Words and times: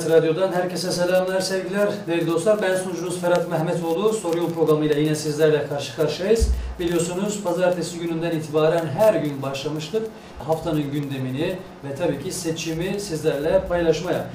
Ahmet 0.00 0.12
Radyo'dan 0.12 0.52
herkese 0.52 0.92
selamlar, 0.92 1.40
sevgiler. 1.40 1.88
Değerli 2.06 2.26
dostlar, 2.26 2.62
ben 2.62 2.76
sunucunuz 2.76 3.20
Ferhat 3.20 3.50
Mehmetoğlu. 3.50 4.12
Soru 4.12 4.52
programıyla 4.52 4.96
yine 4.96 5.14
sizlerle 5.14 5.66
karşı 5.68 5.96
karşıyayız. 5.96 6.48
Biliyorsunuz 6.78 7.40
pazartesi 7.44 7.98
gününden 7.98 8.30
itibaren 8.30 8.86
her 8.86 9.14
gün 9.14 9.42
başlamıştık. 9.42 10.02
Haftanın 10.46 10.90
gündemini 10.92 11.58
ve 11.84 11.94
tabii 11.98 12.22
ki 12.22 12.32
seçimi 12.32 13.00
sizlerle 13.00 13.62
paylaşmaya. 13.68 14.26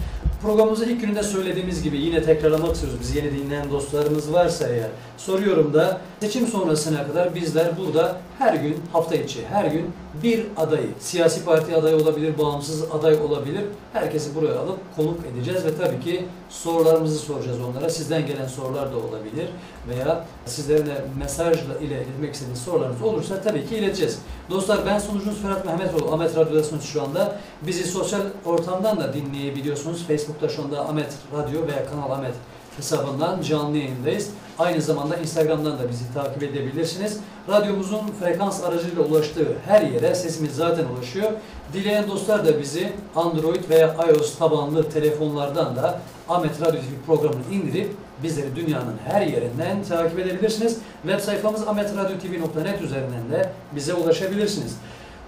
Programımızın 0.46 0.90
ilk 0.90 1.02
gününde 1.02 1.24
söylediğimiz 1.24 1.84
gibi 1.84 1.98
yine 1.98 2.24
tekrarlamak 2.24 2.76
istiyoruz. 2.76 3.00
Bizi 3.02 3.18
yeni 3.18 3.32
dinleyen 3.32 3.72
dostlarımız 3.72 4.34
varsa 4.34 4.68
eğer 4.68 4.90
soruyorum 5.18 5.74
da 5.74 6.02
seçim 6.20 6.48
sonrasına 6.48 7.08
kadar 7.08 7.36
bizler 7.36 7.78
burada 7.78 8.18
her 8.40 8.54
gün 8.54 8.78
hafta 8.94 9.16
içi 9.16 9.46
her 9.46 9.66
gün 9.66 9.92
bir 10.24 10.46
adayı, 10.58 10.88
siyasi 11.00 11.46
parti 11.46 11.76
adayı 11.76 11.96
olabilir, 11.96 12.38
bağımsız 12.38 12.84
aday 12.92 13.16
olabilir. 13.16 13.62
Herkesi 13.94 14.36
buraya 14.36 14.60
alıp 14.60 14.78
konuk 14.96 15.20
edeceğiz 15.34 15.66
ve 15.66 15.78
tabii 15.78 16.00
ki 16.00 16.26
sorularımızı 16.50 17.20
soracağız 17.20 17.58
onlara. 17.70 17.90
Sizden 17.90 18.28
gelen 18.28 18.48
sorular 18.48 18.92
da 18.92 18.98
olabilir 18.98 19.48
veya 19.90 20.26
sizlerin 20.46 20.86
de 20.86 21.06
mesajla 21.20 21.78
ile 21.82 22.04
iletmek 22.04 22.34
istediğiniz 22.34 22.62
sorularınız 22.62 23.02
olursa 23.02 23.42
tabii 23.42 23.68
ki 23.68 23.76
ileteceğiz. 23.76 24.20
Dostlar 24.50 24.86
ben 24.86 25.00
sunucunuz 25.00 25.42
Ferhat 25.42 25.66
Mehmetoğlu. 25.66 26.14
Ahmet 26.14 26.38
Radyo'dasınız 26.38 26.84
şu 26.84 27.04
anda. 27.04 27.40
Bizi 27.68 27.84
sosyal 27.84 28.22
ortamdan 28.46 29.00
da 29.00 29.14
dinleyebiliyorsunuz. 29.14 30.04
Facebook'ta 30.08 30.50
şu 30.50 30.64
anda 30.64 30.82
Ahmet 30.82 31.14
Radyo 31.38 31.68
veya 31.68 31.86
Kanal 31.86 32.12
Ahmet 32.12 32.34
hesabından 32.78 33.42
canlı 33.42 33.78
yayındayız. 33.78 34.30
Aynı 34.60 34.82
zamanda 34.82 35.16
Instagram'dan 35.16 35.80
da 35.80 35.90
bizi 35.90 36.14
takip 36.14 36.44
edebilirsiniz. 36.44 37.20
Radyomuzun 37.50 38.02
frekans 38.20 38.64
aracıyla 38.64 39.02
ulaştığı 39.02 39.48
her 39.66 39.82
yere 39.82 40.16
sesimiz 40.16 40.56
zaten 40.56 40.86
ulaşıyor. 40.86 41.32
Dileyen 41.74 42.08
dostlar 42.08 42.46
da 42.46 42.60
bizi 42.60 42.94
Android 43.16 43.70
veya 43.70 43.96
iOS 44.10 44.38
tabanlı 44.38 44.90
telefonlardan 44.90 45.76
da 45.76 46.00
Ahmet 46.30 46.62
Radyo 46.62 46.80
TV 46.82 47.06
programını 47.06 47.44
indirip 47.52 47.96
bizleri 48.24 48.56
dünyanın 48.56 48.96
her 49.08 49.22
yerinden 49.22 49.84
takip 49.90 50.20
edebilirsiniz. 50.20 50.78
Web 51.02 51.20
sayfamız 51.20 51.68
ahmetradyo.tv.net 51.68 52.82
üzerinden 52.82 53.32
de 53.32 53.50
bize 53.76 53.94
ulaşabilirsiniz. 53.94 54.76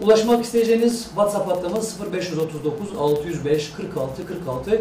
Ulaşmak 0.01 0.45
isteyeceğiniz 0.45 1.03
WhatsApp 1.03 1.51
hattımız 1.51 1.95
0539 2.13 2.97
605 2.97 3.71
46 3.77 4.27
46 4.27 4.79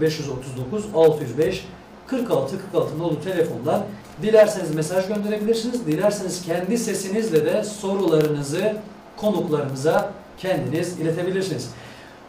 0539 0.00 0.84
605 0.94 1.64
46 2.06 2.58
46 2.58 2.98
nolu 2.98 3.20
telefondan 3.20 3.84
dilerseniz 4.22 4.74
mesaj 4.74 5.08
gönderebilirsiniz. 5.08 5.86
Dilerseniz 5.86 6.42
kendi 6.42 6.78
sesinizle 6.78 7.44
de 7.44 7.64
sorularınızı 7.64 8.76
konuklarımıza 9.16 10.12
kendiniz 10.38 11.00
iletebilirsiniz. 11.00 11.70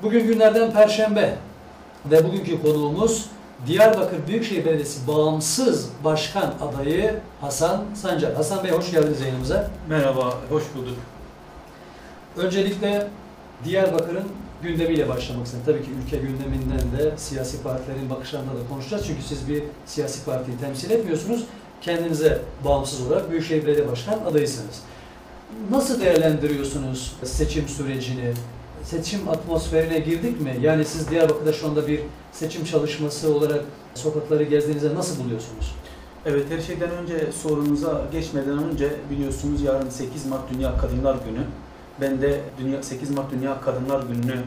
Bugün 0.02 0.27
günlerden 0.27 0.71
Perşembe 0.71 1.36
ve 2.05 2.25
bugünkü 2.25 2.61
konuğumuz 2.61 3.30
Diyarbakır 3.67 4.28
Büyükşehir 4.28 4.66
Belediyesi 4.66 5.08
bağımsız 5.08 5.89
başkan 6.03 6.53
adayı 6.61 7.20
Hasan 7.42 7.84
Sancar. 7.95 8.34
Hasan 8.34 8.64
Bey 8.64 8.72
hoş 8.72 8.92
geldiniz 8.92 9.22
yayınımıza. 9.22 9.72
Merhaba, 9.89 10.38
hoş 10.50 10.64
bulduk. 10.75 10.98
Öncelikle 12.38 13.08
Diyarbakır'ın 13.66 14.23
gündemiyle 14.64 15.09
başlamak 15.09 15.45
istedim. 15.45 15.64
Tabii 15.66 15.83
ki 15.83 15.89
ülke 16.06 16.17
gündeminden 16.17 17.00
de 17.00 17.17
siyasi 17.17 17.64
partilerin 17.64 18.09
bakışlarında 18.09 18.52
da 18.52 18.67
konuşacağız. 18.70 19.08
Çünkü 19.08 19.21
siz 19.23 19.49
bir 19.49 19.64
siyasi 19.86 20.26
partiyi 20.26 20.58
temsil 20.58 20.92
etmiyorsunuz. 20.92 21.44
Kendinize 21.82 22.42
bağımsız 22.65 23.08
olarak 23.08 23.32
Büyükşehir 23.32 23.65
Belediye 23.65 23.92
Başkan 23.92 24.20
adayısınız. 24.20 24.82
Nasıl 25.71 26.02
değerlendiriyorsunuz 26.02 27.15
seçim 27.23 27.67
sürecini? 27.67 28.33
Seçim 28.85 29.29
atmosferine 29.29 29.99
girdik 29.99 30.41
mi? 30.41 30.57
Yani 30.61 30.85
siz 30.85 31.09
Diyarbakır'da 31.09 31.53
şu 31.53 31.67
anda 31.67 31.87
bir 31.87 31.99
seçim 32.31 32.65
çalışması 32.65 33.35
olarak 33.35 33.61
sokakları 33.95 34.43
gezdiğinizde 34.43 34.95
nasıl 34.95 35.23
buluyorsunuz? 35.23 35.75
Evet, 36.25 36.45
her 36.49 36.61
şeyden 36.61 36.89
önce 36.89 37.31
sorunuza 37.31 38.01
geçmeden 38.11 38.63
önce 38.63 38.89
biliyorsunuz 39.11 39.61
yarın 39.61 39.89
8 39.89 40.25
Mart 40.25 40.53
Dünya 40.53 40.77
Kadınlar 40.77 41.15
Günü. 41.25 41.41
Ben 42.01 42.21
de 42.21 42.39
Dünya 42.59 42.83
8 42.83 43.09
Mart 43.11 43.31
Dünya 43.31 43.61
Kadınlar 43.61 44.03
Günü'nü 44.03 44.39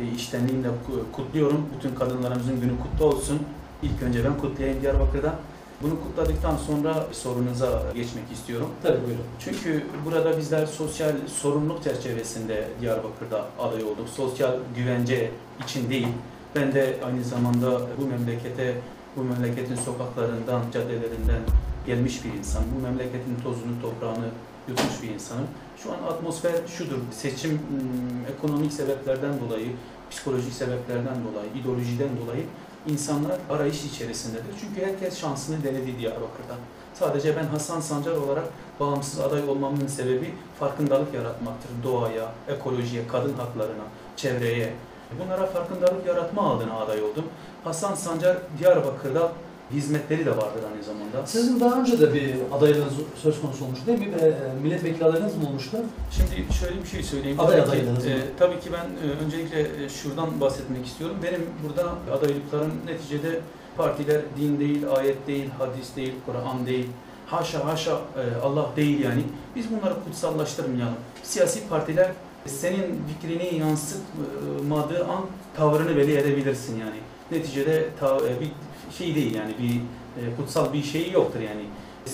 e, 0.00 0.14
iştenliğimle 0.16 0.68
ku- 0.68 1.12
kutluyorum. 1.12 1.66
Bütün 1.76 1.94
kadınlarımızın 1.94 2.60
günü 2.60 2.72
kutlu 2.82 3.04
olsun. 3.04 3.38
İlk 3.82 4.02
önce 4.02 4.24
ben 4.24 4.38
kutlayayım 4.38 4.82
Diyarbakır'da. 4.82 5.34
Bunu 5.82 6.02
kutladıktan 6.02 6.56
sonra 6.56 7.06
sorunuza 7.12 7.82
geçmek 7.94 8.32
istiyorum. 8.32 8.68
Tabii 8.82 8.98
buyurun. 9.06 9.24
Çünkü 9.38 9.86
burada 10.04 10.38
bizler 10.38 10.66
sosyal 10.66 11.12
sorumluluk 11.28 11.84
çerçevesinde 11.84 12.68
Diyarbakır'da 12.80 13.46
aday 13.58 13.82
olduk. 13.82 14.08
Sosyal 14.16 14.54
güvence 14.76 15.30
için 15.64 15.90
değil. 15.90 16.08
Ben 16.54 16.74
de 16.74 16.96
aynı 17.06 17.24
zamanda 17.24 17.80
bu 18.00 18.06
memlekete, 18.06 18.74
bu 19.16 19.24
memleketin 19.24 19.74
sokaklarından, 19.74 20.62
caddelerinden 20.72 21.42
gelmiş 21.86 22.24
bir 22.24 22.38
insan. 22.38 22.62
Bu 22.76 22.82
memleketin 22.82 23.36
tozunu, 23.42 23.82
toprağını 23.82 24.28
yutmuş 24.68 25.02
bir 25.02 25.08
insanım. 25.08 25.46
Şu 25.76 25.92
an 25.92 26.12
atmosfer 26.12 26.52
şudur, 26.78 26.98
seçim 27.10 27.50
hmm, 27.50 28.34
ekonomik 28.36 28.72
sebeplerden 28.72 29.40
dolayı, 29.40 29.68
psikolojik 30.10 30.52
sebeplerden 30.52 31.16
dolayı, 31.24 31.50
ideolojiden 31.60 32.10
dolayı 32.24 32.44
insanlar 32.86 33.36
arayış 33.50 33.84
içerisindedir. 33.84 34.54
Çünkü 34.60 34.86
herkes 34.86 35.20
şansını 35.20 35.64
denedi 35.64 35.98
Diyarbakır'da. 35.98 36.54
Sadece 36.94 37.36
ben 37.36 37.46
Hasan 37.46 37.80
Sancar 37.80 38.12
olarak 38.12 38.44
bağımsız 38.80 39.20
aday 39.20 39.48
olmamın 39.48 39.86
sebebi 39.86 40.34
farkındalık 40.58 41.14
yaratmaktır. 41.14 41.70
Doğaya, 41.84 42.32
ekolojiye, 42.48 43.08
kadın 43.08 43.34
haklarına, 43.34 43.84
çevreye. 44.16 44.72
Bunlara 45.20 45.46
farkındalık 45.46 46.06
yaratma 46.06 46.56
adına 46.56 46.78
aday 46.78 47.02
oldum. 47.02 47.24
Hasan 47.64 47.94
Sancar 47.94 48.36
Diyarbakır'da 48.58 49.32
hizmetleri 49.72 50.26
de 50.26 50.30
vardır 50.30 50.62
aynı 50.72 50.84
zamanda. 50.84 51.26
Sizin 51.26 51.60
daha 51.60 51.80
önce 51.80 52.00
de 52.00 52.14
bir 52.14 52.34
adaylığınız 52.52 52.92
söz 53.22 53.40
konusu 53.40 53.64
olmuş 53.64 53.78
değil 53.86 53.98
mi? 53.98 54.06
Bir, 54.06 54.22
e, 54.22 54.34
milletvekili 54.62 55.04
adaylığınız 55.04 55.36
mı 55.36 55.48
olmuştu? 55.48 55.76
Şimdi 56.10 56.54
şöyle 56.54 56.82
bir 56.82 56.88
şey 56.88 57.02
söyleyeyim. 57.02 57.40
Aday 57.40 57.60
adaylığınız 57.60 58.06
e, 58.06 58.18
tabii 58.38 58.60
ki 58.60 58.70
ben 58.72 59.08
e, 59.08 59.24
öncelikle 59.24 59.84
e, 59.84 59.88
şuradan 59.88 60.40
bahsetmek 60.40 60.86
istiyorum. 60.86 61.16
Benim 61.22 61.46
burada 61.64 61.92
adaylıklarım 62.18 62.72
neticede 62.86 63.40
partiler 63.76 64.20
din 64.40 64.60
değil, 64.60 64.82
ayet 64.96 65.26
değil, 65.26 65.50
hadis 65.58 65.96
değil, 65.96 66.14
Kur'an 66.26 66.66
değil. 66.66 66.86
Haşa 67.26 67.64
haşa 67.64 67.90
e, 67.92 68.40
Allah 68.42 68.66
değil 68.76 69.00
yani. 69.00 69.22
Biz 69.56 69.66
bunları 69.70 69.94
kutsallaştırmayalım. 70.04 70.94
Siyasi 71.22 71.68
partiler 71.68 72.10
senin 72.46 73.02
fikrini 73.08 73.58
yansıtmadığı 73.58 75.04
an 75.04 75.26
tavrını 75.56 75.96
belli 75.96 76.16
edebilirsin 76.16 76.80
yani. 76.80 76.96
Neticede 77.30 77.88
ta, 78.00 78.16
e, 78.16 78.40
bir 78.40 78.50
şey 78.98 79.14
değil 79.14 79.34
yani 79.34 79.54
bir 79.62 79.74
e, 80.22 80.36
kutsal 80.36 80.72
bir 80.72 80.82
şey 80.82 81.10
yoktur 81.10 81.40
yani. 81.40 81.62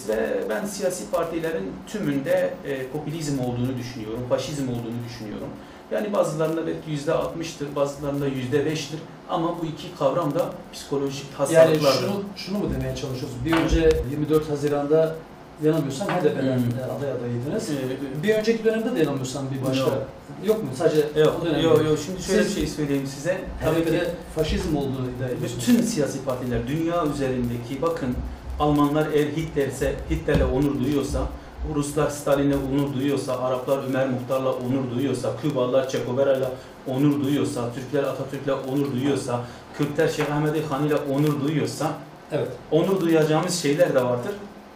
Ve 0.09 0.41
ben 0.49 0.67
siyasi 0.67 1.11
partilerin 1.11 1.73
tümünde 1.87 2.55
e, 2.65 2.87
popülizm 2.87 3.41
olduğunu 3.41 3.79
düşünüyorum, 3.79 4.21
faşizm 4.29 4.69
olduğunu 4.69 5.05
düşünüyorum. 5.09 5.49
Yani 5.91 6.13
bazılarında 6.13 6.67
belki 6.67 6.91
yüzde 6.91 7.13
altmıştır, 7.13 7.77
bazılarında 7.77 8.27
yüzde 8.27 8.67
beştir. 8.67 8.99
Ama 9.29 9.49
bu 9.63 9.67
iki 9.67 9.97
kavram 9.99 10.35
da 10.35 10.51
psikolojik 10.73 11.27
Yani 11.39 11.39
hastalıklardır. 11.39 12.01
şunu, 12.01 12.23
şunu 12.37 12.59
mu 12.59 12.65
demeye 12.75 12.97
çalışıyorsunuz? 12.97 13.45
Bir 13.45 13.53
önce 13.53 13.91
24 14.11 14.51
Haziran'da 14.51 15.15
yanılmıyorsam 15.65 16.09
HDP'den 16.09 16.57
Hmm. 16.57 16.97
aday 16.99 17.11
adaydınız. 17.11 17.71
Ee, 17.71 18.23
Bir 18.23 18.35
önceki 18.35 18.65
dönemde 18.65 18.95
de 18.95 18.99
yanılmıyorsam 18.99 19.45
bir 19.51 19.67
başka. 19.69 19.85
Yok. 19.85 19.95
Yok 20.47 20.63
mu? 20.63 20.69
Sadece 20.79 21.21
Yok, 21.21 21.37
o 21.43 21.45
dönemde. 21.47 21.61
yok, 21.67 21.85
yok. 21.85 21.99
Şimdi 22.07 22.23
şöyle 22.23 22.45
Siz- 22.45 22.57
bir 22.57 22.61
şey 22.61 22.67
söyleyeyim 22.69 23.07
size. 23.07 23.41
Tabii 23.65 23.85
ki 23.85 24.01
faşizm 24.35 24.77
olduğunu 24.77 25.07
iddia 25.17 25.29
ediyorsunuz. 25.29 25.69
bütün 25.69 25.83
siyasi 25.83 26.25
partiler 26.25 26.67
dünya 26.69 27.07
üzerindeki 27.07 27.83
bakın 27.83 28.15
Almanlar 28.61 29.07
eğer 29.13 29.27
Hitler'se 29.27 29.95
Hitler'le 30.11 30.45
onur 30.55 30.81
duyuyorsa, 30.81 31.21
Ruslar 31.75 32.11
Stalin'le 32.11 32.55
onur 32.73 32.95
duyuyorsa, 32.95 33.39
Araplar 33.41 33.79
Ömer 33.89 34.09
Muhtar'la 34.09 34.53
onur 34.53 34.97
duyuyorsa, 34.97 35.31
Kübalılar 35.43 35.89
Che 35.89 35.99
Guevara'yla 36.07 36.51
onur 36.87 37.25
duyuyorsa, 37.25 37.61
Türkler 37.75 38.03
Atatürk'le 38.09 38.69
onur 38.73 38.93
duyuyorsa, 38.93 39.41
Kürtler 39.79 40.09
Şeyh 40.09 40.37
Ahmedi 40.37 40.63
Han 40.71 40.85
ile 40.87 40.97
onur 40.97 41.41
duyuyorsa, 41.49 41.93
Evet. 42.33 42.49
onur 42.71 43.01
duyacağımız 43.01 43.55
şeyler 43.63 43.95
de 43.95 44.05
vardır, 44.05 44.33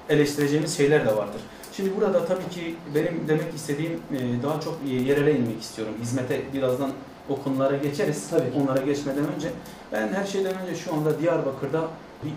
eleştireceğimiz 0.09 0.77
şeyler 0.77 1.07
de 1.07 1.17
vardır. 1.17 1.41
Şimdi 1.73 1.97
burada 1.97 2.27
tabii 2.27 2.49
ki 2.51 2.75
benim 2.95 3.29
demek 3.29 3.55
istediğim 3.55 3.93
e, 3.93 4.43
daha 4.43 4.61
çok 4.61 4.79
yerele 4.87 5.39
inmek 5.39 5.63
istiyorum. 5.63 5.95
Hizmete 6.03 6.41
birazdan 6.53 6.91
o 7.29 7.43
konulara 7.43 7.77
geçeriz. 7.77 8.31
Tabii 8.31 8.53
ki. 8.53 8.59
Onlara 8.63 8.83
geçmeden 8.83 9.25
önce 9.37 9.49
ben 9.93 10.09
her 10.09 10.27
şeyden 10.27 10.55
önce 10.59 10.75
şu 10.75 10.95
anda 10.95 11.21
Diyarbakır'da 11.21 11.89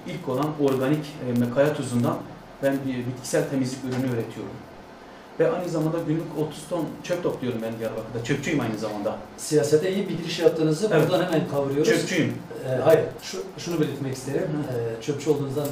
ilk 0.08 0.30
olan 0.30 0.48
organik 0.62 1.06
e, 1.28 1.40
mekaya 1.40 1.74
tuzundan 1.74 2.18
ben 2.64 2.78
bir 2.88 2.98
bitkisel 2.98 3.50
temizlik 3.50 3.84
ürünü 3.84 4.06
üretiyorum. 4.06 4.54
Ve 5.40 5.52
aynı 5.52 5.70
zamanda 5.70 5.98
günlük 6.08 6.38
30 6.48 6.68
ton 6.70 6.86
çöp 7.04 7.24
topluyorum 7.24 7.62
ben 7.62 7.80
Diyarbakır'da. 7.80 8.24
Çöpçüyüm 8.24 8.60
aynı 8.60 8.78
zamanda. 8.78 9.18
Siyasete 9.38 9.94
iyi 9.94 10.10
bir 10.10 10.18
giriş 10.18 10.40
yaptığınızı 10.40 10.90
Evet. 10.92 11.10
buradan 11.10 11.26
hemen 11.26 11.48
kavruyoruz. 11.48 11.90
Çöpçüyüm. 11.92 12.34
Ee, 12.66 12.76
hayır, 12.84 13.02
şu, 13.22 13.38
şunu 13.58 13.82
belirtmek 13.82 14.16
isterim. 14.16 14.48
Ee, 14.74 15.02
çöpçü 15.02 15.30
olduğunuzdan 15.30 15.68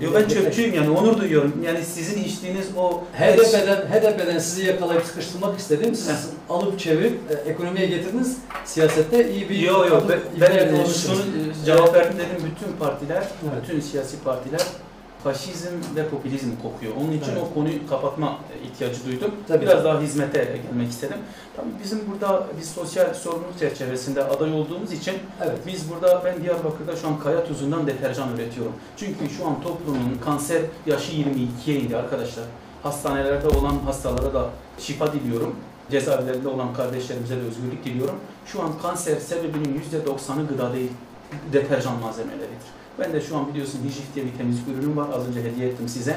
Yo 0.00 0.10
ben 0.14 0.28
çöpçüyüm 0.28 0.74
yani 0.74 0.90
onur 0.90 1.20
duyuyorum. 1.20 1.62
Yani 1.66 1.84
sizin 1.84 2.24
içtiğiniz 2.24 2.66
o 2.76 3.00
HDP'den, 3.18 3.76
HDP'den 3.76 4.38
sizi 4.38 4.66
yakalayıp 4.66 5.04
sıkıştırmak 5.04 5.58
istedim. 5.58 5.94
Siz 5.94 6.28
alıp 6.50 6.78
çevirip 6.78 7.18
e, 7.30 7.50
ekonomiye 7.50 7.86
getirdiniz. 7.86 8.36
Siyasette 8.64 9.32
iyi 9.32 9.48
bir 9.50 9.58
Yo 9.58 9.86
yo 9.86 10.00
ben, 10.08 10.18
ben 10.40 10.84
şunu 10.84 11.22
cevap 11.66 11.94
verdim 11.94 12.18
dedim 12.18 12.50
bütün 12.50 12.76
partiler, 12.76 13.24
Evet. 13.42 13.62
bütün 13.62 13.80
siyasi 13.80 14.20
partiler 14.20 14.60
faşizm 15.26 15.74
ve 15.96 16.08
popülizm 16.08 16.50
kokuyor. 16.62 16.92
Onun 17.00 17.12
için 17.12 17.32
Evet. 17.32 17.42
o 17.42 17.54
konuyu 17.54 17.86
kapatma 17.88 18.38
ihtiyacı 18.64 19.06
duydum. 19.06 19.30
Tabii. 19.48 19.62
Biraz 19.62 19.84
daha 19.84 20.00
hizmete 20.00 20.38
gelmek 20.38 20.90
istedim. 20.90 21.16
Tabii 21.56 21.68
bizim 21.84 22.00
burada 22.10 22.46
biz 22.60 22.70
sosyal 22.70 23.14
sorumluluk 23.14 23.58
çerçevesinde 23.58 24.24
aday 24.24 24.52
olduğumuz 24.52 24.92
için 24.92 25.14
Evet. 25.44 25.58
biz 25.66 25.90
burada 25.90 26.22
ben 26.24 26.42
Diyarbakır'da 26.42 26.96
şu 26.96 27.08
an 27.08 27.18
kaya 27.20 27.44
tuzundan 27.44 27.86
deterjan 27.86 28.36
üretiyorum. 28.36 28.72
Çünkü 28.96 29.30
şu 29.30 29.46
an 29.46 29.62
toplumun 29.62 30.18
kanser 30.24 30.62
yaşı 30.86 31.12
22'ye 31.12 31.80
indi 31.80 31.96
arkadaşlar. 31.96 32.44
Hastanelerde 32.82 33.48
olan 33.48 33.78
hastalara 33.84 34.34
da 34.34 34.50
şifa 34.78 35.12
diliyorum. 35.12 35.56
Cezaevlerinde 35.90 36.48
olan 36.48 36.74
kardeşlerimize 36.74 37.36
de 37.36 37.40
özgürlük 37.40 37.84
diliyorum. 37.84 38.16
Şu 38.46 38.62
an 38.62 38.72
kanser 38.82 39.16
sebebinin 39.16 39.82
%90'ı 40.06 40.46
gıda 40.48 40.72
değil, 40.72 40.90
deterjan 41.52 42.00
malzemeleridir. 42.00 42.75
Ben 42.98 43.12
de 43.12 43.20
şu 43.20 43.36
an 43.36 43.48
biliyorsun 43.48 43.78
Hijif 43.84 44.14
diye 44.14 44.26
bir 44.26 44.32
temizlik 44.38 44.68
ürünüm 44.68 44.96
var. 44.96 45.06
Az 45.14 45.28
önce 45.28 45.42
hediye 45.44 45.68
ettim 45.68 45.88
size. 45.88 46.16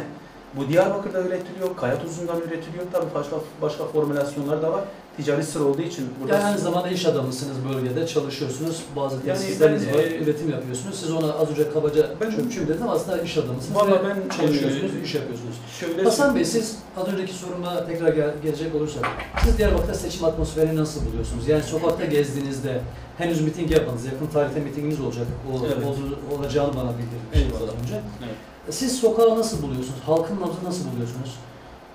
Bu 0.57 0.69
Diyarbakır'da 0.69 1.21
üretiliyor, 1.21 1.75
kaya 1.77 2.01
tuzundan 2.01 2.37
üretiliyor. 2.37 2.83
Tabii 2.91 3.05
başka 3.15 3.35
başka 3.61 3.85
formülasyonlar 3.85 4.61
da 4.61 4.71
var. 4.73 4.83
Ticari 5.17 5.43
sır 5.43 5.59
olduğu 5.61 5.81
için 5.81 6.05
burada 6.21 6.33
Yani 6.35 6.43
aynı 6.45 6.57
zamanda 6.57 6.87
iş 6.89 7.05
adamısınız 7.05 7.57
bölgede, 7.73 8.07
çalışıyorsunuz. 8.07 8.83
Bazı 8.95 9.15
Yani 9.15 9.39
tesisleriniz 9.39 9.83
ben, 9.87 9.93
var, 9.93 9.99
e, 10.03 10.17
üretim 10.17 10.49
yapıyorsunuz. 10.49 10.99
Siz 10.99 11.11
ona 11.11 11.33
az 11.33 11.49
önce 11.49 11.69
kabaca 11.73 12.09
Ben- 12.21 12.31
çöpçüyüm 12.31 12.67
dediniz 12.67 12.81
ama 12.81 12.91
aslında 12.91 13.17
iş 13.21 13.37
adamısınız 13.37 13.75
Valla 13.75 14.01
ben, 14.03 14.37
çalışıyorsunuz, 14.37 14.95
e, 14.95 15.01
iş 15.03 15.15
yapıyorsunuz. 15.15 15.55
şöyle 15.79 16.03
Hasan 16.03 16.35
Bey 16.35 16.45
siz 16.45 16.77
az 16.97 17.07
önceki 17.07 17.33
soruma 17.33 17.85
tekrar 17.85 18.13
gel- 18.13 18.33
gelecek 18.43 18.75
olursak, 18.75 19.05
siz 19.43 19.57
Diyarbakır'da 19.57 19.93
seçim 19.93 20.25
atmosferini 20.25 20.75
nasıl 20.75 21.05
buluyorsunuz? 21.05 21.47
Yani 21.47 21.63
sokakta 21.63 22.05
gezdiğinizde, 22.05 22.81
henüz 23.19 23.41
miting 23.41 23.71
yapmadınız, 23.71 24.05
yakın 24.05 24.27
tarihte 24.27 24.59
mitinginiz 24.59 25.01
olacak, 25.01 25.27
o, 25.53 25.65
Evet. 25.65 25.85
ol- 25.85 26.37
olacağını 26.37 26.75
bana 26.75 26.91
bildirmiştiniz 26.97 27.45
Eyvallah. 27.61 27.73
az 27.73 27.83
önce. 27.83 28.01
Evet. 28.25 28.35
Siz 28.75 28.99
sokağı 28.99 29.39
nasıl 29.39 29.61
buluyorsunuz? 29.61 29.99
Halkın 30.05 30.35
nabzını 30.41 30.63
nasıl 30.63 30.91
buluyorsunuz? 30.91 31.35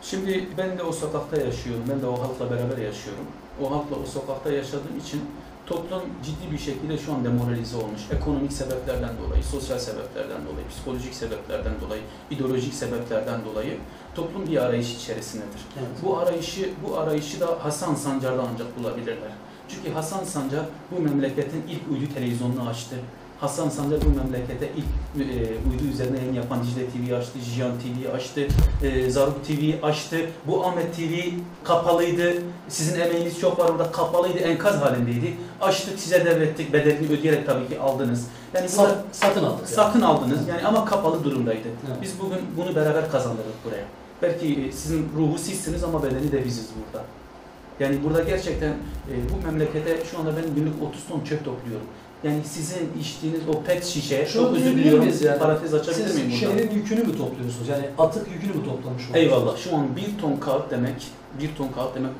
Şimdi 0.03 0.49
ben 0.59 0.79
de 0.79 0.83
o 0.83 0.93
sokakta 0.93 1.37
yaşıyorum. 1.37 1.85
Ben 1.91 2.03
de 2.03 2.07
o 2.07 2.13
halkla 2.21 2.51
beraber 2.51 2.79
yaşıyorum. 2.79 3.25
O 3.63 3.71
halkla 3.71 3.97
o 3.97 4.07
sokakta 4.07 4.53
yaşadığım 4.53 4.99
için 5.05 5.21
toplum 5.67 6.03
ciddi 6.25 6.53
bir 6.53 6.59
şekilde 6.59 6.99
şu 6.99 7.13
an 7.15 7.25
demoralize 7.25 7.77
olmuş. 7.77 8.01
Ekonomik 8.13 8.53
sebeplerden 8.53 9.11
dolayı, 9.27 9.45
sosyal 9.45 9.79
sebeplerden 9.79 10.41
dolayı, 10.53 10.69
psikolojik 10.71 11.15
sebeplerden 11.15 11.73
dolayı, 11.87 12.03
ideolojik 12.31 12.75
sebeplerden 12.75 13.45
dolayı 13.45 13.79
toplum 14.15 14.47
bir 14.47 14.57
arayış 14.57 14.95
içerisindedir. 14.97 15.61
Bu 16.03 16.19
arayışı 16.19 16.71
bu 16.89 16.99
arayışı 16.99 17.41
da 17.41 17.59
Hasan 17.65 17.95
Sancar'da 17.95 18.45
ancak 18.53 18.79
bulabilirler. 18.79 19.31
Çünkü 19.69 19.91
Hasan 19.93 20.25
Sancar 20.25 20.65
bu 20.91 21.01
memleketin 21.01 21.63
ilk 21.69 21.83
uydu 21.93 22.15
televizyonunu 22.15 22.69
açtı. 22.69 22.97
Hasan 23.41 23.69
Sancar 23.69 23.99
bu 24.05 24.09
memlekete 24.09 24.71
ilk 24.77 25.23
e, 25.29 25.35
uydu 25.43 25.85
üzerine 25.93 26.19
yayın 26.19 26.35
yapan 26.35 26.59
Dicle 26.63 26.87
TV 26.87 27.15
açtı, 27.15 27.39
Jiyan 27.39 27.71
TV 27.73 28.15
açtı, 28.17 28.47
e, 28.83 29.11
Zaruk 29.11 29.45
TV 29.47 29.85
açtı. 29.87 30.17
Bu 30.47 30.67
Ahmet 30.67 30.97
TV 30.97 31.13
kapalıydı. 31.65 32.33
Sizin 32.69 33.01
emeğiniz 33.01 33.41
çok 33.41 33.59
var 33.59 33.69
orada 33.69 33.93
kapalıydı, 33.93 34.39
enkaz 34.39 34.81
halindeydi. 34.81 35.37
Açtık 35.61 35.99
size 36.01 36.25
devrettik, 36.25 36.73
bedelini 36.73 37.13
ödeyerek 37.19 37.47
tabii 37.47 37.69
ki 37.69 37.81
aldınız. 37.81 38.27
Yani 38.55 38.69
Sat, 38.69 38.97
satın 39.13 39.45
aldık. 39.45 39.59
yani. 39.59 39.75
satın 39.75 40.01
aldınız 40.01 40.49
yani 40.49 40.67
ama 40.67 40.85
kapalı 40.85 41.25
durumdaydı. 41.25 41.69
Evet. 41.89 41.99
Biz 42.03 42.21
bugün 42.21 42.39
bunu 42.57 42.77
beraber 42.77 43.11
kazandırdık 43.11 43.65
buraya. 43.65 43.85
Belki 44.23 44.71
sizin 44.75 45.09
ruhu 45.17 45.39
sizsiniz 45.39 45.85
ama 45.85 46.03
bedeni 46.03 46.33
de 46.33 46.45
biziz 46.45 46.69
burada. 46.79 47.05
Yani 47.81 48.05
burada 48.05 48.23
gerçekten 48.23 48.69
e, 48.71 49.15
bu 49.33 49.47
memlekete 49.47 50.05
şu 50.11 50.19
anda 50.19 50.37
ben 50.37 50.55
günlük 50.55 50.83
30 50.83 51.07
ton 51.09 51.21
çöp 51.21 51.45
topluyorum. 51.45 51.87
Yani 52.25 52.45
sizin 52.45 52.91
içtiğiniz 53.01 53.41
o 53.49 53.63
pet 53.63 53.85
şişe, 53.85 54.27
Şunu 54.27 54.43
çok 54.43 54.57
özür 54.57 54.71
diliyorum, 54.71 55.09
yani? 55.25 55.39
parantez 55.39 55.75
açabilir 55.75 56.15
miyim 56.15 56.31
burada? 56.43 56.57
şehrin 56.57 56.71
yükünü 56.75 57.01
mü 57.03 57.19
topluyorsunuz? 57.19 57.69
Yani 57.69 57.85
atık 57.99 58.29
yükünü 58.33 58.53
mü 58.53 58.65
toplamış 58.65 59.11
oluyorsunuz? 59.11 59.17
Eyvallah. 59.17 59.57
Şu 59.57 59.77
an 59.77 59.97
bir 59.97 60.19
ton 60.21 60.37
kağıt 60.37 60.71
demek, 60.71 61.07
bir 61.41 61.55
ton 61.55 61.69
kağıt 61.69 61.95
demek 61.95 62.11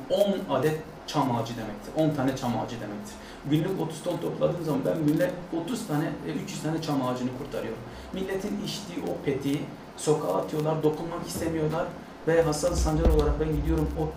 10 0.49 0.53
adet 0.55 0.77
çam 1.07 1.35
ağacı 1.35 1.53
demektir. 1.57 1.91
10 1.95 2.15
tane 2.15 2.35
çam 2.37 2.51
ağacı 2.59 2.75
demektir. 2.75 3.15
Günlük 3.49 3.81
30 3.81 4.03
ton 4.03 4.17
topladığım 4.17 4.65
zaman 4.65 4.81
ben 4.85 4.97
günlük 5.07 5.29
30 5.63 5.87
tane, 5.87 6.05
e, 6.05 6.31
300 6.43 6.61
tane 6.63 6.81
çam 6.81 7.07
ağacını 7.07 7.29
kurtarıyorum. 7.37 7.81
Milletin 8.13 8.55
içtiği 8.65 8.97
o 9.09 9.25
peti 9.25 9.59
sokağa 9.97 10.33
atıyorlar, 10.33 10.83
dokunmak 10.83 11.27
istemiyorlar 11.27 11.85
ve 12.27 12.41
Hasan 12.41 12.73
Sancar 12.73 13.09
olarak 13.09 13.39
ben 13.39 13.55
gidiyorum 13.55 13.89
o 13.99 14.09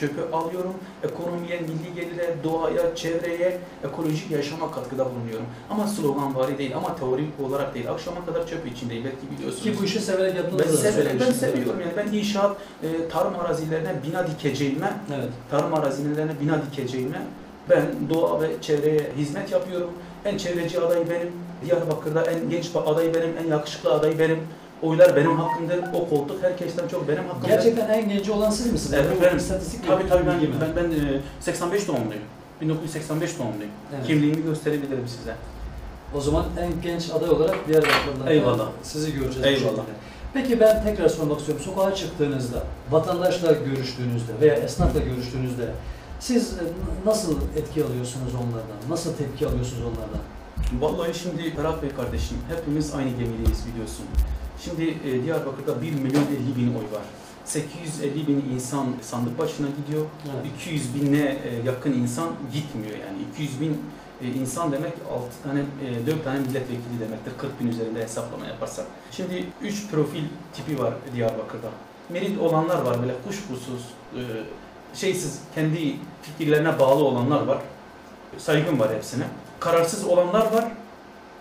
çöpü 0.00 0.20
alıyorum. 0.32 0.74
Ekonomiye, 1.02 1.60
milli 1.60 1.94
gelire, 1.94 2.34
doğaya, 2.44 2.94
çevreye, 2.96 3.58
ekolojik 3.84 4.30
yaşama 4.30 4.70
katkıda 4.72 5.04
bulunuyorum. 5.04 5.46
Ama 5.70 5.86
slogan 5.86 6.36
vari 6.36 6.58
değil, 6.58 6.76
ama 6.76 6.96
teorik 6.96 7.40
olarak 7.42 7.74
değil. 7.74 7.90
Akşama 7.90 8.26
kadar 8.26 8.46
çöp 8.46 8.66
içindeyim. 8.66 9.04
Belki 9.04 9.36
biliyorsunuz. 9.36 9.62
Ki 9.64 9.74
bu 9.80 9.84
işi 9.84 10.00
severek 10.00 10.34
Ben, 10.34 10.42
yaptığınızı 10.42 10.72
da 10.72 10.76
severim, 10.76 10.96
ben 10.96 11.18
söylemiştiniz. 11.18 11.36
seviyorum 11.52 11.80
yani. 11.80 11.92
Ben 11.96 12.18
inşaat, 12.18 12.56
e, 12.82 13.08
tarım 13.08 13.34
arazilerine 13.40 13.94
bina 14.06 14.26
dikeceğime, 14.26 14.92
Evet. 15.16 15.28
tarım 15.50 15.74
arazilerine 15.74 16.32
bina 16.42 16.58
dikeceğime 16.70 17.22
ben 17.70 17.82
doğa 18.14 18.40
ve 18.40 18.50
çevreye 18.60 19.12
hizmet 19.16 19.52
yapıyorum. 19.52 19.90
En 20.24 20.36
çevreci 20.38 20.80
aday 20.80 21.10
benim. 21.10 21.32
Diyarbakır'da 21.66 22.22
en 22.24 22.50
genç 22.50 22.70
aday 22.86 23.14
benim, 23.14 23.30
en 23.44 23.50
yakışıklı 23.50 23.92
aday 23.92 24.18
benim. 24.18 24.38
Oylar 24.82 25.16
benim 25.16 25.36
hakkımdır. 25.36 25.84
O 25.94 26.08
koltuk 26.08 26.42
herkesten 26.42 26.88
çok 26.88 27.08
benim 27.08 27.24
hakkımdır. 27.24 27.48
Gerçekten 27.48 27.88
en 27.88 28.08
genci 28.08 28.32
olan 28.32 28.50
siz 28.50 28.72
misiniz? 28.72 29.00
Evet, 29.02 29.16
Bu 29.18 29.24
benim. 29.24 29.36
istatistik 29.36 29.86
Tabii 29.86 30.08
tabii 30.08 30.26
ben, 30.26 30.40
ben, 30.60 30.76
ben 30.76 30.90
e, 30.90 31.20
85 31.40 31.88
doğumluyum. 31.88 32.22
1985 32.60 33.38
doğumluyum. 33.38 33.70
Evet. 33.96 34.06
Kimliğimi 34.06 34.42
gösterebilirim 34.42 35.08
size. 35.08 35.34
O 36.14 36.20
zaman 36.20 36.44
en 36.60 36.82
genç 36.82 37.10
aday 37.10 37.30
olarak 37.30 37.68
Diyarbakır'da 37.68 38.30
Eyvallah. 38.30 38.68
sizi 38.82 39.12
göreceğiz. 39.12 39.62
Eyvallah. 39.62 39.82
Peki 40.34 40.60
ben 40.60 40.82
tekrar 40.84 41.08
sormak 41.08 41.38
istiyorum. 41.40 41.64
Sokağa 41.64 41.94
çıktığınızda, 41.94 42.62
vatandaşla 42.90 43.52
görüştüğünüzde 43.52 44.32
veya 44.40 44.54
esnafla 44.54 45.00
görüştüğünüzde 45.00 45.68
siz 46.20 46.52
e, 46.52 46.62
nasıl 47.06 47.36
etki 47.56 47.84
alıyorsunuz 47.84 48.32
onlardan? 48.34 48.90
Nasıl 48.90 49.14
tepki 49.16 49.46
alıyorsunuz 49.46 49.82
onlardan? 49.82 50.20
Vallahi 50.80 51.18
şimdi 51.18 51.54
Ferhat 51.54 51.82
Bey 51.82 51.90
kardeşim 51.90 52.36
hepimiz 52.56 52.94
aynı 52.94 53.10
gemideyiz 53.10 53.66
biliyorsun. 53.72 54.04
Şimdi 54.64 54.96
e, 55.04 55.24
Diyarbakır'da 55.24 55.82
1 55.82 55.92
milyon 55.92 56.22
50 56.22 56.56
bin 56.56 56.74
oy 56.74 56.92
var. 56.92 57.02
850 57.44 58.28
bin 58.28 58.44
insan 58.54 58.86
sandık 59.02 59.38
başına 59.38 59.66
gidiyor. 59.66 60.06
Evet. 60.24 60.52
200 60.56 60.94
bine 60.94 61.20
e, 61.20 61.66
yakın 61.66 61.92
insan 61.92 62.28
gitmiyor 62.52 62.92
yani. 62.92 63.18
200 63.32 63.60
bin 63.60 63.82
e, 64.22 64.26
insan 64.26 64.72
demek 64.72 64.92
6 65.12 65.42
tane, 65.42 65.60
e, 65.60 66.06
4 66.06 66.24
tane 66.24 66.38
milletvekili 66.38 67.00
demektir 67.00 67.32
40 67.38 67.60
bin 67.60 67.68
üzerinde 67.68 68.02
hesaplama 68.02 68.46
yaparsak. 68.46 68.86
Şimdi 69.10 69.44
3 69.62 69.90
profil 69.90 70.24
tipi 70.52 70.78
var 70.78 70.94
Diyarbakır'da. 71.14 71.68
Merit 72.08 72.40
olanlar 72.40 72.82
var 72.82 73.02
böyle 73.02 73.14
kuşkusuz, 73.26 73.82
e, 74.14 74.20
şeysiz, 74.94 75.40
kendi 75.54 75.96
fikirlerine 76.22 76.78
bağlı 76.78 77.04
olanlar 77.04 77.42
var. 77.42 77.58
Saygım 78.38 78.80
var 78.80 78.94
hepsine. 78.94 79.24
Kararsız 79.60 80.04
olanlar 80.04 80.52
var. 80.52 80.64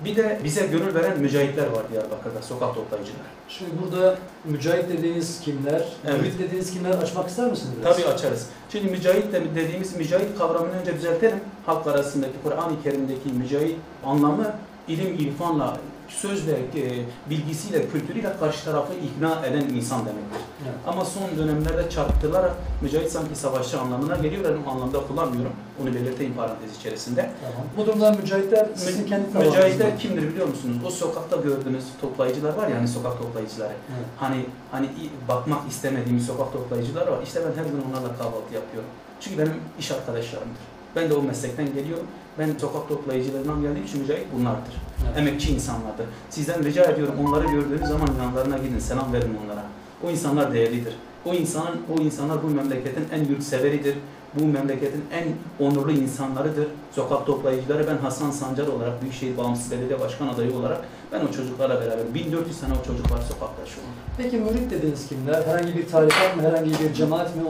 Bir 0.05 0.15
de 0.15 0.39
bize 0.43 0.65
gönül 0.67 0.95
veren 0.95 1.19
mücahitler 1.19 1.67
var 1.67 1.83
Diyarbakır'da, 1.91 2.41
sokak 2.41 2.75
toplayıcılar. 2.75 3.21
Şimdi 3.49 3.71
burada 3.83 4.17
mücahit 4.45 4.89
dediğiniz 4.89 5.39
kimler, 5.41 5.85
Evet. 6.07 6.21
mürit 6.21 6.39
dediğiniz 6.39 6.73
kimler 6.73 6.89
açmak 6.89 7.29
ister 7.29 7.49
misiniz 7.49 7.73
biraz? 7.81 7.97
Tabii 7.97 8.07
açarız. 8.07 8.47
Şimdi 8.71 8.91
mücahit 8.91 9.33
de 9.33 9.55
dediğimiz 9.55 9.95
mücahit 9.97 10.37
kavramını 10.37 10.71
önce 10.81 10.95
düzeltelim. 10.95 11.39
Halk 11.65 11.87
arasındaki 11.87 12.33
Kur'an-ı 12.43 12.83
Kerim'deki 12.83 13.29
mücahit 13.29 13.75
anlamı 14.05 14.53
ilim, 14.87 15.13
irfanla, 15.19 15.77
söz 16.07 16.47
ve 16.47 16.51
e, 16.51 17.05
bilgisiyle, 17.29 17.89
kültürüyle 17.89 18.37
karşı 18.39 18.65
tarafı 18.65 18.93
ikna 18.93 19.45
eden 19.45 19.61
insan 19.61 19.99
demektir. 19.99 20.41
Evet. 20.63 20.75
Ama 20.87 21.05
son 21.05 21.37
dönemlerde 21.37 21.89
çarpıtılarak 21.89 22.55
mücahit 22.81 23.11
sanki 23.11 23.35
savaşçı 23.35 23.79
anlamına 23.79 24.15
geliyor. 24.15 24.43
Ben 24.43 24.69
o 24.69 24.71
anlamda 24.73 25.07
kullanmıyorum. 25.07 25.51
Onu 25.83 25.95
belirteyim 25.95 26.33
parantez 26.33 26.77
içerisinde. 26.79 27.31
Tamam. 27.41 27.67
Bu 27.77 27.85
durumda 27.85 28.11
mücahitler 28.11 28.67
sizin 28.75 29.05
kendi. 29.07 29.37
Mücahitler 29.37 29.99
kimdir 29.99 30.27
biliyor 30.27 30.47
musunuz? 30.47 30.77
O 30.85 30.89
sokakta 30.89 31.35
gördüğünüz 31.35 31.83
toplayıcılar 32.01 32.53
var 32.53 32.67
ya 32.67 32.77
hani 32.77 32.87
sokak 32.87 33.17
toplayıcıları. 33.17 33.73
Evet. 33.97 34.05
Hani 34.17 34.45
hani 34.71 34.89
bakmak 35.27 35.69
istemediğim 35.69 36.19
sokak 36.19 36.53
toplayıcılar 36.53 37.07
var. 37.07 37.19
İşte 37.23 37.41
ben 37.45 37.63
her 37.63 37.69
gün 37.69 37.81
onlarla 37.89 38.17
kahvaltı 38.17 38.53
yapıyorum. 38.53 38.89
Çünkü 39.19 39.37
benim 39.37 39.53
iş 39.79 39.91
arkadaşlarımdır. 39.91 40.76
Ben 40.97 41.09
de 41.09 41.13
o 41.13 41.21
meslekten 41.21 41.73
geliyorum. 41.73 42.05
Ben 42.39 42.57
sokak 42.57 42.89
toplayıcılarından 42.89 43.61
geldiğim 43.61 43.85
için 43.85 44.01
mücahit 44.01 44.25
bunlardır. 44.33 44.73
Evet. 45.07 45.17
Emekçi 45.17 45.53
insanlardır. 45.53 46.05
Sizden 46.29 46.63
rica 46.63 46.83
ediyorum 46.83 47.15
onları 47.27 47.47
gördüğünüz 47.47 47.87
zaman 47.87 48.09
yanlarına 48.21 48.57
gidin, 48.57 48.79
selam 48.79 49.13
verin 49.13 49.37
onlara. 49.45 49.63
O 50.03 50.09
insanlar 50.09 50.53
değerlidir. 50.53 50.95
O 51.25 51.33
insanın, 51.33 51.77
o 51.97 52.01
insanlar 52.01 52.43
bu 52.43 52.47
memleketin 52.47 53.05
en 53.13 53.25
yurtseveridir. 53.25 53.95
Bu 54.33 54.45
memleketin 54.45 55.05
en 55.11 55.25
onurlu 55.65 55.91
insanlarıdır. 55.91 56.67
Sokak 56.91 57.25
toplayıcıları 57.25 57.87
ben 57.87 57.97
Hasan 57.97 58.31
Sancar 58.31 58.67
olarak 58.67 59.01
Büyükşehir 59.01 59.37
Bağımsız 59.37 59.71
Belediye 59.71 59.99
Başkan 59.99 60.27
adayı 60.27 60.55
olarak 60.55 60.81
ben 61.11 61.21
o 61.21 61.31
çocuklarla 61.31 61.81
beraber 61.81 62.13
1400 62.13 62.59
tane 62.59 62.73
o 62.73 62.87
çocuk 62.87 63.11
var 63.11 63.21
sokakta 63.21 63.65
şu 63.65 63.81
an. 63.81 63.87
Peki 64.17 64.37
mürit 64.37 64.71
dediğiniz 64.71 65.07
kimler? 65.07 65.43
Herhangi 65.43 65.77
bir 65.77 65.87
tarikat 65.87 66.35
mı, 66.35 66.41
herhangi 66.41 66.71
bir 66.71 66.93
cemaat 66.93 67.35
mi? 67.35 67.41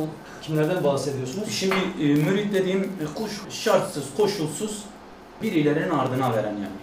Kimlerden 0.42 0.84
bahsediyorsunuz? 0.84 1.50
Şimdi 1.52 1.76
e, 2.02 2.06
mürit 2.06 2.54
dediğim 2.54 2.82
e, 2.82 3.06
kuş 3.16 3.32
şartsız, 3.50 4.04
koşulsuz 4.18 4.84
birilerinin 5.42 5.90
ardına 5.90 6.34
veren 6.34 6.54
yani. 6.54 6.78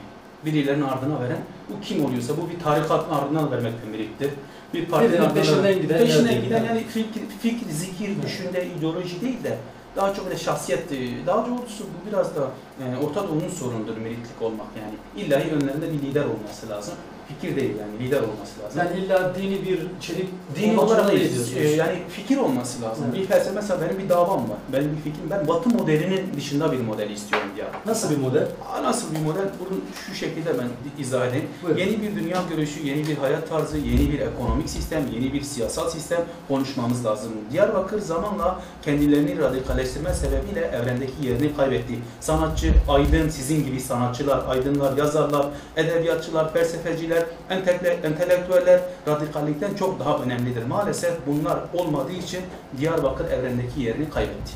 Birilerinin 0.45 0.85
ardına 0.85 1.21
veren. 1.21 1.39
Bu 1.71 1.81
kim 1.81 2.05
oluyorsa 2.05 2.37
bu 2.37 2.51
bir 2.51 2.65
tarikatın 2.65 3.15
ardına 3.15 3.51
vermekle 3.51 3.89
mürittir. 3.91 4.31
Bir 4.75 4.87
partinin 4.87 5.31
peşinden 5.31 5.83
giden, 5.83 5.99
peşinden 5.99 6.43
giden 6.43 6.65
yani 6.65 6.85
fikir, 6.85 7.23
fikir, 7.41 7.71
zikir, 7.71 8.23
düşünce, 8.23 8.69
ideoloji 8.79 9.21
değil 9.21 9.45
de 9.45 9.59
daha 9.97 10.15
çok 10.15 10.27
böyle 10.27 10.39
şahsiyet, 10.39 10.93
e, 10.93 11.27
daha 11.27 11.47
doğrusu 11.47 11.85
bu 11.85 12.11
biraz 12.11 12.37
da 12.37 12.51
e, 12.81 13.05
Orta 13.07 13.29
Doğu'nun 13.29 13.49
sorunudur 13.49 13.97
müritlik 13.97 14.43
olmak 14.43 14.67
yani. 14.81 15.25
İlla 15.27 15.37
önlerinde 15.57 15.93
bir 15.93 15.99
lider 16.03 16.25
olması 16.25 16.69
lazım. 16.69 16.95
Fikir 17.29 17.57
değil 17.57 17.71
yani 17.81 17.99
lider 18.07 18.21
olması 18.21 18.61
lazım. 18.65 18.79
Yani 18.79 19.05
illa 19.05 19.35
dini 19.35 19.63
bir 19.67 19.79
içerik 19.99 20.29
Din 20.57 20.71
olmak 20.71 20.85
olarak 20.85 21.11
değil, 21.13 21.57
e, 21.57 21.69
yani 21.69 21.99
fikir 22.09 22.37
olması 22.37 22.83
lazım. 22.83 23.05
Evet. 23.09 23.21
Bir 23.21 23.27
felsefe 23.27 23.55
mesela 23.55 23.81
benim 23.81 23.99
bir 23.99 24.09
davam 24.09 24.39
var. 24.51 24.57
Benim 24.73 24.91
bir 24.97 24.97
fikrim. 25.11 25.31
Ben 25.31 25.49
Batı 25.49 25.69
modelinin 25.69 26.35
dışında 26.37 26.73
bir 26.73 26.81
model 26.81 27.11
istiyorum 27.11 27.49
diye. 27.57 27.67
Nasıl 27.87 28.11
bir 28.11 28.17
model? 28.17 28.47
Aa, 28.73 28.83
Nasıl 28.83 29.15
bir 29.15 29.21
model? 29.21 29.45
Bunu 29.61 29.79
şu 30.07 30.15
şekilde 30.15 30.59
ben 30.59 30.69
izah 31.03 31.27
edeyim. 31.27 31.47
Buyurun. 31.63 31.81
Yeni 31.81 32.03
bir 32.03 32.17
dünya 32.17 32.43
görüşü, 32.51 32.87
yeni 32.87 33.07
bir 33.07 33.17
hayat 33.17 33.49
tarzı, 33.49 33.79
yeni 33.79 34.13
bir 34.13 34.19
ekonomik 34.21 34.71
sistem, 34.71 35.03
yeni 35.15 35.33
bir 35.33 35.43
siyasal 35.43 35.89
sistem 35.89 36.21
konuşmamız 36.49 37.05
lazım. 37.05 37.33
Diyarbakır 37.53 38.01
zamanla 38.01 38.61
kendilerini 38.85 39.39
radikalleştirme 39.39 40.15
sebebiyle 40.15 40.61
evrendeki 40.61 41.13
yerini 41.23 41.57
kaybetti. 41.57 41.95
Sanatçı, 42.21 42.75
aydın, 42.89 43.29
sizin 43.29 43.65
gibi 43.65 43.81
sanatçılar, 43.81 44.43
aydınlar, 44.49 44.97
yazarlar, 44.97 45.47
edebiyatçılar, 45.77 46.53
felsefeciler, 46.53 47.14
entekle, 47.51 47.89
entelektüeller 47.89 48.81
radikallikten 49.09 49.75
çok 49.75 50.01
daha 50.01 50.19
önemlidir. 50.19 50.67
Maalesef 50.67 51.13
bunlar 51.27 51.59
olmadığı 51.75 52.13
için 52.13 52.41
Diyarbakır 52.79 53.31
evrendeki 53.31 53.81
yerini 53.81 54.11
kaybetti. 54.11 54.53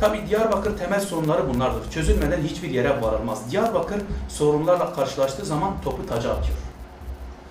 Tabi 0.00 0.28
Diyarbakır 0.28 0.78
temel 0.78 1.00
sorunları 1.00 1.48
bunlardır. 1.48 1.90
Çözülmeden 1.90 2.40
hiçbir 2.40 2.70
yere 2.70 3.02
varılmaz. 3.02 3.50
Diyarbakır 3.50 3.98
sorunlarla 4.28 4.94
karşılaştığı 4.94 5.44
zaman 5.46 5.72
topu 5.84 6.06
taca 6.06 6.30
atıyor. 6.30 6.65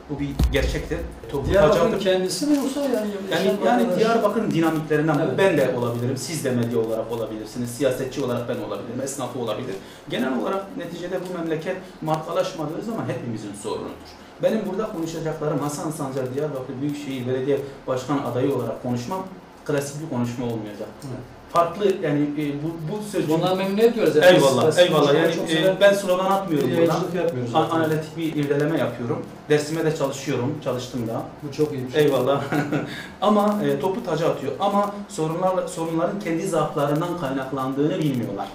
Bu 0.09 0.19
bir 0.19 0.29
gerçektir. 0.51 0.97
Taca 1.31 1.45
Diyarbakır'ın 1.45 1.99
kendisi 1.99 2.47
mi 2.47 2.57
yoksa 2.57 2.81
yani? 2.81 3.11
yani, 3.31 3.57
yani? 3.65 3.99
Diyarbakır'ın 3.99 4.51
dinamiklerinden 4.51 5.19
Evet. 5.19 5.37
ben 5.37 5.57
de 5.57 5.77
olabilirim, 5.77 6.17
siz 6.17 6.45
de 6.45 6.51
medya 6.51 6.79
olarak 6.79 7.11
olabilirsiniz, 7.11 7.69
siyasetçi 7.69 8.23
olarak 8.23 8.49
ben 8.49 8.57
olabilirim, 8.57 9.01
esnafı 9.03 9.39
olabilir. 9.39 9.75
Genel 10.09 10.39
olarak 10.39 10.77
neticede 10.77 11.19
bu 11.29 11.37
memleket 11.37 11.77
markalaşmadığı 12.01 12.81
zaman 12.81 13.05
hepimizin 13.07 13.53
sorunudur. 13.63 14.09
Benim 14.43 14.61
burada 14.69 14.91
konuşacaklarım 14.91 15.59
Hasan 15.59 15.91
Sancar 15.91 16.33
Diyarbakır 16.33 16.81
Büyükşehir 16.81 17.27
Belediye 17.27 17.59
Başkan 17.87 18.17
adayı 18.17 18.55
olarak 18.55 18.83
konuşmam 18.83 19.23
klasik 19.65 20.01
bir 20.01 20.09
konuşma 20.09 20.45
olmayacak. 20.45 20.87
Evet. 21.03 21.34
Farklı 21.55 21.85
yani 22.03 22.21
e, 22.21 22.63
bu, 22.63 22.67
bu 22.91 23.03
sözcük... 23.11 23.29
Bundan 23.29 23.57
memnun 23.57 23.77
ediyoruz. 23.77 24.15
Yani. 24.15 24.25
Eyvallah, 24.25 24.67
Biz- 24.67 24.77
eyvallah. 24.77 25.13
Yani 25.13 25.33
e, 25.51 25.81
ben 25.81 25.93
slogan 25.93 26.25
atmıyorum 26.25 26.69
bir 26.69 26.77
burada. 26.77 26.87
yayıncılık 26.87 27.15
yapmıyoruz. 27.15 27.55
An-. 27.55 27.69
Analitik 27.69 28.17
bir 28.17 28.35
irdeleme 28.35 28.77
yapıyorum. 28.77 29.25
Dersime 29.49 29.85
de 29.85 29.95
çalışıyorum, 29.95 30.53
çalıştım 30.63 31.07
da. 31.07 31.21
Bu 31.43 31.51
çok 31.55 31.73
iyi 31.73 31.87
bir 31.87 31.91
şey. 31.91 32.03
Eyvallah. 32.03 32.43
Ama 33.21 33.59
e, 33.63 33.79
topu 33.79 34.05
taca 34.05 34.29
atıyor. 34.29 34.53
Ama 34.59 34.93
sorunlar 35.09 35.67
sorunların 35.67 36.19
kendi 36.19 36.47
zaaflarından 36.47 37.19
kaynaklandığını 37.19 37.99
bilmiyorlar. 37.99 38.47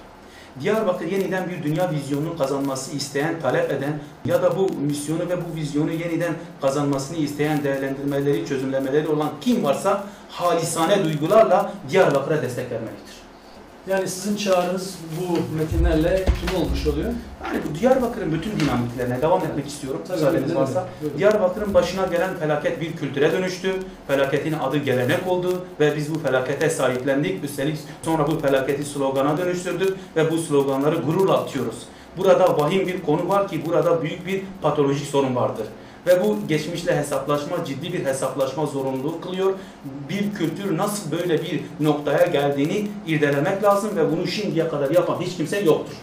Diyarbakır 0.60 1.06
yeniden 1.06 1.48
bir 1.50 1.62
dünya 1.62 1.90
vizyonunu 1.90 2.38
kazanması 2.38 2.96
isteyen, 2.96 3.40
talep 3.42 3.70
eden 3.70 4.00
ya 4.24 4.42
da 4.42 4.56
bu 4.56 4.72
misyonu 4.72 5.28
ve 5.28 5.36
bu 5.36 5.56
vizyonu 5.56 5.90
yeniden 5.90 6.34
kazanmasını 6.60 7.16
isteyen 7.16 7.64
değerlendirmeleri, 7.64 8.46
çözümlemeleri 8.46 9.08
olan 9.08 9.30
kim 9.40 9.64
varsa 9.64 10.04
halisane 10.28 11.04
duygularla 11.04 11.72
Diyarbakır'a 11.90 12.42
destek 12.42 12.70
vermelidir. 12.70 13.19
Yani 13.86 14.08
sizin 14.08 14.36
çağrınız 14.36 14.98
bu 15.20 15.56
metinlerle 15.56 16.24
kim 16.24 16.60
olmuş 16.60 16.86
oluyor? 16.86 17.12
Yani 17.44 17.60
bu 17.70 17.78
Diyarbakır'ın 17.80 18.32
bütün 18.32 18.60
dinamiklerine 18.60 19.22
devam 19.22 19.44
etmek 19.44 19.66
istiyorum. 19.66 20.00
Tabii, 20.08 20.18
Müsaadeniz 20.18 20.54
varsa. 20.54 20.88
buyurun. 21.00 21.18
Diyarbakır'ın 21.18 21.74
başına 21.74 22.06
gelen 22.06 22.36
felaket 22.36 22.80
bir 22.80 22.96
kültüre 22.96 23.32
dönüştü. 23.32 23.72
Felaketin 24.08 24.52
adı 24.52 24.76
gelenek 24.76 25.26
oldu 25.28 25.64
ve 25.80 25.96
biz 25.96 26.14
bu 26.14 26.18
felakete 26.18 26.70
sahiplendik. 26.70 27.44
Üstelik 27.44 27.78
sonra 28.02 28.26
bu 28.26 28.38
felaketi 28.38 28.84
slogana 28.84 29.38
dönüştürdük 29.38 29.96
ve 30.16 30.30
bu 30.30 30.38
sloganları 30.38 30.96
gururla 30.96 31.38
atıyoruz. 31.38 31.86
Burada 32.16 32.58
vahim 32.58 32.86
bir 32.86 33.02
konu 33.02 33.28
var 33.28 33.48
ki 33.48 33.62
burada 33.66 34.02
büyük 34.02 34.26
bir 34.26 34.42
patolojik 34.62 35.06
sorun 35.06 35.36
vardır. 35.36 35.66
Ve 36.06 36.24
bu 36.24 36.38
geçmişle 36.48 36.96
hesaplaşma 36.96 37.64
ciddi 37.64 37.92
bir 37.92 38.04
hesaplaşma 38.04 38.66
zorunluluğu 38.66 39.20
kılıyor. 39.20 39.52
Bir 40.08 40.34
kültür 40.34 40.76
nasıl 40.76 41.10
böyle 41.10 41.42
bir 41.42 41.60
noktaya 41.80 42.26
geldiğini 42.26 42.88
irdelemek 43.06 43.62
lazım 43.62 43.96
ve 43.96 44.12
bunu 44.12 44.26
şimdiye 44.26 44.68
kadar 44.68 44.90
yapan 44.90 45.20
hiç 45.20 45.36
kimse 45.36 45.60
yoktur. 45.60 45.94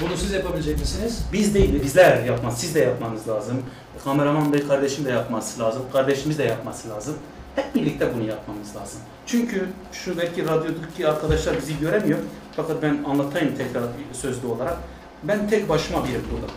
Bunu 0.00 0.16
siz 0.16 0.32
yapabilecek 0.32 0.78
misiniz? 0.78 1.24
Biz 1.32 1.54
değil, 1.54 1.82
bizler 1.82 2.24
yapmaz. 2.24 2.60
Siz 2.60 2.74
de 2.74 2.80
yapmanız 2.80 3.28
lazım. 3.28 3.62
Kameraman 4.04 4.52
bey 4.52 4.66
kardeşim 4.66 5.04
de 5.04 5.10
yapması 5.10 5.60
lazım. 5.60 5.82
Kardeşimiz 5.92 6.38
de 6.38 6.44
yapması 6.44 6.88
lazım. 6.88 7.14
Hep 7.56 7.74
birlikte 7.74 8.14
bunu 8.14 8.24
yapmamız 8.24 8.76
lazım. 8.76 9.00
Çünkü 9.26 9.68
şuradaki 9.92 10.44
radyodaki 10.44 11.08
arkadaşlar 11.08 11.56
bizi 11.56 11.78
göremiyor. 11.78 12.18
Fakat 12.56 12.82
ben 12.82 13.04
anlatayım 13.04 13.56
tekrar 13.56 13.82
sözlü 14.12 14.46
olarak. 14.46 14.76
Ben 15.22 15.48
tek 15.48 15.68
başıma 15.68 16.04
birim 16.04 16.22
burada. 16.32 16.52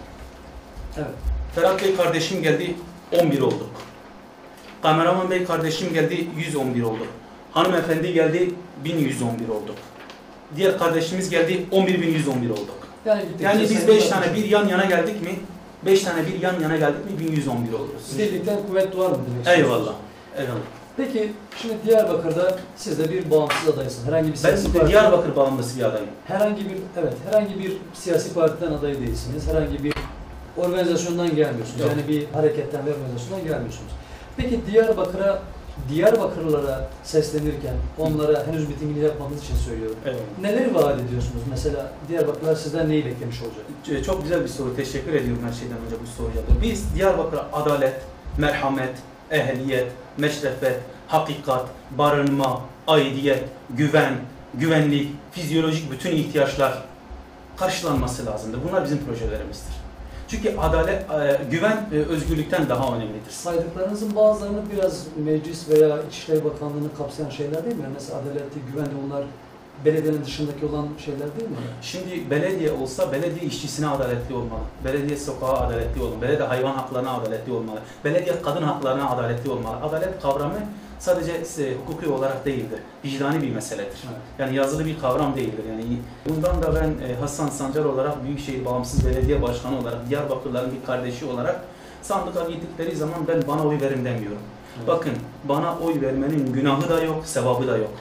Evet. 0.97 1.40
Ferhat 1.55 1.83
Bey 1.83 1.95
kardeşim 1.95 2.43
geldi 2.43 2.75
11 3.21 3.41
olduk. 3.41 3.69
Kameraman 4.81 5.29
Bey 5.31 5.45
kardeşim 5.45 5.93
geldi 5.93 6.27
111 6.37 6.83
olduk. 6.83 7.07
Hanımefendi 7.51 8.13
geldi 8.13 8.51
1111 8.85 9.49
olduk. 9.49 9.75
Diğer 10.55 10.77
kardeşimiz 10.77 11.29
geldi 11.29 11.65
11111 11.71 12.49
olduk. 12.49 12.69
Yani, 13.05 13.23
Yani 13.39 13.61
biz 13.61 13.69
sayın 13.73 13.87
5 13.87 14.03
zaten- 14.03 14.23
tane 14.23 14.35
bir 14.37 14.45
yan 14.45 14.67
yana 14.67 14.85
geldik 14.85 15.21
mi? 15.21 15.39
5 15.85 16.03
tane 16.03 16.27
bir 16.27 16.41
yan 16.41 16.59
yana 16.59 16.77
geldik 16.77 17.05
mi 17.11 17.19
1111 17.27 17.73
oluruz. 17.73 18.17
Birlikten 18.17 18.57
kuvvet 18.67 18.95
doğar 18.95 19.09
mı 19.09 19.17
demek? 19.45 19.57
Eyvallah. 19.59 19.93
Eyvallah. 20.37 20.59
Peki 20.97 21.31
şimdi 21.61 21.73
Diyarbakır'da 21.85 22.59
siz 22.75 22.99
de 22.99 23.09
bir 23.11 23.31
bağımsız 23.31 23.69
adaysınız. 23.69 24.07
Herhangi 24.07 24.27
bir 24.27 24.31
Ben 24.33 24.37
siyasi 24.37 24.67
parti- 24.73 24.87
Diyarbakır 24.87 25.35
bağımlısı 25.35 25.79
bir 25.79 25.83
adayım. 25.83 26.07
herhangi 26.27 26.65
bir 26.65 26.75
evet 27.01 27.13
herhangi 27.31 27.59
bir 27.59 27.77
siyasi 27.93 28.33
partiden 28.33 28.71
aday 28.71 28.93
değilsiniz. 28.99 29.47
Herhangi 29.47 29.83
bir 29.83 29.93
organizasyondan 30.57 31.35
gelmiyorsunuz. 31.35 31.79
Yok. 31.79 31.89
Yani 31.89 32.07
bir 32.07 32.25
hareketten 32.33 32.85
bir 32.85 32.91
organizasyondan 32.91 33.43
gelmiyorsunuz. 33.47 33.91
Peki 34.37 34.59
Diyarbakır'a 34.71 35.41
Diyarbakırlılara 35.89 36.89
seslenirken 37.03 37.73
onlara 37.97 38.47
henüz 38.47 38.69
mitingini 38.69 38.99
yapmadığınız 39.03 39.43
için 39.43 39.55
söylüyorum. 39.55 39.95
Eyvallah. 40.05 40.21
Neleri 40.41 40.75
vaat 40.75 40.99
ediyorsunuz? 40.99 41.43
Mesela 41.49 41.91
Diyarbakırlılar 42.07 42.55
sizden 42.55 42.89
neyi 42.89 43.05
beklemiş 43.05 43.41
olacak? 43.41 43.65
Ç- 43.87 44.03
Çok 44.03 44.23
güzel 44.23 44.43
bir 44.43 44.47
soru. 44.47 44.75
Teşekkür 44.75 45.13
ediyorum 45.13 45.43
her 45.47 45.53
şeyden 45.53 45.77
önce 45.85 45.95
bu 46.03 46.07
soruya. 46.07 46.61
Biz 46.61 46.95
Diyarbakır'a 46.95 47.45
adalet, 47.53 47.93
merhamet, 48.37 48.89
ehliyet, 49.31 49.87
meşrefet, 50.17 50.79
hakikat, 51.07 51.65
barınma, 51.97 52.61
aidiyet, 52.87 53.43
güven, 53.69 54.13
güvenlik, 54.53 55.09
fizyolojik 55.31 55.91
bütün 55.91 56.11
ihtiyaçlar 56.11 56.83
karşılanması 57.57 58.25
lazımdır. 58.25 58.59
Bunlar 58.69 58.83
bizim 58.85 59.05
projelerimizdir. 59.05 59.73
Çünkü 60.31 60.57
adalet, 60.57 61.11
e, 61.11 61.39
güven 61.51 61.85
e, 61.93 61.95
özgürlükten 61.95 62.69
daha 62.69 62.95
önemlidir. 62.95 63.31
Saydıklarınızın 63.31 64.15
bazılarını 64.15 64.61
biraz 64.73 65.05
meclis 65.25 65.69
veya 65.69 65.97
İçişleri 66.09 66.45
Bakanlığı'nı 66.45 66.97
kapsayan 66.97 67.29
şeyler 67.29 67.65
değil 67.65 67.75
mi? 67.75 67.83
Yani 67.83 67.93
Mesela 67.93 68.19
adaletli, 68.19 68.61
güvenli 68.73 68.91
onlar 69.07 69.23
belediyenin 69.85 70.25
dışındaki 70.25 70.65
olan 70.65 70.87
şeyler 71.05 71.39
değil 71.39 71.49
mi? 71.49 71.55
Şimdi 71.81 72.29
belediye 72.29 72.71
olsa 72.71 73.11
belediye 73.11 73.45
işçisine 73.45 73.87
adaletli 73.87 74.35
olmalı. 74.35 74.61
Belediye 74.85 75.17
sokağa 75.17 75.57
adaletli 75.57 76.01
olmalı. 76.01 76.21
Belediye 76.21 76.47
hayvan 76.47 76.71
haklarına 76.71 77.11
adaletli 77.11 77.51
olmalı. 77.51 77.79
Belediye 78.05 78.41
kadın 78.41 78.63
haklarına 78.63 79.09
adaletli 79.09 79.49
olmalı. 79.49 79.75
Adalet 79.83 80.21
kavramı 80.21 80.59
sadece 81.01 81.31
e, 81.63 81.75
hukuki 81.75 82.09
olarak 82.09 82.45
değildir. 82.45 82.79
Vicdani 83.05 83.41
bir 83.41 83.55
meseledir. 83.55 83.99
Evet. 84.05 84.21
Yani 84.39 84.55
yazılı 84.55 84.85
bir 84.85 84.99
kavram 84.99 85.35
değildir. 85.35 85.63
Yani 85.69 85.83
bundan 86.29 86.61
da 86.61 86.75
ben 86.75 87.07
e, 87.07 87.15
Hasan 87.15 87.47
Sancar 87.47 87.85
olarak 87.85 88.23
Büyükşehir 88.23 88.65
Bağımsız 88.65 89.05
Belediye 89.05 89.41
Başkanı 89.41 89.79
olarak 89.79 90.09
Diyarbakırların 90.09 90.71
bir 90.71 90.85
kardeşi 90.85 91.25
olarak 91.25 91.61
sandığa 92.01 92.49
gittikleri 92.49 92.95
zaman 92.95 93.27
ben 93.27 93.41
bana 93.47 93.67
oy 93.67 93.81
verin 93.81 94.05
demiyorum. 94.05 94.41
Evet. 94.77 94.87
Bakın 94.87 95.13
bana 95.43 95.77
oy 95.79 96.01
vermenin 96.01 96.53
günahı 96.53 96.89
da 96.89 97.03
yok, 97.03 97.25
sevabı 97.25 97.67
da 97.67 97.77
yok. 97.77 97.91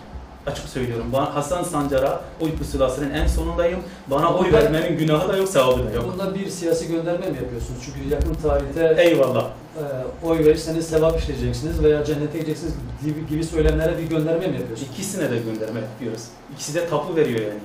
Açık 0.47 0.69
söylüyorum. 0.69 1.07
Bana, 1.13 1.35
Hasan 1.35 1.63
Sancar'a 1.63 2.21
oy 2.41 2.57
pusulasının 2.57 3.11
en 3.11 3.27
sonundayım. 3.27 3.81
Bana 4.07 4.35
oy 4.35 4.47
Bunda- 4.47 4.53
vermenin 4.53 4.99
günahı 4.99 5.29
da 5.29 5.37
yok, 5.37 5.49
sevabı 5.49 5.87
da 5.87 5.91
yok. 5.91 6.05
Bunda 6.13 6.35
bir 6.35 6.49
siyasi 6.51 6.89
gönderme 6.89 7.27
mi 7.27 7.37
yapıyorsunuz? 7.37 7.81
Çünkü 7.85 8.09
yakın 8.09 8.35
tarihte 8.35 8.97
Eyvallah. 9.03 9.45
e, 9.45 10.27
oy 10.27 10.39
verirseniz 10.39 10.87
sevap 10.89 11.21
işleyeceksiniz 11.21 11.83
veya 11.83 12.05
cennete 12.05 12.39
gideceksiniz 12.39 12.73
gibi, 13.05 13.27
gibi 13.27 13.45
söylemlere 13.45 13.99
bir 13.99 14.03
gönderme 14.03 14.47
mi 14.47 14.57
yapıyorsunuz? 14.57 14.91
İkisine 14.93 15.31
de 15.31 15.37
gönderme 15.39 15.81
yapıyoruz. 15.81 16.23
İkisi 16.55 16.75
de 16.75 16.89
tapu 16.89 17.17
veriyor 17.17 17.41
yani. 17.41 17.61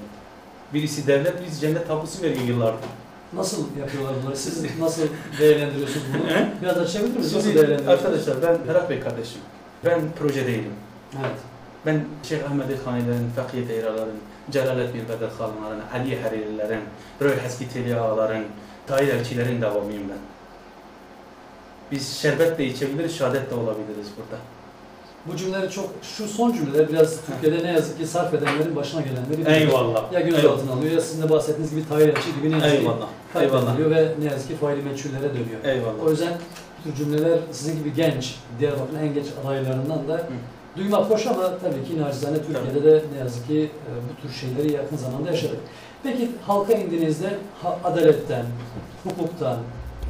Birisi 0.74 1.08
devlet, 1.08 1.42
birisi 1.42 1.60
cennet 1.62 1.88
tapusu 1.88 2.24
veriyor 2.24 2.42
yıllardır. 2.48 2.80
Nasıl 3.34 3.58
yapıyorlar 3.80 4.14
bunları? 4.24 4.38
Siz 4.38 4.80
nasıl 4.80 5.02
değerlendiriyorsunuz 5.40 6.06
bunu? 6.14 6.32
He? 6.32 6.48
Biraz 6.62 6.78
açabilir 6.78 7.08
misiniz? 7.18 7.34
Nasıl 7.34 7.42
Şimdi 7.48 7.56
değerlendiriyorsunuz? 7.62 8.06
arkadaşlar 8.06 8.36
ben 8.42 8.66
Ferhat 8.68 8.90
Bey 8.90 9.00
kardeşim. 9.00 9.42
Ben 9.86 10.02
proje 10.20 10.48
değilim. 10.48 10.72
Evet. 11.20 11.40
Ben 11.86 12.04
Şeyh 12.24 12.52
Ahmed 12.52 12.70
Elhani'lerin, 12.70 13.30
Fakir 13.36 13.70
Eyra'ların, 13.70 14.18
Celalettin 14.52 15.02
Bedelhanların, 15.10 15.82
Ali 15.94 16.22
Hariri'lerin, 16.22 16.82
Röy 17.22 17.40
Haski 17.40 17.70
Teli 17.70 17.96
Ağaların, 18.00 18.44
Tahir 18.88 19.08
Elçilerin 19.08 19.62
devamıyım 19.62 20.04
ben. 20.10 20.18
Biz 21.92 22.18
şerbet 22.18 22.58
de 22.58 22.66
içebiliriz, 22.66 23.18
şehadet 23.18 23.52
de 23.52 23.56
olabiliriz 23.56 24.08
burada. 24.18 24.42
Bu 25.26 25.38
cümleleri 25.38 25.72
çok, 25.72 25.90
şu 26.02 26.28
son 26.28 26.54
cümleler 26.54 26.90
biraz 26.90 27.18
Türkiye'de 27.26 27.64
ne 27.64 27.72
yazık 27.72 27.98
ki 27.98 28.08
sarf 28.08 28.34
edenlerin 28.34 28.76
başına 28.76 29.02
gelenleri 29.02 29.62
Eyvallah. 29.62 30.14
ya 30.14 30.20
gözaltına 30.20 30.72
alıyor 30.72 30.94
ya 30.94 31.02
sizin 31.02 31.24
de 31.24 31.30
bahsettiğiniz 31.30 31.72
gibi 31.72 31.88
Tahir 31.90 32.10
Elçi 32.10 32.36
gibi 32.36 32.52
ne 32.52 32.56
yazık 32.56 32.72
ki 32.72 32.78
Eyvallah. 32.78 33.08
Eyvallah. 33.36 33.66
katlediliyor 33.66 33.92
ve 33.92 34.14
ne 34.20 34.26
yazık 34.26 34.48
ki 34.48 34.56
faili 34.56 34.82
meçhullere 34.82 35.30
dönüyor. 35.30 35.64
Eyvallah. 35.64 36.04
O 36.06 36.12
yüzden 36.12 36.34
bu 36.86 36.90
tür 36.90 36.96
cümleler 36.96 37.40
sizin 37.52 37.80
gibi 37.80 37.94
genç, 37.94 38.36
Diyarbakır'ın 38.60 39.00
en 39.00 39.14
genç 39.14 39.26
adaylarından 39.44 40.08
da 40.08 40.28
duymak 40.78 41.10
hoş 41.10 41.28
ama 41.28 41.58
tabii 41.58 41.84
ki 41.88 42.02
naçizane 42.02 42.38
Türkiye'de 42.38 42.84
de 42.84 43.04
ne 43.14 43.20
yazık 43.20 43.48
ki 43.48 43.60
e, 43.60 43.90
bu 44.10 44.22
tür 44.22 44.34
şeyleri 44.34 44.74
yakın 44.74 44.98
zamanda 44.98 45.32
yaşadık. 45.32 45.60
Peki 46.04 46.32
halka 46.42 46.74
indiğinizde 46.74 47.38
adaletten, 47.84 48.46
hukuktan, 49.04 49.58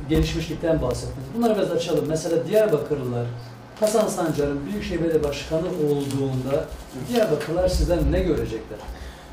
gelişmişlikten 0.10 0.82
bahsettiniz. 0.82 1.28
Bunları 1.38 1.58
biraz 1.58 1.72
açalım. 1.72 2.06
Mesela 2.08 2.48
Diyarbakırlılar, 2.48 3.26
Hasan 3.80 4.08
Sancar'ın 4.08 4.66
Büyükşehir 4.66 5.02
Belediye 5.02 5.24
Başkanı 5.24 5.68
olduğunda 5.68 6.66
Diyarbakırlılar 7.10 7.68
sizden 7.68 8.12
ne 8.12 8.20
görecekler? 8.20 8.80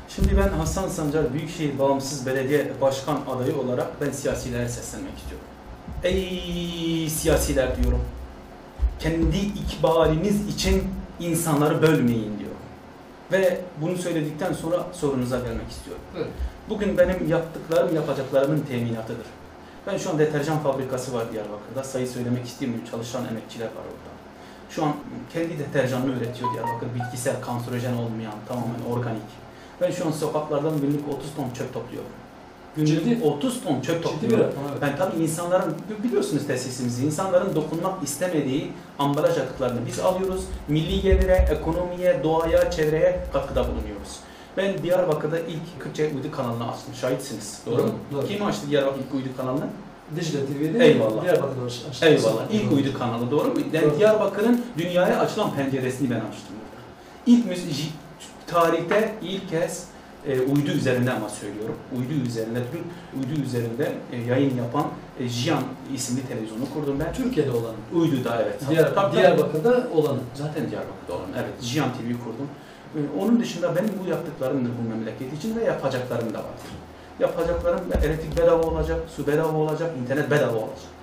Şimdi 0.09 0.37
ben 0.37 0.49
Hasan 0.49 0.87
Sancar 0.87 1.33
Büyükşehir 1.33 1.79
Bağımsız 1.79 2.25
Belediye 2.25 2.71
Başkan 2.81 3.19
adayı 3.35 3.57
olarak 3.57 3.87
ben 4.01 4.11
siyasilere 4.11 4.69
seslenmek 4.69 5.17
istiyorum. 5.17 5.47
Ey 6.03 7.09
siyasiler 7.09 7.83
diyorum. 7.83 8.01
Kendi 8.99 9.37
ikbaliniz 9.37 10.47
için 10.55 10.83
insanları 11.19 11.81
bölmeyin 11.81 12.39
diyorum. 12.39 12.57
Ve 13.31 13.61
bunu 13.81 13.97
söyledikten 13.97 14.53
sonra 14.53 14.87
sorunuza 14.93 15.39
gelmek 15.39 15.71
istiyorum. 15.71 16.03
Evet. 16.17 16.27
Bugün 16.69 16.97
benim 16.97 17.29
yaptıklarım 17.29 17.95
yapacaklarımın 17.95 18.59
teminatıdır. 18.59 19.25
Ben 19.87 19.97
şu 19.97 20.09
an 20.09 20.19
deterjan 20.19 20.59
fabrikası 20.59 21.13
var 21.13 21.31
Diyarbakır'da. 21.31 21.83
Sayı 21.83 22.07
söylemek 22.07 22.45
istemiyorum. 22.45 22.85
Çalışan 22.91 23.25
emekçiler 23.25 23.65
var 23.65 23.71
orada. 23.71 24.13
Şu 24.69 24.85
an 24.85 24.93
kendi 25.33 25.59
deterjanını 25.59 26.11
üretiyor 26.11 26.53
Diyarbakır. 26.53 26.87
Bitkisel, 26.95 27.41
kanserojen 27.41 27.93
olmayan, 27.93 28.33
tamamen 28.47 28.81
organik. 28.91 29.29
Ben 29.81 29.91
şu 29.91 30.07
an 30.07 30.11
sokaklardan 30.11 30.81
günlük 30.81 31.09
30 31.09 31.35
ton 31.35 31.49
çöp 31.53 31.73
topluyorum. 31.73 32.09
Günlük 32.75 33.03
Ciddi. 33.05 33.23
30 33.23 33.63
ton 33.63 33.81
çöp 33.81 34.03
topluyorum. 34.03 34.45
evet. 34.69 34.81
Ben 34.81 34.97
tabii 34.97 35.23
insanların, 35.23 35.75
biliyorsunuz 36.03 36.47
tesisimizi, 36.47 37.05
insanların 37.05 37.55
dokunmak 37.55 38.03
istemediği 38.03 38.71
ambalaj 38.99 39.37
atıklarını 39.37 39.85
biz 39.87 39.99
alıyoruz. 39.99 40.43
Milli 40.67 41.01
gelire, 41.01 41.47
ekonomiye, 41.51 42.23
doğaya, 42.23 42.71
çevreye 42.71 43.19
katkıda 43.33 43.63
bulunuyoruz. 43.63 44.19
Ben 44.57 44.83
Diyarbakır'da 44.83 45.39
ilk 45.39 45.79
Kırkçe 45.79 46.05
Uydu 46.15 46.31
kanalını 46.31 46.71
açtım. 46.71 46.93
Şahitsiniz. 47.01 47.59
Doğru 47.65 47.83
mu? 47.83 47.91
Doğru. 48.13 48.27
Kim 48.27 48.45
açtı 48.45 48.69
Diyarbakır 48.69 48.99
ilk 48.99 49.13
uydu 49.13 49.27
kanalını? 49.37 49.65
Dicle 50.15 50.39
TV'de 50.45 50.85
Eyvallah. 50.85 51.23
Diyarbakır'da 51.23 51.65
açtınız. 51.65 52.03
Eyvallah. 52.03 52.43
İlk 52.51 52.71
uydu 52.71 52.93
kanalı 52.99 53.31
doğru 53.31 53.47
mu? 53.47 53.59
Yani 53.73 53.85
Doğru. 53.85 53.99
Diyarbakır'ın 53.99 54.65
dünyaya 54.77 55.19
açılan 55.19 55.53
penceresini 55.55 56.09
ben 56.09 56.15
açtım. 56.15 56.55
İlk 57.25 57.45
müzik, 57.45 57.93
tarihte 58.47 59.15
ilk 59.21 59.49
kez 59.49 59.83
e, 60.27 60.39
uydu 60.41 60.71
üzerinde 60.71 61.11
ama 61.11 61.29
söylüyorum. 61.29 61.75
Uydu 61.97 62.27
üzerinde, 62.27 62.59
Türk 62.71 62.81
uydu 63.17 63.41
üzerinde 63.41 63.91
e, 64.11 64.17
yayın 64.17 64.57
yapan 64.57 64.85
e, 65.19 65.27
Jiyan 65.27 65.63
isimli 65.95 66.27
televizyonu 66.27 66.61
kurdum 66.73 66.99
ben. 66.99 67.13
Türkiye'de 67.13 67.51
olan. 67.51 67.75
Uydu'da 67.95 68.41
evet. 68.41 68.69
Diyar, 68.69 68.95
Tabii. 68.95 69.17
Diyarbakır'da 69.17 69.87
olanı. 69.93 70.19
Zaten 70.35 70.71
Diyarbakır'da 70.71 71.13
olan. 71.13 71.27
Evet. 71.35 71.61
Jiyan 71.61 71.89
TV 71.89 72.07
kurdum. 72.23 72.47
E, 72.95 72.99
Onun 73.19 73.39
dışında 73.39 73.75
benim 73.75 73.91
bu 74.05 74.09
yaptıklarım 74.09 74.65
da 74.65 74.69
bu 74.83 74.89
memleket 74.89 75.33
için 75.33 75.55
ve 75.55 75.63
yapacaklarım 75.63 76.29
da 76.33 76.37
vardır. 76.37 76.71
Yapacaklarım 77.19 77.79
elektrik 78.03 78.37
bedava 78.37 78.63
olacak, 78.63 78.99
su 79.15 79.27
bedava 79.27 79.57
olacak, 79.57 79.91
internet 80.01 80.31
bedava 80.31 80.57
olacak. 80.57 80.93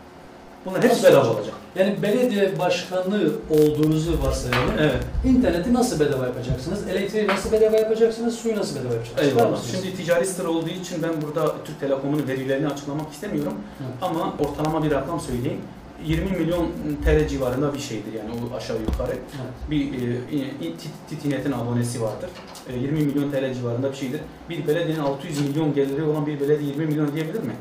Bunlar 0.66 0.82
hepsi 0.82 1.04
bedava 1.04 1.28
olacak? 1.30 1.54
Yani 1.76 2.02
belediye 2.02 2.58
başkanı 2.58 3.30
olduğunuzu 3.50 4.22
varsayalım. 4.22 4.74
Evet. 4.78 5.04
İnterneti 5.24 5.74
nasıl 5.74 6.00
bedava 6.00 6.26
yapacaksınız? 6.26 6.88
Elektriği 6.88 7.26
nasıl 7.26 7.52
bedava 7.52 7.76
yapacaksınız? 7.76 8.34
Suyu 8.34 8.56
nasıl 8.56 8.76
bedava 8.76 8.94
yapacaksınız? 8.94 9.32
Eyvallah. 9.32 9.58
Şimdi 9.70 9.96
ticari 9.96 10.26
sır 10.26 10.44
olduğu 10.44 10.68
için 10.68 11.02
ben 11.02 11.22
burada 11.22 11.54
Türk 11.64 11.80
Telekom'un 11.80 12.28
verilerini 12.28 12.68
açıklamak 12.68 13.12
istemiyorum. 13.12 13.54
Evet. 13.80 13.94
Ama 14.02 14.34
ortalama 14.38 14.84
bir 14.84 14.90
rakam 14.90 15.20
söyleyeyim. 15.20 15.60
20 16.04 16.30
milyon 16.30 16.66
TL 17.04 17.28
civarında 17.28 17.74
bir 17.74 17.78
şeydir 17.78 18.12
yani 18.12 18.30
o 18.52 18.56
aşağı 18.56 18.76
yukarı. 18.80 19.10
Evet. 19.12 19.70
Bir 19.70 19.86
e, 19.86 20.72
Titinet'in 21.08 21.52
abonesi 21.52 22.02
vardır. 22.02 22.30
E, 22.68 22.78
20 22.78 23.00
milyon 23.00 23.30
TL 23.30 23.54
civarında 23.54 23.92
bir 23.92 23.96
şeydir. 23.96 24.20
Bir 24.50 24.66
belediyenin 24.66 25.00
600 25.00 25.48
milyon 25.48 25.74
geliri 25.74 26.02
olan 26.02 26.26
bir 26.26 26.40
belediye 26.40 26.68
20 26.70 26.86
milyon 26.86 27.06
ödeyebilir 27.06 27.42
mi? 27.42 27.52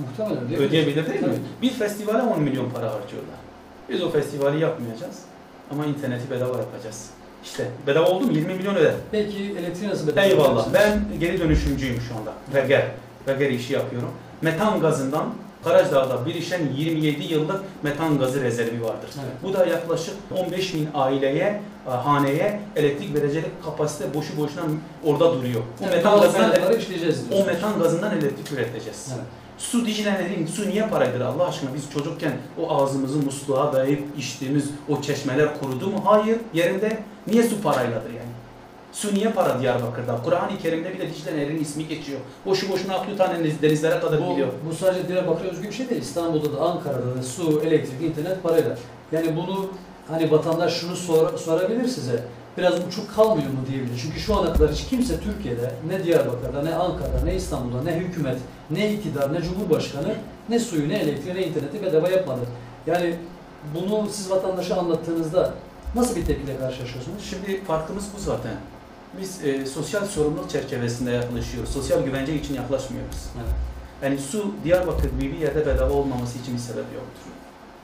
Muhtemelen 0.00 0.48
değil? 0.48 0.60
Ödeyebilir 0.60 1.06
değil 1.06 1.22
mi? 1.22 1.34
Bir 1.62 1.70
festivale 1.70 2.22
10 2.22 2.42
milyon 2.42 2.70
para 2.70 2.86
harcıyorlar. 2.86 3.36
Biz 3.88 4.02
o 4.02 4.10
festivali 4.10 4.60
yapmayacağız 4.60 5.18
ama 5.70 5.86
interneti 5.86 6.30
bedava 6.30 6.58
yapacağız. 6.58 7.10
İşte 7.44 7.68
bedava 7.86 8.06
oldu 8.08 8.24
mu 8.26 8.32
20 8.32 8.54
milyon 8.54 8.74
öder. 8.74 8.94
Peki 9.10 9.54
elektriği 9.58 9.88
nasıl 9.88 10.06
bedava 10.06 10.24
Eyvallah. 10.26 10.66
Ben 10.74 11.00
geri 11.20 11.40
dönüşümcüyüm 11.40 12.00
şu 12.00 12.14
anda. 12.16 12.32
Veger. 12.54 12.86
Veger 13.28 13.50
işi 13.50 13.72
yapıyorum. 13.72 14.10
Metan 14.42 14.80
gazından 14.80 15.26
Karajdağ'da 15.64 16.26
birişen 16.26 16.60
27 16.76 17.22
yıllık 17.22 17.60
metan 17.82 18.18
gazı 18.18 18.40
rezervi 18.40 18.82
vardır. 18.82 19.10
Evet. 19.14 19.32
Bu 19.42 19.52
da 19.52 19.66
yaklaşık 19.66 20.14
15 20.36 20.74
bin 20.74 20.88
aileye, 20.94 21.60
e, 21.86 21.90
haneye 21.90 22.60
elektrik 22.76 23.14
verecek 23.14 23.44
kapasite 23.64 24.14
boşu 24.14 24.36
boşuna 24.36 24.62
orada 25.04 25.32
duruyor. 25.32 25.60
Bu 25.80 25.84
Yani 25.84 25.96
metan 25.96 26.20
gazından 26.20 26.52
o 27.32 27.44
metan 27.44 27.78
gazından 27.78 28.18
elektrik 28.18 28.52
üreteceğiz. 28.52 29.12
Evet. 29.14 29.24
Su 29.58 29.86
Dicle 29.86 30.12
Nehri'nin 30.12 30.46
su 30.46 30.68
niye 30.68 30.86
paraydır 30.88 31.20
Allah 31.20 31.48
aşkına? 31.48 31.74
Biz 31.74 31.90
çocukken 31.90 32.32
o 32.62 32.74
ağzımızı 32.74 33.18
musluğa 33.18 33.72
dayayıp 33.72 34.02
içtiğimiz 34.18 34.70
o 34.88 35.00
çeşmeler 35.02 35.60
kurudu 35.60 35.86
mu? 35.90 36.00
Hayır. 36.04 36.36
Yerinde 36.54 36.98
niye 37.26 37.42
su 37.42 37.62
parayladır 37.62 38.10
yani? 38.10 38.28
Su 38.92 39.14
niye 39.14 39.30
para 39.30 39.60
Diyarbakır'da? 39.60 40.18
Kur'an-ı 40.24 40.58
Kerim'de 40.62 40.94
bile 40.94 41.08
Dicle 41.14 41.36
Nehri'nin 41.36 41.60
ismi 41.60 41.88
geçiyor. 41.88 42.20
Boşu 42.46 42.72
boşuna 42.72 42.94
akıyor 42.94 43.18
tane 43.18 43.38
deniz- 43.38 43.62
denizlere 43.62 44.00
kadar 44.00 44.26
Bu, 44.26 44.30
gidiyor. 44.30 44.48
bu 44.70 44.74
sadece 44.74 45.08
Diyarbakır'a 45.08 45.48
özgü 45.48 45.68
bir 45.68 45.72
şey 45.72 45.90
değil. 45.90 46.02
İstanbul'da 46.02 46.52
da 46.58 46.60
Ankara'da 46.60 47.16
da 47.18 47.22
su, 47.22 47.60
elektrik, 47.64 48.02
internet 48.02 48.42
parayla. 48.42 48.76
Yani 49.12 49.36
bunu 49.36 49.66
hani 50.08 50.30
vatandaş 50.30 50.72
şunu 50.74 50.96
sor, 50.96 51.38
sorabilir 51.38 51.88
size. 51.88 52.24
Biraz 52.58 52.74
uçuk 52.88 53.14
kalmıyor 53.16 53.48
mu 53.50 53.58
diyebilir. 53.70 53.98
Çünkü 54.02 54.20
şu 54.20 54.36
ana 54.36 54.52
kadar 54.52 54.72
hiç 54.72 54.86
kimse 54.88 55.20
Türkiye'de 55.20 55.70
ne 55.88 56.04
Diyarbakır'da, 56.04 56.62
ne 56.62 56.74
Ankara'da, 56.74 57.24
ne 57.24 57.34
İstanbul'da, 57.34 57.82
ne 57.82 57.92
hükümet, 57.96 58.36
ne 58.70 58.92
iktidar, 58.92 59.32
ne 59.32 59.42
cumhurbaşkanı 59.42 60.14
ne 60.48 60.58
suyu, 60.58 60.88
ne 60.88 60.94
elektriği, 60.94 61.34
ne 61.34 61.46
interneti 61.46 61.82
bedava 61.82 62.08
yapmadı. 62.08 62.40
Yani 62.86 63.16
bunu 63.74 64.08
siz 64.10 64.30
vatandaşa 64.30 64.76
anlattığınızda 64.76 65.54
nasıl 65.94 66.16
bir 66.16 66.24
tepkiyle 66.24 66.58
karşılaşıyorsunuz? 66.58 67.24
Şimdi 67.30 67.64
farkımız 67.64 68.04
bu 68.16 68.20
zaten. 68.20 68.54
Biz 69.20 69.44
e, 69.44 69.66
sosyal 69.66 70.06
sorumluluk 70.06 70.50
çerçevesinde 70.50 71.10
yaklaşıyoruz. 71.10 71.70
Sosyal 71.70 72.02
güvence 72.02 72.34
için 72.34 72.54
yaklaşmıyoruz. 72.54 73.18
Evet. 73.36 73.54
Yani 74.02 74.18
su 74.18 74.54
Diyarbakır 74.64 75.10
gibi 75.10 75.32
bir 75.32 75.38
yerde 75.38 75.66
bedava 75.66 75.92
olmaması 75.92 76.38
için 76.38 76.54
bir 76.54 76.58
sebep 76.58 76.84
yoktur. 76.94 77.30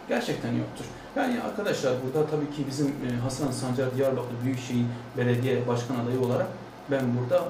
Gerçekten 0.09 0.53
yoktur. 0.53 0.85
Yani 1.17 1.43
arkadaşlar 1.43 1.95
burada 2.05 2.31
tabii 2.31 2.51
ki 2.51 2.67
bizim 2.71 2.87
e, 2.87 3.17
Hasan 3.23 3.51
Sancar 3.51 3.97
Diyarbakır 3.97 4.45
Büyükşehir 4.45 4.85
Belediye 5.17 5.69
Başkan 5.69 5.95
adayı 5.95 6.21
olarak 6.21 6.47
ben 6.91 7.03
burada 7.19 7.45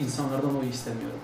insanlardan 0.00 0.58
oy 0.60 0.68
istemiyorum. 0.68 1.20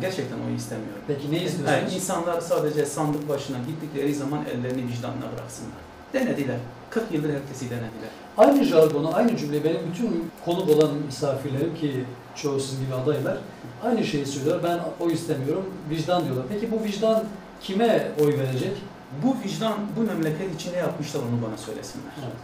Gerçekten 0.00 0.36
oy 0.48 0.54
istemiyorum. 0.56 1.02
Peki 1.06 1.30
ne 1.30 1.36
Yani 1.36 1.46
istiyorsunuz? 1.46 1.94
insanlar 1.94 2.40
sadece 2.40 2.86
sandık 2.86 3.28
başına 3.28 3.56
gittikleri 3.66 4.14
zaman 4.14 4.44
ellerini 4.44 4.88
vicdanına 4.88 5.32
bıraksınlar. 5.36 5.78
Denediler. 6.12 6.56
40 6.90 7.12
yıldır 7.12 7.28
herkesi 7.34 7.70
denediler. 7.70 8.10
Aynı 8.36 8.64
jargonu, 8.64 9.14
aynı 9.16 9.36
cümleyi 9.36 9.64
benim 9.64 9.80
bütün 9.92 10.30
konuk 10.44 10.68
olan 10.68 10.90
misafirlerim 11.06 11.74
ki 11.74 12.04
çoğu 12.34 12.60
sizin 12.60 12.84
gibi 12.84 12.94
adaylar 12.94 13.38
aynı 13.84 14.04
şeyi 14.04 14.26
söylüyor. 14.26 14.60
Ben 14.64 14.80
oy 15.00 15.12
istemiyorum, 15.12 15.64
vicdan 15.90 16.24
diyorlar. 16.24 16.44
Peki 16.48 16.70
bu 16.72 16.84
vicdan 16.84 17.24
kime 17.60 18.08
oy 18.20 18.38
verecek? 18.38 18.76
Bu 19.24 19.36
vicdan 19.44 19.74
bu 19.96 20.00
memleket 20.00 20.54
için 20.54 20.72
ne 20.72 20.76
yapmışlar 20.76 21.20
onu 21.20 21.48
bana 21.48 21.56
söylesinler. 21.56 22.12
Evet. 22.18 22.36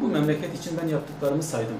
Bu 0.00 0.06
memleket 0.08 0.58
için 0.60 0.78
ben 0.82 0.88
yaptıklarımı 0.88 1.42
saydım. 1.42 1.76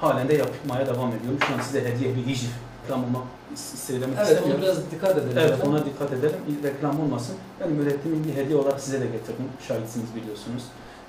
halen 0.00 0.28
de 0.28 0.34
yapmaya 0.34 0.86
devam 0.86 1.08
ediyorum. 1.08 1.38
Şu 1.48 1.54
an 1.54 1.60
size 1.60 1.84
hediye 1.94 2.16
bir 2.16 2.26
hijif 2.26 2.50
reklam 2.90 3.04
olmak 3.04 3.22
söylemek 3.86 4.16
Evet, 4.18 4.28
istemiyorum. 4.30 4.54
ona 4.54 4.62
biraz 4.62 4.90
dikkat 4.90 5.18
edelim. 5.18 5.38
Evet 5.38 5.58
ona 5.68 5.84
dikkat 5.84 6.12
edelim. 6.12 6.36
Reklam 6.64 7.00
olmasın. 7.00 7.36
Ben 7.60 7.68
ürettiğim 7.74 8.24
bir 8.24 8.34
hediye 8.34 8.58
olarak 8.58 8.80
size 8.80 9.00
de 9.00 9.06
getirdim. 9.06 9.44
Şahitsiniz 9.68 10.14
biliyorsunuz. 10.16 10.62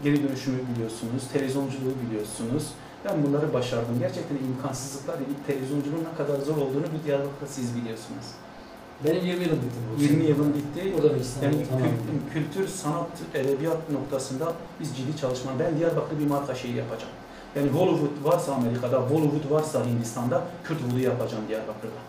Geri 0.04 0.24
dönüşümü 0.28 0.58
biliyorsunuz. 0.76 1.24
Televizyonculuğu 1.34 1.94
biliyorsunuz. 2.08 2.68
Ben 3.06 3.24
bunları 3.26 3.54
başardım. 3.54 3.96
Gerçekten 4.00 4.36
imkansızlıklar, 4.36 5.16
televizyonculuğun 5.48 6.04
ne 6.12 6.18
kadar 6.18 6.40
zor 6.40 6.58
olduğunu 6.58 6.86
bu 6.94 7.08
Diyarbakır'da 7.08 7.48
siz 7.48 7.76
biliyorsunuz. 7.76 8.26
Benim 9.06 9.26
20 9.26 9.44
yılım 9.44 9.58
bitti 9.62 9.80
bu. 9.98 10.02
20 10.04 10.24
yılın 10.24 10.54
bitti. 10.54 10.94
Burada 10.98 11.16
bir 11.16 11.20
İstanbul 11.20 11.58
Yani 11.58 11.66
tamam. 11.70 11.84
kül- 11.84 12.34
kültür, 12.34 12.68
sanat, 12.68 13.08
edebiyat 13.34 13.90
noktasında 13.92 14.54
biz 14.80 14.98
ciddi 14.98 15.18
çalışma. 15.22 15.52
Ben 15.60 15.80
Diyarbakır'da 15.80 16.20
bir 16.20 16.28
marka 16.28 16.56
şeyi 16.56 16.76
yapacağım. 16.76 17.14
Yani 17.56 17.70
Hollywood 17.70 18.24
varsa 18.24 18.54
Amerika'da, 18.54 19.10
Bollywood 19.10 19.52
varsa 19.52 19.86
Hindistan'da, 19.86 20.42
Kürtwood'u 20.64 21.00
yapacağım 21.00 21.44
Diyarbakır'da. 21.48 22.00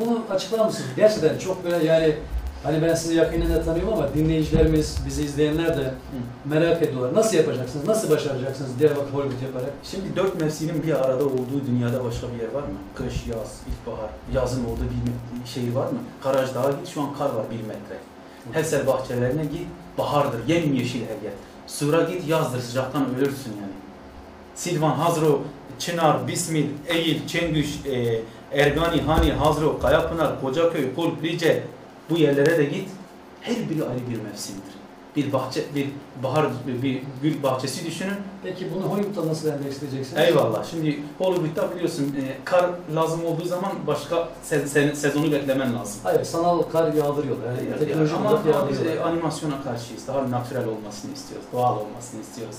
Bunu 0.00 0.18
açıklar 0.30 0.66
mısınız? 0.66 0.88
Gerçekten 0.96 1.38
çok 1.38 1.64
böyle 1.64 1.84
yani 1.84 2.16
hani 2.62 2.82
ben 2.82 2.94
sizi 2.94 3.14
yakinen 3.14 3.48
de 3.48 3.62
tanıyorum 3.64 3.92
ama 3.92 4.14
dinleyicilerimiz, 4.14 4.98
bizi 5.06 5.22
izleyenler 5.24 5.76
de 5.76 5.94
merak 6.44 6.82
ediyorlar. 6.82 7.14
Nasıl 7.14 7.36
yapacaksınız? 7.36 7.86
Nasıl 7.88 8.10
başaracaksınız 8.10 8.78
Diyarbakır 8.78 9.12
Hollywood 9.12 9.42
yaparak? 9.42 9.70
Şimdi 9.82 10.16
dört 10.16 10.40
mevsimin 10.40 10.82
bir 10.82 10.92
arada 11.04 11.24
olduğu 11.24 11.66
dünyada 11.66 12.04
başka 12.04 12.26
bir 12.34 12.42
yer 12.42 12.52
var 12.52 12.62
mı? 12.62 12.78
Kış, 12.94 13.26
yaz, 13.26 13.60
ilkbahar, 13.68 14.10
yazın 14.34 14.64
olduğu 14.64 14.84
bir 14.84 15.48
şehir 15.48 15.74
var 15.74 15.86
mı? 15.86 15.98
Karaj 16.22 16.54
Dağı 16.54 16.78
git 16.78 16.88
şu 16.88 17.02
an 17.02 17.14
kar 17.18 17.30
var 17.30 17.44
bir 17.50 17.60
metre. 17.60 17.98
Hesel 18.52 18.86
bahçelerine 18.86 19.44
git 19.44 19.66
bahardır, 19.98 20.48
yemyeşil 20.48 21.00
her 21.00 21.24
yer. 21.24 21.32
Sura 21.66 22.02
git 22.02 22.28
yazdır 22.28 22.60
sıcaktan 22.60 23.14
ölürsün 23.14 23.52
yani. 23.60 23.85
Silvan, 24.56 24.90
Hazro, 24.90 25.40
Çınar, 25.78 26.28
Bismil, 26.28 26.66
Eğil, 26.88 27.26
Çengüş, 27.26 27.80
e, 27.86 28.20
Ergani, 28.52 29.00
Hani, 29.02 29.32
Hazro, 29.32 29.78
Kayapınar, 29.78 30.40
Kocaköy, 30.40 30.94
Kulp, 30.94 31.22
Rice 31.22 31.62
bu 32.10 32.16
yerlere 32.18 32.58
de 32.58 32.64
git. 32.64 32.88
Her 33.40 33.56
biri 33.56 33.84
ayrı 33.84 34.00
bir 34.10 34.22
mevsimdir. 34.22 34.76
Bir 35.16 35.32
bahçe, 35.32 35.64
bir 35.74 35.88
bahar, 36.22 36.46
bir 36.82 37.02
gül 37.22 37.42
bahçesi 37.42 37.86
düşünün. 37.86 38.14
Peki 38.42 38.66
bunu 38.74 38.82
Hollywood'da 38.82 39.28
nasıl 39.28 39.48
endeksleneceksiniz? 39.48 40.22
Eyvallah. 40.22 40.64
Şimdi 40.70 40.98
Hollywood'da 41.18 41.74
biliyorsun 41.74 42.04
e, 42.04 42.44
kar 42.44 42.70
lazım 42.94 43.24
olduğu 43.24 43.44
zaman 43.44 43.72
başka 43.86 44.28
se- 44.50 44.64
se- 44.64 44.94
sezonu 44.94 45.32
beklemen 45.32 45.74
lazım. 45.74 46.00
Hayır, 46.02 46.24
sanal 46.24 46.62
kar 46.62 46.92
yağdırıyorlar. 46.92 47.52
Yani 47.70 47.78
teknoloji 47.78 48.14
ama, 48.14 48.28
ama 48.28 48.38
biz 48.44 48.46
e, 48.46 48.50
yağdırıyorlar. 48.84 49.12
animasyona 49.12 49.62
karşıyız. 49.62 50.06
Daha 50.08 50.30
natürel 50.30 50.66
olmasını 50.68 51.12
istiyoruz. 51.12 51.46
Doğal 51.52 51.76
olmasını 51.76 52.20
istiyoruz. 52.20 52.56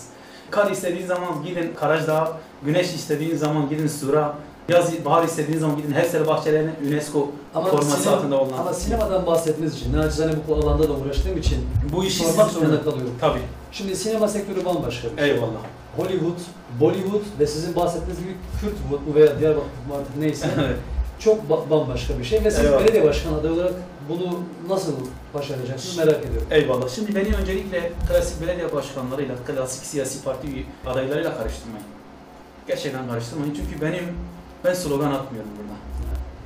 Kar 0.52 0.72
istediğin 0.72 1.08
zaman 1.08 1.44
gidin 1.46 1.74
Karajdağa, 1.80 2.38
güneş 2.66 2.94
istediğin 2.94 3.36
zaman 3.38 3.70
gidin 3.70 3.88
Sura, 3.88 4.36
yaz, 4.70 5.06
bahar 5.06 5.24
istediğin 5.24 5.60
zaman 5.60 5.78
gidin 5.78 5.92
Hevsel 5.94 6.28
bahçelerine 6.28 6.72
UNESCO 6.88 7.30
Ama, 7.56 7.70
forması 7.70 7.98
sinema- 7.98 8.16
altında 8.16 8.40
olan. 8.42 8.58
ama 8.60 8.74
sinemadan 8.74 9.26
bahsettiğiniz 9.26 9.76
için, 9.76 9.94
naçizane 9.98 10.32
bu 10.48 10.56
alanda 10.56 10.90
da 10.90 10.94
uğraştığım 10.94 11.38
için 11.38 11.58
bu 11.94 12.04
işi 12.04 12.24
sormak 12.24 12.52
zorunda 12.52 12.82
kalıyorum. 12.84 13.14
Tabii. 13.22 13.40
Şimdi 13.72 13.96
sinema 13.96 14.28
sektörü 14.28 14.66
bambaşka 14.66 15.08
bir 15.12 15.18
şey. 15.22 15.32
Eyvallah. 15.32 15.52
Hollywood, 15.98 16.38
Bollywood 16.80 17.22
ve 17.40 17.48
sizin 17.48 17.76
bahsettiğiniz 17.76 18.20
gibi 18.20 18.36
Kürtwood 18.62 19.16
veya 19.16 19.40
Diyarbakır 19.40 19.66
mı 19.68 19.96
artık 20.00 20.18
neyse. 20.20 20.48
çok 21.20 21.50
ba- 21.50 21.70
bambaşka 21.70 22.20
bir 22.20 22.24
şey 22.24 22.44
ve 22.44 22.52
siz 22.52 22.66
Eyvallah. 22.66 22.80
belediye 22.84 23.04
başkanı 23.04 23.38
adayı 23.38 23.54
olarak 23.54 23.74
bunu 24.10 24.40
nasıl 24.70 24.94
başaracaksınız 25.34 25.98
merak 25.98 26.20
ediyorum. 26.26 26.48
Eyvallah. 26.52 26.90
Şimdi 26.90 27.16
beni 27.16 27.36
öncelikle 27.36 27.92
klasik 28.10 28.42
belediye 28.42 28.74
başkanlarıyla, 28.74 29.36
klasik 29.48 29.86
siyasi 29.86 30.24
parti 30.24 30.66
adaylarıyla 30.86 31.38
karıştırmayın. 31.38 31.86
Gerçekten 32.68 33.08
karıştırmayın 33.10 33.54
çünkü 33.54 33.82
benim 33.86 34.04
ben 34.66 34.74
slogan 34.74 35.12
atmıyorum 35.12 35.52
burada. 35.58 35.78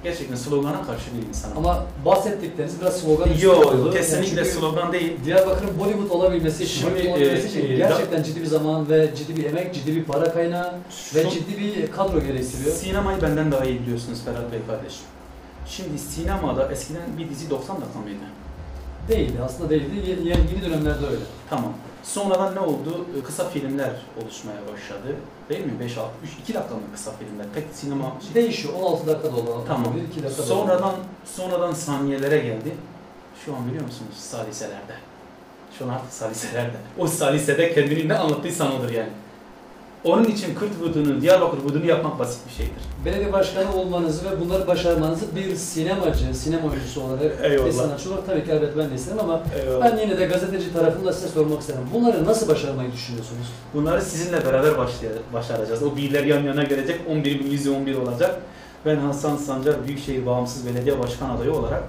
Gerçekten 0.04 0.36
slogana 0.36 0.84
karşı 0.86 1.06
bir 1.22 1.28
insanım. 1.28 1.58
Ama 1.58 1.86
bahsettikleriniz 2.06 2.82
biraz 2.82 3.02
slogan 3.02 3.28
Yok. 3.42 3.74
Yani 3.76 3.92
kesinlikle 3.92 4.44
çünkü 4.44 4.60
slogan 4.60 4.94
değil. 4.94 5.14
Diyarbakır'ın 5.26 5.80
Bollywood 5.80 6.10
olabilmesi 6.10 6.68
Şimdi, 6.68 6.92
Hollywood 6.92 7.12
olabilmesi 7.12 7.48
için 7.48 7.70
e, 7.70 7.74
e, 7.74 7.78
gerçekten 7.78 8.24
ciddi 8.24 8.42
bir 8.42 8.46
zaman 8.46 8.90
ve 8.90 9.10
ciddi 9.16 9.38
bir 9.38 9.44
emek, 9.44 9.74
ciddi 9.74 9.96
bir 9.96 10.04
para 10.04 10.34
kaynağı 10.34 10.74
ve 11.16 11.24
Şu- 11.24 11.30
ciddi 11.30 11.58
bir 11.58 11.92
kadro 11.92 12.20
gerektiriyor. 12.20 12.76
Sinemayı 12.76 13.22
benden 13.22 13.52
daha 13.52 13.66
iyi 13.66 13.82
biliyorsunuz 13.82 14.20
Ferhat 14.26 14.52
Bey 14.52 14.60
kardeşim. 14.68 15.04
Şimdi 15.68 16.00
sinemada 16.00 16.72
eskiden 16.72 17.18
bir 17.18 17.30
dizi 17.30 17.50
90 17.50 17.82
dakika 17.82 18.00
mıydı? 18.00 18.18
Değildi, 19.08 19.38
aslında 19.46 19.70
değildi. 19.70 20.10
Yeni 20.10 20.30
yeni 20.30 20.62
dönemlerde 20.62 21.06
öyle. 21.06 21.24
Tamam. 21.50 21.74
Sonradan 22.04 22.56
ne 22.56 22.60
oldu? 22.60 23.06
Ee, 23.20 23.24
Kısa 23.24 23.50
filmler 23.50 23.92
oluşmaya 24.24 24.62
başladı. 24.74 25.16
Değil 25.50 25.66
mi? 25.66 25.80
5 25.80 25.98
6 25.98 26.10
3 26.24 26.30
2 26.44 26.54
dakika 26.54 26.76
mı 26.76 26.82
kısa 26.94 27.12
filmler? 27.12 27.46
Pek 27.56 27.64
sinema 27.74 28.14
Değişiyor. 28.34 28.74
16 28.74 29.08
dakikada 29.08 29.36
olan. 29.36 29.66
Tamam. 29.68 29.96
1 29.96 30.02
2 30.02 30.24
dakikada 30.24 30.48
Sonradan 30.48 30.96
sonradan 31.26 31.74
saniyelere 31.74 32.38
geldi. 32.40 32.76
Şu 33.46 33.56
an 33.56 33.68
biliyor 33.68 33.84
musunuz 33.84 34.14
saliselerde. 34.16 34.94
Şu 35.80 35.86
an 35.86 35.90
artık 35.90 36.14
saliselerde. 36.14 36.78
O 36.98 37.08
salisede 37.08 37.74
kendini 37.74 38.08
ne 38.10 38.18
anlattıysan 38.18 38.80
odur 38.80 38.90
yani. 38.90 39.10
Onun 40.04 40.24
için 40.24 40.56
Kürt 40.56 40.80
vudunu, 40.82 41.22
Diyarbakır 41.22 41.58
vudunu 41.58 41.86
yapmak 41.86 42.20
basit 42.20 42.48
bir 42.48 42.54
şeydir. 42.54 42.82
Belediye 43.06 43.34
başkanı 43.34 43.76
olmanızı 43.76 44.32
ve 44.32 44.40
bunları 44.46 44.68
başarmanızı 44.68 45.36
bir 45.36 45.56
sinemacı, 45.56 46.36
sinema 46.36 46.68
oyuncusu 46.70 47.02
olarak, 47.04 47.22
Eyvallah. 47.44 47.68
bir 47.68 47.72
sanatçı 47.72 48.10
olarak 48.10 48.26
tabii 48.26 48.46
ki 48.46 48.52
elbette 48.52 48.78
ben 48.78 48.90
de 48.92 48.96
isterim 48.96 49.20
ama 49.20 49.42
Eyvallah. 49.62 49.86
ben 49.92 49.98
yine 49.98 50.18
de 50.20 50.26
gazeteci 50.26 50.74
tarafında 50.74 51.14
size 51.14 51.28
sormak 51.28 51.62
isterim. 51.62 51.82
Bunları 51.94 52.26
nasıl 52.26 52.48
başarmayı 52.48 52.92
düşünüyorsunuz? 52.92 53.48
Bunları 53.74 54.02
sizinle 54.02 54.46
beraber 54.46 54.72
başaracağız. 55.34 55.84
O 55.84 55.96
birler 55.98 56.24
yan 56.24 56.44
yana 56.44 56.64
gelecek, 56.64 57.02
11 57.10 57.40
bin 57.40 57.52
111 57.52 57.96
olacak. 57.98 58.36
Ben 58.86 58.96
Hasan 58.96 59.38
Sancar 59.38 59.88
Büyükşehir 59.88 60.26
Bağımsız 60.26 60.68
Belediye 60.68 61.00
Başkan 61.00 61.30
adayı 61.30 61.54
olarak 61.54 61.84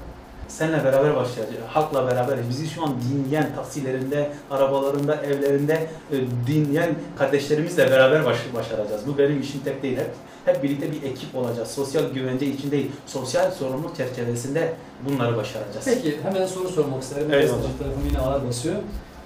seninle 0.58 0.84
beraber 0.84 1.16
başlayacağız. 1.16 1.64
Halkla 1.68 2.06
beraber. 2.06 2.38
Bizi 2.48 2.68
şu 2.68 2.82
an 2.82 2.94
dinleyen 3.10 3.54
taksilerinde, 3.54 4.30
arabalarında, 4.50 5.16
evlerinde 5.16 5.86
e, 6.12 6.16
dinleyen 6.46 6.94
kardeşlerimizle 7.18 7.90
beraber 7.90 8.24
baş, 8.24 8.38
başaracağız. 8.54 9.06
Bu 9.06 9.18
benim 9.18 9.40
işim 9.40 9.60
tek 9.60 9.82
değil. 9.82 9.96
Hep, 9.96 10.10
hep 10.44 10.62
birlikte 10.62 10.92
bir 10.92 11.02
ekip 11.02 11.36
olacağız. 11.36 11.68
Sosyal 11.68 12.10
güvence 12.10 12.46
için 12.46 12.70
değil, 12.70 12.90
sosyal 13.06 13.50
sorumluluk 13.50 13.96
çerçevesinde 13.96 14.72
bunları 15.08 15.36
başaracağız. 15.36 15.84
Peki 15.84 16.18
hemen 16.22 16.46
soru 16.46 16.68
sormak 16.68 17.02
isterim. 17.02 17.30
Gazeteci 17.30 17.78
tarafım 17.78 18.02
yine 18.08 18.18
ağır 18.18 18.48
basıyor. 18.48 18.76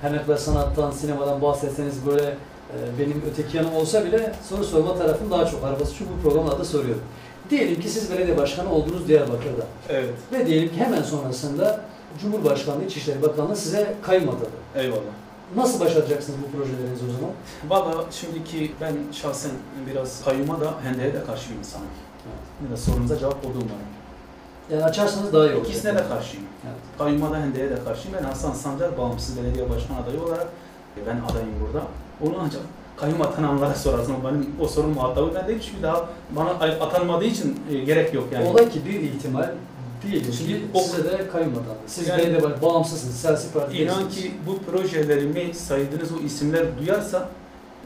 Her 0.03 0.13
ne 0.13 0.23
kadar 0.23 0.37
sanattan, 0.37 0.91
sinemadan 0.91 1.43
bahsetseniz 1.43 2.07
böyle 2.07 2.23
e, 2.23 2.77
benim 2.99 3.23
öteki 3.33 3.57
yanım 3.57 3.75
olsa 3.75 4.05
bile 4.05 4.33
soru 4.49 4.65
sorma 4.65 4.99
tarafım 4.99 5.31
daha 5.31 5.47
çok 5.47 5.63
basıyor. 5.63 5.89
Çünkü 5.99 6.11
bu 6.19 6.29
programın 6.29 6.51
adı 6.51 6.65
soruyorum. 6.65 7.03
Diyelim 7.51 7.81
ki 7.81 7.89
siz 7.89 8.11
belediye 8.11 8.37
başkanı 8.37 8.73
oldunuz 8.73 9.09
Diyarbakır'da. 9.09 9.67
Evet. 9.89 10.15
Ve 10.33 10.47
diyelim 10.47 10.69
ki 10.69 10.77
hemen 10.77 11.03
sonrasında 11.03 11.81
Cumhurbaşkanlığı 12.21 12.85
İçişleri 12.85 13.23
Bakanlığı 13.23 13.57
size 13.57 13.95
kayyum 14.03 14.29
atadı. 14.29 14.51
Eyvallah. 14.75 15.01
Nasıl 15.57 15.81
başaracaksınız 15.81 16.39
bu 16.43 16.57
projelerinizi 16.59 17.05
o 17.05 17.13
zaman? 17.13 17.35
Valla 17.69 18.05
şimdiki 18.11 18.73
ben 18.81 18.97
şahsen 19.13 19.51
biraz 19.91 20.25
kayyuma 20.25 20.61
da 20.61 20.75
hendeye 20.83 21.15
de 21.15 21.25
karşı 21.25 21.51
bir 21.51 21.57
insanım. 21.59 21.87
Biraz 22.69 22.81
sorunuza 22.81 23.19
cevap 23.19 23.47
oldu 23.47 23.55
umarım. 23.55 23.97
Yani 24.71 24.85
açarsanız 24.85 25.33
daha 25.33 25.47
iyi 25.47 25.55
olur. 25.55 25.65
İkisine 25.65 25.95
de 25.95 26.09
karşıyım. 26.09 26.47
Evet. 26.65 26.77
Kayyuma 26.99 27.31
da 27.31 27.41
hendeye 27.41 27.71
de 27.71 27.85
karşıyım. 27.85 28.19
Ben 28.19 28.25
Hasan 28.25 28.53
Sancar 28.53 28.99
bağımsız 28.99 29.39
belediye 29.39 29.71
başkan 29.71 29.95
adayı 29.95 30.23
olarak 30.23 30.47
ben 31.07 31.33
adayım 31.33 31.51
burada. 31.61 31.87
Onu 32.25 32.43
ancak 32.45 32.63
kayyum 32.97 33.23
atananlara 33.23 33.75
sorarsın. 33.85 34.15
O 34.23 34.29
benim 34.29 34.47
o 34.61 34.69
sorun 34.69 34.91
muhatabı 34.91 35.35
ben 35.35 35.49
değil 35.49 35.59
çünkü 35.71 35.83
daha 35.83 36.09
bana 36.37 36.51
atanmadığı 36.51 37.25
için 37.25 37.61
e, 37.73 37.79
gerek 37.79 38.15
yok 38.15 38.25
yani. 38.33 38.49
Olay 38.49 38.69
ki 38.71 38.81
bir 38.87 39.01
ihtimal 39.01 39.51
diyelim 40.07 40.33
Şimdi 40.33 40.53
ki 40.53 40.63
o- 40.75 40.81
size 40.81 41.05
de 41.05 41.29
kayyum 41.33 41.53
atandı. 41.53 41.69
Siz 41.87 42.09
Yani- 42.09 42.43
baş- 42.43 42.63
bağımsızsınız, 42.63 43.17
siyasi 43.17 43.53
parti 43.53 43.77
İnan 43.83 44.09
ki 44.09 44.33
bu 44.47 44.59
projelerimi 44.71 45.55
saydığınız 45.55 46.13
o 46.13 46.27
isimler 46.27 46.65
duyarsa 46.81 47.29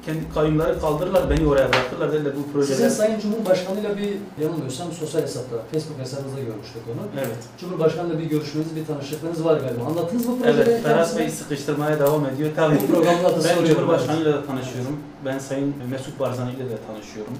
kendi 0.06 0.34
kayyumları 0.34 0.80
kaldırırlar, 0.80 1.30
beni 1.30 1.46
oraya 1.48 1.68
bırakırlar 1.68 2.12
derler 2.12 2.32
bu 2.36 2.52
projeler. 2.52 2.76
Sizin 2.76 2.88
Sayın 2.88 3.20
Cumhurbaşkanı'yla 3.20 3.96
bir 3.96 4.16
yanılmıyorsam 4.42 4.92
sosyal 4.92 5.22
hesapta, 5.22 5.56
Facebook 5.72 5.98
hesabınızda 5.98 6.40
görmüştük 6.40 6.82
onu. 6.92 7.24
Evet. 7.26 7.38
Cumhurbaşkanı'yla 7.60 8.18
bir 8.18 8.24
görüşmeniz, 8.24 8.76
bir 8.76 8.86
tanışıklığınız 8.86 9.44
var 9.44 9.60
galiba. 9.60 9.84
Anlattınız 9.84 10.26
mı 10.26 10.38
projeyi? 10.38 10.64
Evet, 10.64 10.82
Ferhat? 10.82 11.18
Bey 11.18 11.30
sıkıştırmaya 11.30 11.98
devam 11.98 12.26
ediyor. 12.26 12.50
Tabii. 12.56 12.78
Bu 12.82 12.86
programda 12.86 13.28
da 13.28 13.44
Ben. 13.44 13.66
Cumhurbaşkanıyla 13.66 14.32
da 14.32 14.46
tanışıyorum. 14.46 15.00
Ben 15.24 15.38
Sayın 15.38 15.74
Mesut 15.90 16.20
Barzani 16.20 16.52
ile 16.52 16.70
de 16.70 16.78
tanışıyorum. 16.86 17.34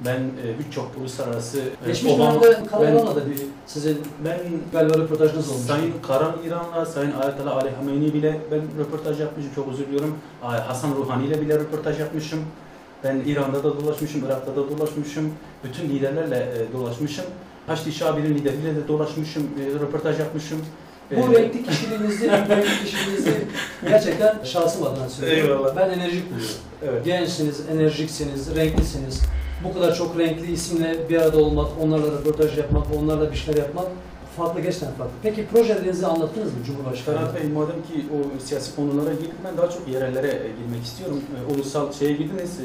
Ben 0.00 0.18
e, 0.20 0.58
birçok 0.58 0.90
uluslararası 1.00 1.58
e, 1.58 1.86
Geçmiş 1.86 2.12
Obama- 2.12 2.42
dönemde 2.42 2.66
Karaman'la 2.70 3.16
da 3.16 3.30
bir 3.30 3.36
sizin 3.66 3.98
ben 4.24 4.38
galiba 4.72 4.98
röportajınız 4.98 5.48
olmuş. 5.50 5.62
Sayın 5.66 5.92
Karan 6.06 6.36
İran'la, 6.46 6.86
Sayın 6.86 7.12
Ayatollah 7.12 7.56
Ali 7.56 7.70
Hameyni 7.70 8.14
bile 8.14 8.40
ben 8.50 8.60
röportaj 8.78 9.20
yapmışım. 9.20 9.50
Çok 9.54 9.68
özür 9.72 9.86
diliyorum. 9.86 10.18
Ay, 10.42 10.58
Hasan 10.60 10.94
Ruhani 10.94 11.26
ile 11.26 11.40
bile 11.40 11.54
röportaj 11.54 12.00
yapmışım. 12.00 12.40
Ben 13.04 13.22
İran'da 13.26 13.64
da 13.64 13.80
dolaşmışım, 13.80 14.24
Irak'ta 14.26 14.52
da 14.52 14.70
dolaşmışım. 14.70 15.32
Bütün 15.64 15.88
liderlerle 15.88 16.36
e, 16.36 16.72
dolaşmışım. 16.72 17.24
Haçlı 17.66 17.92
Şabi'nin 17.92 18.34
lideriyle 18.34 18.76
de 18.76 18.88
dolaşmışım, 18.88 19.42
e, 19.42 19.74
röportaj 19.80 20.18
yapmışım. 20.20 20.58
Bu 21.16 21.34
E, 21.34 21.42
renkli 21.42 21.62
kişiliğinizi, 21.64 22.30
renkli 22.30 22.84
kişiliğinizi 22.84 23.34
gerçekten 23.88 24.44
şahsım 24.44 24.86
adına 24.86 25.08
söylüyorum. 25.08 25.50
Eyvallah. 25.58 25.76
Ben 25.76 25.90
enerjik 25.90 26.30
buluyorum. 26.30 26.54
Evet. 26.88 27.04
Gençsiniz, 27.04 27.60
enerjiksiniz, 27.72 28.56
renklisiniz. 28.56 29.20
Bu 29.64 29.74
kadar 29.74 29.94
çok 29.94 30.18
renkli 30.18 30.52
isimle 30.52 31.08
bir 31.08 31.16
arada 31.22 31.38
olmak, 31.38 31.68
onlarla 31.82 32.06
röportaj 32.06 32.58
yapmak, 32.58 32.86
onlarla 33.02 33.30
bir 33.32 33.36
şeyler 33.36 33.58
yapmak 33.62 33.86
farklı 34.36 34.60
gerçekten 34.60 34.92
farklı. 34.92 35.12
Peki 35.22 35.46
projelerinizi 35.46 36.06
anlattınız 36.06 36.46
mı 36.46 36.58
Cumhurbaşkanı? 36.66 37.16
Ferhat 37.16 37.34
Bey 37.34 37.48
madem 37.48 37.74
ki 37.76 38.06
o 38.14 38.40
siyasi 38.44 38.76
konulara 38.76 39.12
girdik 39.12 39.32
ben 39.44 39.56
daha 39.56 39.70
çok 39.70 39.88
yerellere 39.88 40.28
e, 40.28 40.48
girmek 40.64 40.84
istiyorum. 40.84 41.20
E, 41.50 41.54
Ulusal 41.54 41.92
şeye 41.92 42.12
girdiniz. 42.12 42.60
e, 42.60 42.64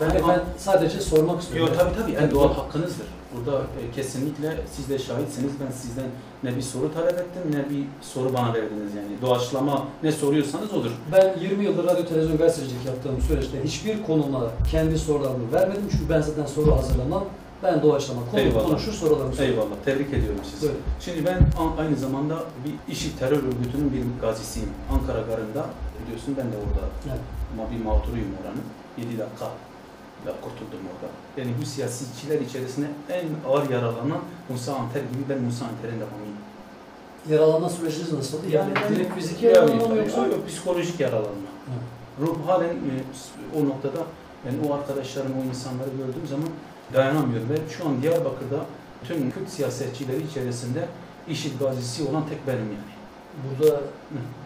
Ben, 0.00 0.10
Ben, 0.14 0.28
ben 0.28 0.40
sadece 0.58 1.00
sormak 1.00 1.42
istiyorum. 1.42 1.74
Yok 1.74 1.78
tabii 1.80 2.02
tabii 2.02 2.24
en 2.24 2.30
doğal 2.30 2.54
hakkınızdır. 2.54 3.06
Burada 3.36 3.58
e, 3.60 3.90
kesinlikle 3.94 4.56
siz 4.76 4.88
de 4.88 4.98
şahitsiniz. 4.98 5.52
Ben 5.66 5.72
sizden 5.72 6.06
ne 6.42 6.56
bir 6.56 6.62
soru 6.62 6.94
talep 6.94 7.12
ettim 7.12 7.42
ne 7.50 7.70
bir 7.70 7.84
soru 8.02 8.34
bana 8.34 8.54
verdiniz 8.54 8.94
yani. 8.94 9.20
Doğaçlama 9.22 9.84
ne 10.02 10.12
soruyorsanız 10.12 10.72
olur. 10.72 10.90
Ben 11.12 11.38
20 11.40 11.64
yıldır 11.64 11.84
radyo 11.84 12.04
televizyon 12.06 12.38
gazetecilik 12.38 12.86
yaptığım 12.86 13.20
süreçte 13.20 13.64
hiçbir 13.64 14.02
konuma 14.02 14.40
kendi 14.70 14.98
sorularımı 14.98 15.52
vermedim. 15.52 15.82
Çünkü 15.90 16.08
ben 16.10 16.20
zaten 16.20 16.46
soru 16.46 16.76
hazırlamam. 16.76 17.24
Ben 17.62 17.82
doğaçlama 17.82 18.20
konu 18.30 18.40
Eyvallah. 18.40 18.66
konuşur 18.66 18.92
sorularımı 18.92 19.34
sorarım. 19.34 19.52
Eyvallah. 19.52 19.76
Tebrik 19.84 20.08
ediyorum 20.08 20.40
sizi. 20.50 20.62
Buyurun. 20.62 20.80
Şimdi 21.00 21.26
ben 21.26 21.38
aynı 21.78 21.96
zamanda 21.96 22.38
bir 22.64 22.92
işi 22.92 23.18
terör 23.18 23.36
örgütünün 23.36 23.92
bir 23.92 24.20
gazisiyim. 24.20 24.68
Ankara 24.92 25.20
Garı'nda 25.20 25.66
biliyorsun 26.02 26.34
ben 26.38 26.46
de 26.52 26.56
orada 26.56 26.86
Evet. 27.08 27.20
ama 27.54 27.70
bir 27.70 27.84
mağduruyum 27.84 28.28
oranın. 28.42 28.62
7 28.98 29.18
dakika 29.18 29.46
da 30.26 30.32
kurtuldum 30.40 30.80
orada. 30.94 31.12
Yani 31.36 31.52
bu 31.62 31.66
siyasetçiler 31.66 32.40
içerisinde 32.40 32.86
en 33.10 33.26
ağır 33.48 33.70
yaralanan 33.70 34.20
Musa 34.48 34.74
Anter 34.74 35.00
gibi 35.00 35.22
ben 35.28 35.38
Musa 35.42 35.64
Anter'in 35.64 36.00
de 36.00 36.04
hamiyim. 36.04 36.36
Yaralanma 37.30 37.68
süreciniz 37.70 38.12
nasıldı? 38.12 38.42
Yani, 38.50 38.72
ben- 38.74 38.94
direkt 38.96 39.14
fiziki 39.14 39.46
Yani, 39.46 39.56
yaralanma 39.56 39.88
mı 39.88 39.96
yoksa? 39.96 40.26
yok, 40.26 40.48
psikolojik 40.48 41.00
yaralanma. 41.00 41.50
Evet. 41.68 41.82
Ruh 42.20 42.36
halen 42.48 42.68
e, 42.68 42.94
o 43.58 43.68
noktada 43.68 43.98
ben 44.46 44.68
o 44.68 44.74
arkadaşlarım, 44.74 45.32
o 45.40 45.44
insanları 45.44 45.88
gördüğüm 45.90 46.26
zaman 46.26 46.48
dayanamıyorum 46.94 47.48
ve 47.48 47.56
şu 47.78 47.88
an 47.88 48.02
Diyarbakır'da 48.02 48.60
tüm 49.04 49.30
Kürt 49.30 49.48
siyasetçileri 49.48 50.22
içerisinde 50.22 50.88
IŞİD 51.28 51.58
gazisi 51.60 52.02
olan 52.08 52.28
tek 52.28 52.46
benim 52.46 52.58
yani. 52.66 52.94
Burada 53.44 53.80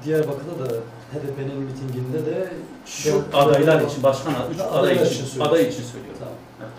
Diyarbakır'da 0.05 0.69
da 0.69 0.75
HDP'nin 1.13 1.61
mitinginde 1.63 2.27
de 2.27 2.49
Şu 2.87 3.23
adaylar 3.33 3.81
için, 3.81 4.03
başkan 4.03 4.33
üç 4.55 4.61
aday 4.61 4.95
için, 4.95 5.41
aday 5.41 5.63
için 5.63 5.83
söylüyorum. 5.83 6.19
Tamam. 6.19 6.35
Evet. 6.61 6.71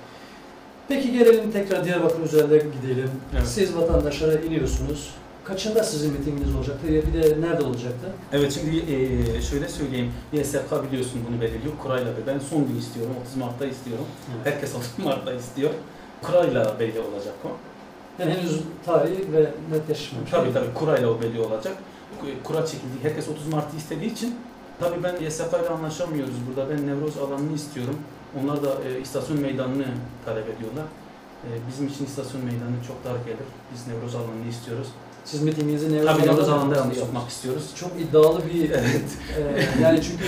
Peki 0.87 1.11
gelelim 1.11 1.51
tekrar 1.51 1.85
Diyarbakır 1.85 2.23
üzerinde 2.23 2.57
gidelim. 2.57 3.11
Evet. 3.33 3.47
Siz 3.47 3.75
vatandaşlara 3.75 4.39
iniyorsunuz. 4.39 5.13
Kaçında 5.43 5.83
sizin 5.83 6.13
mitinginiz 6.13 6.55
olacaktı? 6.55 6.87
Bir 6.87 7.23
de 7.23 7.41
nerede 7.41 7.63
olacaktı? 7.63 8.07
Evet 8.33 8.53
şimdi 8.53 8.77
e, 8.77 9.41
şöyle 9.41 9.69
söyleyeyim. 9.69 10.11
YSK 10.33 10.83
biliyorsun 10.87 11.21
bunu 11.29 11.41
belirliyor. 11.41 11.73
Kurayla 11.83 12.11
ve 12.11 12.27
ben 12.27 12.39
son 12.39 12.67
gün 12.67 12.79
istiyorum. 12.79 13.13
30 13.25 13.35
Mart'ta 13.35 13.65
istiyorum. 13.65 14.05
Herkes 14.43 14.75
30 14.75 15.05
Mart'ta 15.05 15.33
istiyor. 15.33 15.69
Kurayla 16.21 16.79
belli 16.79 16.99
olacak 16.99 17.33
o. 17.45 17.49
Yani 18.19 18.33
henüz 18.33 18.59
tarihi 18.85 19.33
ve 19.33 19.49
netleşmemiş. 19.71 20.31
Tabii 20.31 20.53
tabii 20.53 20.73
kurayla 20.73 21.09
o 21.09 21.21
belli 21.21 21.41
olacak. 21.41 21.73
Kura 22.43 22.65
çekildi. 22.65 22.93
Herkes 23.01 23.29
30 23.29 23.47
Mart'ı 23.47 23.77
istediği 23.77 24.13
için 24.13 24.35
tabii 24.79 25.03
ben 25.03 25.25
YSK 25.25 25.41
ile 25.41 25.69
anlaşamıyoruz 25.69 26.33
burada. 26.47 26.69
Ben 26.69 26.87
Nevroz 26.87 27.17
alanını 27.17 27.55
istiyorum. 27.55 27.95
Onlar 28.41 28.63
da 28.63 28.69
e, 28.87 29.01
istasyon 29.01 29.39
meydanını 29.39 29.85
talep 30.25 30.49
ediyorlar. 30.49 30.85
E, 31.43 31.49
bizim 31.71 31.87
için 31.87 32.05
istasyon 32.05 32.45
meydanı 32.45 32.75
çok 32.87 33.03
dar 33.05 33.25
gelir. 33.25 33.47
Biz 33.73 33.87
Nevroz 33.87 34.15
alanını 34.15 34.47
istiyoruz. 34.49 34.87
Siz 35.25 35.41
mitinginizi 35.41 35.93
Nevruz 35.93 36.07
Tabii 36.07 36.27
Nevroz 36.27 36.49
alanında 36.49 36.75
yapmak 36.75 37.29
istiyoruz. 37.29 37.71
Çok 37.75 37.91
iddialı 37.99 38.41
bir 38.53 38.69
Evet. 38.79 39.17
e, 39.37 39.81
yani 39.81 40.01
çünkü 40.01 40.25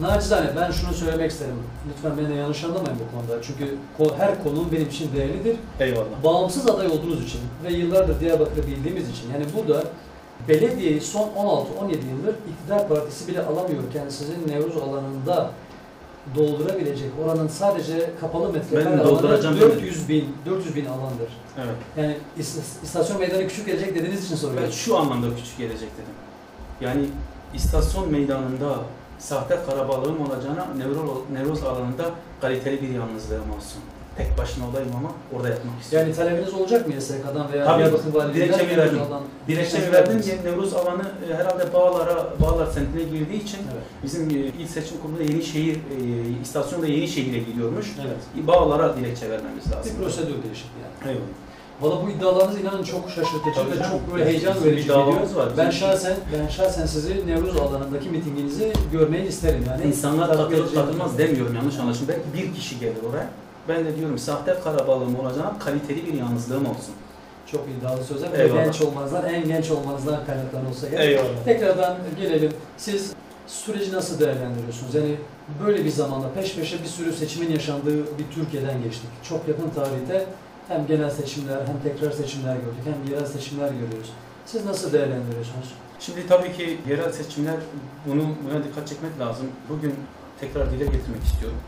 naçizane 0.00 0.46
ben 0.56 0.70
şunu 0.70 0.92
söylemek 0.92 1.30
isterim. 1.30 1.54
Lütfen 1.88 2.18
beni 2.18 2.36
yanlış 2.36 2.64
anlamayın 2.64 2.98
bu 2.98 3.16
konuda. 3.16 3.42
Çünkü 3.42 3.74
her 4.18 4.42
konu 4.42 4.72
benim 4.72 4.88
için 4.88 5.12
değerlidir. 5.16 5.56
Eyvallah. 5.80 6.24
Bağımsız 6.24 6.70
aday 6.70 6.86
olduğunuz 6.86 7.24
için 7.24 7.40
ve 7.64 7.72
yıllardır 7.72 8.20
Diyarbakır'ı 8.20 8.66
bildiğimiz 8.66 9.10
için 9.10 9.32
yani 9.32 9.44
burada 9.56 9.84
belediyeyi 10.48 11.00
son 11.00 11.28
16-17 11.28 11.90
yıldır 11.92 12.34
iktidar 12.50 12.88
partisi 12.88 13.28
bile 13.28 13.42
alamıyorken 13.46 14.08
sizin 14.08 14.48
Nevruz 14.48 14.76
alanında 14.76 15.50
doldurabilecek 16.34 17.10
oranın 17.24 17.48
sadece 17.48 18.10
kapalı 18.20 18.52
metrekare 18.52 18.84
Ben 18.84 18.98
alanı 18.98 19.08
dolduracağım 19.08 19.60
400 19.60 20.08
bin, 20.08 20.28
400 20.46 20.76
bin 20.76 20.86
alandır. 20.86 21.28
Evet. 21.58 21.74
Yani 21.96 22.16
is- 22.38 22.82
istasyon 22.82 23.20
meydanı 23.20 23.48
küçük 23.48 23.66
gelecek 23.66 23.94
dediğiniz 23.94 24.24
için 24.24 24.32
Ben 24.32 24.40
soruyorum. 24.40 24.72
şu 24.72 24.96
anlamda 24.98 25.36
küçük 25.36 25.58
gelecek 25.58 25.88
dedim. 25.94 26.14
Yani 26.80 27.06
istasyon 27.54 28.12
meydanında 28.12 28.76
sahte 29.18 29.58
karabalığım 29.70 30.20
olacağına 30.20 30.66
Nevroz, 30.76 31.10
Nevroz 31.32 31.62
alanında 31.62 32.10
kaliteli 32.40 32.82
bir 32.82 32.88
yalnızlığım 32.88 33.50
olsun. 33.56 33.80
Tek 34.16 34.38
başına 34.38 34.68
olayım 34.68 34.88
ama 34.98 35.12
orada 35.36 35.48
yatmak 35.48 35.80
istiyorum. 35.82 36.08
Yani 36.08 36.16
talebiniz 36.16 36.54
olacak 36.54 36.86
mı 36.88 36.94
YSK'dan 36.94 37.52
veya 37.52 37.64
Tabii, 37.64 37.78
Diyarbakır 37.82 38.14
Valiliğinden? 38.14 38.58
dilekçe 38.58 38.76
verdim. 38.76 38.98
Dilekçemi 39.48 39.92
verdim 39.92 40.20
ki 40.20 40.38
Nevruz 40.44 40.74
alanı 40.74 41.02
e, 41.30 41.34
herhalde 41.34 41.72
Bağlar'a, 41.72 42.26
Bağlar 42.40 42.66
semtine 42.66 43.02
girdiği 43.02 43.42
için 43.42 43.58
Evet. 43.72 43.82
bizim 44.04 44.30
e, 44.30 44.32
il 44.32 44.66
seçim 44.66 44.98
kurulunda 45.02 45.22
Yenişehir, 45.22 45.74
e, 45.76 45.80
istasyon 46.42 46.82
da 46.82 46.86
Yenişehir'e 46.86 47.38
gidiyormuş. 47.38 47.86
Evet. 48.06 48.46
Bağlar'a 48.46 48.96
dilekçe 48.96 49.30
vermemiz 49.30 49.72
lazım. 49.72 49.92
Bir 49.98 50.04
prosedür 50.04 50.42
değişikliği 50.42 50.82
yani. 50.82 51.10
Eyvallah. 51.10 51.26
Valla 51.80 52.06
bu 52.06 52.10
iddialarınız 52.10 52.60
inanın 52.60 52.82
çok 52.82 53.10
şaşırtıcı 53.10 53.60
ve 53.70 53.84
çok 53.90 54.12
böyle 54.14 54.24
heyecan 54.24 54.64
verici 54.64 54.82
geliyor. 54.88 55.06
var. 55.34 55.48
Ben 55.58 55.70
şahsen 55.70 56.16
ben 56.38 56.48
şahsen 56.48 56.86
sizi 56.86 57.26
Nevruz 57.26 57.56
alanındaki 57.56 58.08
mitinginizi 58.08 58.72
görmeyi 58.92 59.28
isterim 59.28 59.64
yani. 59.68 59.84
İnsanlar 59.84 60.28
edeceğim. 60.48 60.66
katılmaz 60.74 61.18
demiyorum 61.18 61.54
yanlış 61.54 61.78
anlaşılma. 61.78 62.08
Belki 62.08 62.48
bir 62.48 62.54
kişi 62.54 62.78
gelir 62.80 63.02
oraya. 63.10 63.30
Ben 63.68 63.84
de 63.84 63.96
diyorum 63.96 64.18
sahte 64.18 64.56
karabalığım 64.64 65.20
olacağına 65.20 65.58
kaliteli 65.58 66.06
bir 66.06 66.12
yalnızlığım 66.14 66.66
olsun. 66.66 66.94
Çok 67.46 67.64
iddialı 67.68 68.04
sözler 68.04 68.38
Eyvallah. 68.38 68.64
genç 68.64 68.82
olmanızdan, 68.82 69.24
en 69.24 69.48
genç 69.48 69.70
olmanızdan 69.70 70.26
kaynaklanan 70.26 70.66
olsa 70.66 70.88
gerek. 70.88 71.04
Eyvallah. 71.04 71.44
Tekrardan 71.44 71.96
gelelim. 72.20 72.52
Siz 72.76 73.12
süreci 73.46 73.92
nasıl 73.92 74.20
değerlendiriyorsunuz? 74.20 74.94
Yani 74.94 75.16
böyle 75.66 75.84
bir 75.84 75.90
zamanda 75.90 76.32
peş 76.32 76.56
peşe 76.56 76.82
bir 76.82 76.88
sürü 76.88 77.12
seçimin 77.12 77.50
yaşandığı 77.50 78.18
bir 78.18 78.34
Türkiye'den 78.34 78.82
geçtik. 78.82 79.08
Çok 79.22 79.48
yakın 79.48 79.70
tarihte 79.70 80.26
hem 80.68 80.86
genel 80.86 81.10
seçimler 81.10 81.58
hem 81.66 81.92
tekrar 81.92 82.10
seçimler 82.10 82.54
gördük 82.54 82.84
hem 82.84 83.12
yerel 83.12 83.26
seçimler 83.26 83.68
görüyoruz. 83.68 84.12
Siz 84.46 84.64
nasıl 84.64 84.92
değerlendiriyorsunuz? 84.92 85.74
Şimdi 86.00 86.26
tabii 86.26 86.52
ki 86.52 86.78
yerel 86.88 87.12
seçimler 87.12 87.56
bunu 88.06 88.22
buna 88.22 88.64
dikkat 88.64 88.88
çekmek 88.88 89.20
lazım. 89.20 89.46
Bugün 89.68 89.94
tekrar 90.40 90.70
dile 90.70 90.84
getirmek 90.84 91.24
istiyorum. 91.24 91.58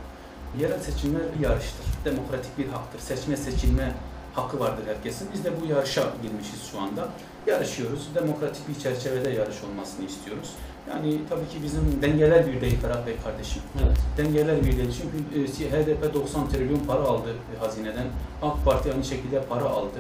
Yerel 0.61 0.81
seçimler 0.81 1.23
bir 1.39 1.45
yarıştır. 1.45 1.87
Demokratik 2.05 2.59
bir 2.59 2.69
haktır. 2.69 2.99
Seçme 2.99 3.37
seçilme 3.37 3.95
hakkı 4.35 4.61
vardır 4.61 4.83
herkesin. 4.87 5.29
Biz 5.35 5.45
de 5.45 5.61
bu 5.61 5.67
yarışa 5.67 6.13
girmişiz 6.23 6.71
şu 6.73 6.81
anda. 6.81 7.09
Yarışıyoruz. 7.47 8.09
Demokratik 8.15 8.69
bir 8.69 8.83
çerçevede 8.83 9.31
yarış 9.31 9.57
olmasını 9.65 10.07
istiyoruz. 10.07 10.53
Yani 10.91 11.21
tabii 11.29 11.49
ki 11.49 11.63
bizim 11.63 12.03
dengeler 12.03 12.47
bir 12.47 12.61
değil 12.61 12.81
Ferhat 12.81 13.07
Bey 13.07 13.17
kardeşim. 13.25 13.63
Evet. 13.87 13.99
Dengeler 14.19 14.65
bir 14.65 14.77
değil. 14.77 15.03
Çünkü 15.03 15.43
e, 15.65 15.71
HDP 15.71 16.15
90 16.15 16.49
trilyon 16.49 16.79
para 16.79 17.03
aldı 17.03 17.29
e, 17.57 17.59
hazineden. 17.59 18.07
AK 18.43 18.65
Parti 18.65 18.93
aynı 18.93 19.05
şekilde 19.05 19.43
para 19.43 19.65
aldı. 19.65 19.99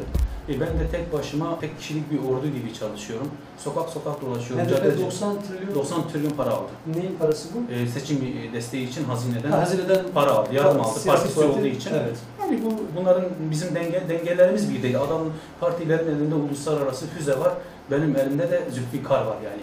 E, 0.48 0.60
ben 0.60 0.68
de 0.68 0.88
tek 0.92 1.12
başıma 1.12 1.60
tek 1.60 1.78
kişilik 1.78 2.10
bir 2.12 2.18
ordu 2.18 2.46
gibi 2.46 2.74
çalışıyorum. 2.74 3.28
Sokak 3.58 3.88
sokak 3.88 4.22
dolaşıyorum. 4.22 4.68
Caddede- 4.68 5.04
90 5.06 5.42
trilyon 5.42 5.74
90 5.74 6.08
trilyon 6.08 6.30
para 6.30 6.50
aldı. 6.50 6.70
neyin 6.86 7.16
parası 7.18 7.48
bu? 7.54 7.72
E, 7.72 7.86
seçim 7.86 8.16
e, 8.16 8.52
desteği 8.52 8.88
için 8.88 9.04
hazineden 9.04 9.50
Ha, 9.50 9.60
Hazineden 9.60 10.04
para 10.14 10.30
aldı, 10.30 10.54
yardım 10.54 10.80
aldı. 10.80 10.98
Partisi 11.06 11.40
parti- 11.40 11.44
olduğu 11.58 11.66
için. 11.66 11.90
Evet. 11.94 12.16
Yani 12.40 12.60
bu 12.64 12.72
bunların 13.00 13.24
bizim 13.50 13.74
denge, 13.74 14.02
dengelerimiz 14.08 14.74
bir 14.74 14.82
değil. 14.82 15.00
Adam 15.00 15.20
partilerin 15.60 16.06
elinde 16.16 16.34
uluslararası 16.34 17.06
füze 17.06 17.38
var. 17.40 17.52
Benim 17.90 18.16
elimde 18.16 18.50
de 18.50 18.62
Zülfikar 18.70 19.24
var 19.24 19.36
yani. 19.44 19.62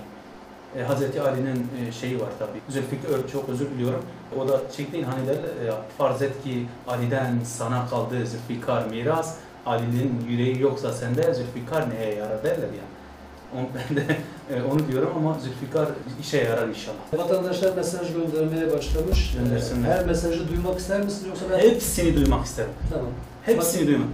E, 0.77 0.83
Hazreti 0.87 1.21
Ali'nin 1.21 1.67
e, 1.87 1.91
şeyi 1.91 2.19
var 2.21 2.29
tabii. 2.39 2.59
Zülfikar 2.69 3.27
çok 3.31 3.49
özür 3.49 3.69
diliyorum. 3.69 4.01
O 4.39 4.47
da 4.47 4.61
değil 4.93 5.03
hani 5.03 5.27
derler 5.27 5.65
ya, 5.67 5.75
farz 5.97 6.21
et 6.21 6.43
ki 6.43 6.65
Ali'den 6.87 7.39
sana 7.43 7.87
kaldı 7.89 8.15
Zülfikar 8.25 8.85
miras. 8.85 9.35
Ali'nin 9.65 10.25
yüreği 10.29 10.61
yoksa 10.61 10.93
sende 10.93 11.33
Zülfikar 11.33 11.89
neye 11.89 12.15
yarar 12.15 12.43
derler 12.43 12.67
ya. 12.67 12.85
Onu, 13.55 13.67
ben 13.75 13.97
de 13.97 14.17
e, 14.53 14.63
onu 14.63 14.87
diyorum 14.91 15.09
ama 15.17 15.39
Zülfikar 15.39 15.87
işe 16.21 16.37
yarar 16.37 16.67
inşallah. 16.67 16.97
Vatandaşlar 17.17 17.75
mesaj 17.75 18.13
göndermeye 18.13 18.73
başlamış. 18.73 19.35
Göndersinler. 19.37 19.89
Her 19.89 20.05
mesajı 20.05 20.49
duymak 20.49 20.79
ister 20.79 21.01
misiniz 21.01 21.27
yoksa 21.27 21.45
ben... 21.51 21.59
Hepsini 21.59 22.15
duymak 22.15 22.45
isterim. 22.45 22.71
Tamam. 22.93 23.11
Hepsini 23.43 23.87
duymak. 23.87 24.07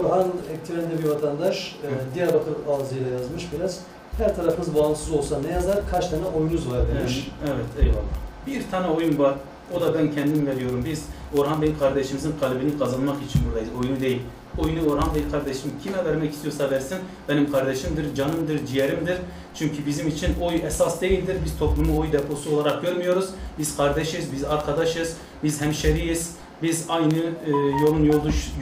Orhan 0.00 0.28
Ektiren'de 0.52 1.04
bir 1.04 1.08
vatandaş 1.08 1.76
e, 1.84 2.14
Diyarbakır 2.14 2.54
ağzıyla 2.70 3.10
yazmış 3.10 3.48
biraz. 3.52 3.80
Her 4.18 4.36
tarafınız 4.36 4.74
bağımsız 4.74 5.12
olsa 5.12 5.40
ne 5.40 5.52
yazar? 5.52 5.78
Kaç 5.90 6.08
tane 6.08 6.26
oyunuz 6.26 6.70
var 6.70 6.80
demiş. 6.88 7.30
Evet, 7.40 7.52
evet, 7.54 7.86
eyvallah. 7.86 8.02
Bir 8.46 8.70
tane 8.70 8.86
oyun 8.86 9.18
var. 9.18 9.34
O 9.74 9.80
da 9.80 9.94
ben 9.94 10.12
kendim 10.12 10.46
veriyorum. 10.46 10.84
Biz 10.84 11.04
Orhan 11.36 11.62
Bey 11.62 11.72
kardeşimizin 11.78 12.34
kalbini 12.40 12.78
kazanmak 12.78 13.22
için 13.22 13.42
buradayız. 13.46 13.68
Oyunu 13.80 14.00
değil. 14.00 14.22
Oyunu 14.58 14.92
Orhan 14.92 15.14
Bey 15.14 15.22
kardeşim 15.30 15.70
kime 15.82 16.04
vermek 16.04 16.32
istiyorsa 16.32 16.70
versin. 16.70 16.98
Benim 17.28 17.52
kardeşimdir, 17.52 18.14
canımdır, 18.14 18.66
ciğerimdir. 18.66 19.16
Çünkü 19.54 19.86
bizim 19.86 20.08
için 20.08 20.34
oy 20.40 20.54
esas 20.66 21.00
değildir. 21.00 21.36
Biz 21.44 21.58
toplumu 21.58 22.00
oy 22.00 22.12
deposu 22.12 22.56
olarak 22.56 22.82
görmüyoruz. 22.82 23.28
Biz 23.58 23.76
kardeşiz, 23.76 24.32
biz 24.32 24.44
arkadaşız, 24.44 25.16
biz 25.44 25.60
hemşeriyiz. 25.60 26.30
Biz 26.62 26.86
aynı 26.88 27.18
e, 27.46 27.50
yolun 27.82 28.12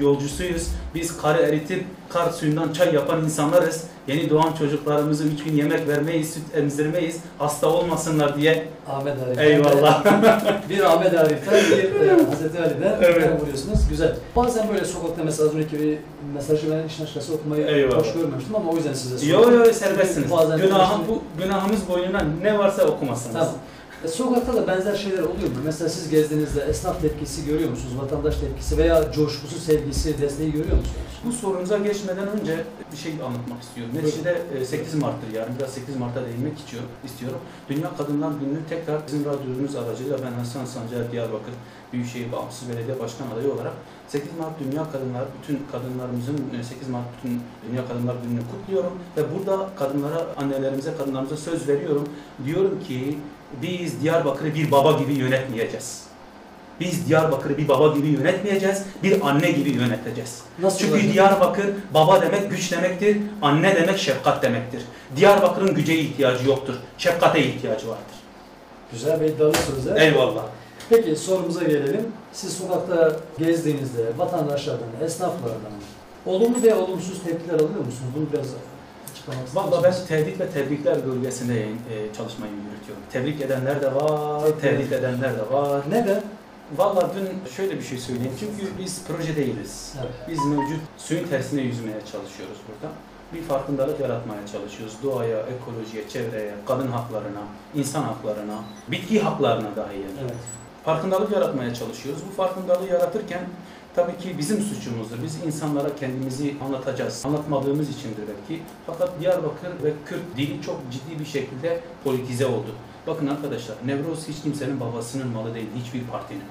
yolcusuyuz. 0.00 0.68
Biz 0.94 1.16
karı 1.16 1.42
eritip 1.42 1.84
kar 2.08 2.30
suyundan 2.30 2.72
çay 2.72 2.94
yapan 2.94 3.24
insanlarız. 3.24 3.84
Yeni 4.10 4.30
doğan 4.30 4.52
çocuklarımıza 4.58 5.24
üç 5.24 5.44
gün 5.44 5.56
yemek 5.56 5.88
vermeyiz, 5.88 6.30
süt 6.34 6.42
emzirmeyiz, 6.56 7.16
hasta 7.38 7.66
olmasınlar 7.68 8.36
diye. 8.36 8.64
Ahmet 8.88 9.14
Arif. 9.28 9.38
Eyvallah. 9.40 10.04
bir 10.68 10.80
Ahmet 10.80 11.14
Arif'ten, 11.14 11.54
bir 11.78 12.00
e, 12.08 12.10
Hazreti 12.10 12.58
Ali'den 12.62 12.98
Evet. 13.02 13.40
vuruyorsunuz. 13.40 13.88
Güzel. 13.88 14.16
Bazen 14.36 14.68
böyle 14.74 14.84
sokakta 14.84 15.24
mesela 15.24 15.48
az 15.48 15.54
önceki 15.54 15.98
mesajı 16.34 16.70
ben 16.70 16.86
işin 16.88 17.02
açıkçası 17.02 17.34
okumayı 17.34 17.66
Eyvallah. 17.66 17.98
hoş 18.00 18.12
görmemiştim 18.12 18.56
ama 18.56 18.70
o 18.70 18.76
yüzden 18.76 18.92
size 18.92 19.26
Yo 19.32 19.42
sordum. 19.42 19.58
yo 19.64 19.72
serbestsiniz. 19.72 20.30
Bazen 20.30 20.58
konuşmayı- 20.58 21.08
bu, 21.08 21.22
günahımız 21.42 21.88
boynuna 21.88 22.22
ne 22.42 22.58
varsa 22.58 22.84
okumasınız. 22.84 23.32
Tamam. 23.34 23.54
E, 24.04 24.08
sokakta 24.08 24.54
da 24.56 24.66
benzer 24.66 24.94
şeyler 24.96 25.18
oluyor 25.22 25.48
mu? 25.48 25.56
Mesela 25.64 25.88
siz 25.88 26.10
gezdiğinizde 26.10 26.60
esnaf 26.60 27.00
tepkisi 27.02 27.46
görüyor 27.46 27.70
musunuz? 27.70 27.94
Vatandaş 28.02 28.36
tepkisi 28.40 28.78
veya 28.78 29.12
coşkusu, 29.12 29.58
sevgisi, 29.58 30.20
desteği 30.20 30.52
görüyor 30.52 30.76
musunuz? 30.76 30.96
Bu 31.26 31.32
sorunuza 31.32 31.78
geçmeden 31.78 32.28
önce 32.28 32.64
bir 32.92 32.96
şey 32.96 33.12
anlatmak 33.12 33.62
istiyorum. 33.62 33.92
Neticede 33.96 34.42
e, 34.60 34.64
8 34.64 34.94
Mart'tır 34.94 35.32
yarın. 35.34 35.52
Biraz 35.58 35.70
8 35.70 35.96
Mart'a 35.96 36.24
değinmek 36.26 36.58
istiyor- 36.58 36.82
istiyorum. 37.04 37.38
Dünya 37.68 37.96
Kadınlar 37.96 38.30
Günü'nü 38.40 38.58
tekrar 38.68 39.06
bizim 39.06 39.24
radyomuz 39.24 39.76
aracılığıyla 39.76 40.18
ben 40.18 40.32
Hasan 40.32 40.64
Sancar 40.64 41.12
Diyarbakır 41.12 41.54
Büyükşehir 41.92 42.32
Bağımsız 42.32 42.68
Belediye 42.68 42.98
Başkan 43.00 43.26
adayı 43.34 43.52
olarak 43.52 43.72
8 44.08 44.28
Mart 44.38 44.60
Dünya 44.60 44.92
Kadınlar, 44.92 45.24
bütün 45.42 45.58
kadınlarımızın 45.72 46.36
e, 46.60 46.64
8 46.64 46.88
Mart 46.88 47.04
bütün 47.16 47.40
Dünya 47.68 47.88
Kadınlar 47.88 48.14
Günü'nü 48.24 48.40
kutluyorum 48.52 48.92
ve 49.16 49.22
burada 49.34 49.68
kadınlara, 49.76 50.26
annelerimize, 50.36 50.90
kadınlarımıza 50.98 51.36
söz 51.36 51.68
veriyorum. 51.68 52.08
Diyorum 52.46 52.80
ki 52.88 53.18
biz 53.62 54.02
Diyarbakır'ı 54.02 54.54
bir 54.54 54.70
baba 54.70 54.92
gibi 54.92 55.12
yönetmeyeceğiz. 55.12 56.02
Biz 56.80 57.08
Diyarbakır'ı 57.08 57.58
bir 57.58 57.68
baba 57.68 57.94
gibi 57.96 58.08
yönetmeyeceğiz, 58.08 58.82
bir 59.02 59.28
anne 59.28 59.50
gibi 59.50 59.70
yöneteceğiz. 59.70 60.42
Nasıl 60.58 60.78
Çünkü 60.78 60.92
olacak? 60.92 61.12
Diyarbakır 61.12 61.66
baba 61.94 62.22
demek 62.22 62.50
güç 62.50 62.72
demektir, 62.72 63.16
anne 63.42 63.76
demek 63.76 63.98
şefkat 63.98 64.42
demektir. 64.42 64.82
Diyarbakır'ın 65.16 65.74
güce 65.74 65.94
ihtiyacı 65.98 66.48
yoktur, 66.48 66.74
şefkate 66.98 67.44
ihtiyacı 67.46 67.88
vardır. 67.88 68.16
Güzel 68.92 69.20
ve 69.20 69.28
iddialı 69.28 69.54
sözler. 69.54 70.00
Eyvallah. 70.00 70.42
Peki 70.90 71.16
sorumuza 71.16 71.62
gelelim. 71.64 72.06
Siz 72.32 72.56
sokakta 72.56 73.16
gezdiğinizde 73.38 74.02
vatandaşlardan, 74.18 74.88
esnaflardan 75.04 75.72
olumlu 76.26 76.62
veya 76.62 76.78
olumsuz 76.78 77.22
tepkiler 77.22 77.54
alıyor 77.54 77.68
musunuz? 77.68 78.10
Bunu 78.16 78.26
biraz 78.32 78.46
açıklamak 79.30 79.72
Valla 79.72 79.82
ben 79.82 79.94
tehdit 80.08 80.40
ve 80.40 80.50
tebrikler 80.50 81.06
bölgesinde 81.06 81.62
e, 81.62 82.14
çalışmayı 82.16 82.52
yürütüyorum. 82.52 83.02
Tebrik 83.12 83.40
edenler 83.40 83.82
de 83.82 83.94
var, 83.94 84.42
Peki. 84.44 84.60
tehdit 84.60 84.92
edenler 84.92 85.34
de 85.36 85.52
var. 85.52 85.82
Neden? 85.90 86.22
Valla 86.76 87.10
dün 87.16 87.50
şöyle 87.50 87.76
bir 87.78 87.82
şey 87.82 87.98
söyleyeyim. 87.98 88.32
Çünkü 88.40 88.78
biz 88.78 89.02
proje 89.08 89.36
değiliz. 89.36 89.94
Evet. 90.00 90.12
Biz 90.28 90.46
mevcut 90.46 90.80
suyun 90.98 91.28
tersine 91.28 91.62
yüzmeye 91.62 92.00
çalışıyoruz 92.12 92.58
burada. 92.68 92.94
Bir 93.34 93.42
farkındalık 93.42 94.00
yaratmaya 94.00 94.46
çalışıyoruz. 94.52 94.96
Doğaya, 95.02 95.38
ekolojiye, 95.38 96.08
çevreye, 96.08 96.54
kadın 96.66 96.88
haklarına, 96.88 97.40
insan 97.74 98.02
haklarına, 98.02 98.58
bitki 98.88 99.20
haklarına 99.20 99.76
dahi. 99.76 99.94
yani. 99.94 100.18
Evet. 100.20 100.34
Farkındalık 100.84 101.32
yaratmaya 101.32 101.74
çalışıyoruz. 101.74 102.22
Bu 102.30 102.34
farkındalığı 102.34 102.86
yaratırken 102.86 103.40
tabii 103.94 104.18
ki 104.18 104.38
bizim 104.38 104.60
suçumuzdur. 104.62 105.16
Biz 105.22 105.44
insanlara 105.46 105.96
kendimizi 106.00 106.54
anlatacağız. 106.64 107.22
Anlatmadığımız 107.26 107.88
içindir 107.90 108.22
belki. 108.28 108.62
Fakat 108.86 109.20
Diyarbakır 109.20 109.68
ve 109.84 109.92
Kürt 110.06 110.36
dili 110.36 110.62
çok 110.62 110.80
ciddi 110.92 111.20
bir 111.20 111.24
şekilde 111.24 111.80
politize 112.04 112.46
oldu. 112.46 112.68
Bakın 113.06 113.26
arkadaşlar, 113.26 113.76
Nevroz 113.86 114.28
hiç 114.28 114.42
kimsenin 114.42 114.80
babasının 114.80 115.28
malı 115.28 115.54
değil, 115.54 115.66
hiçbir 115.84 116.00
partinin. 116.02 116.42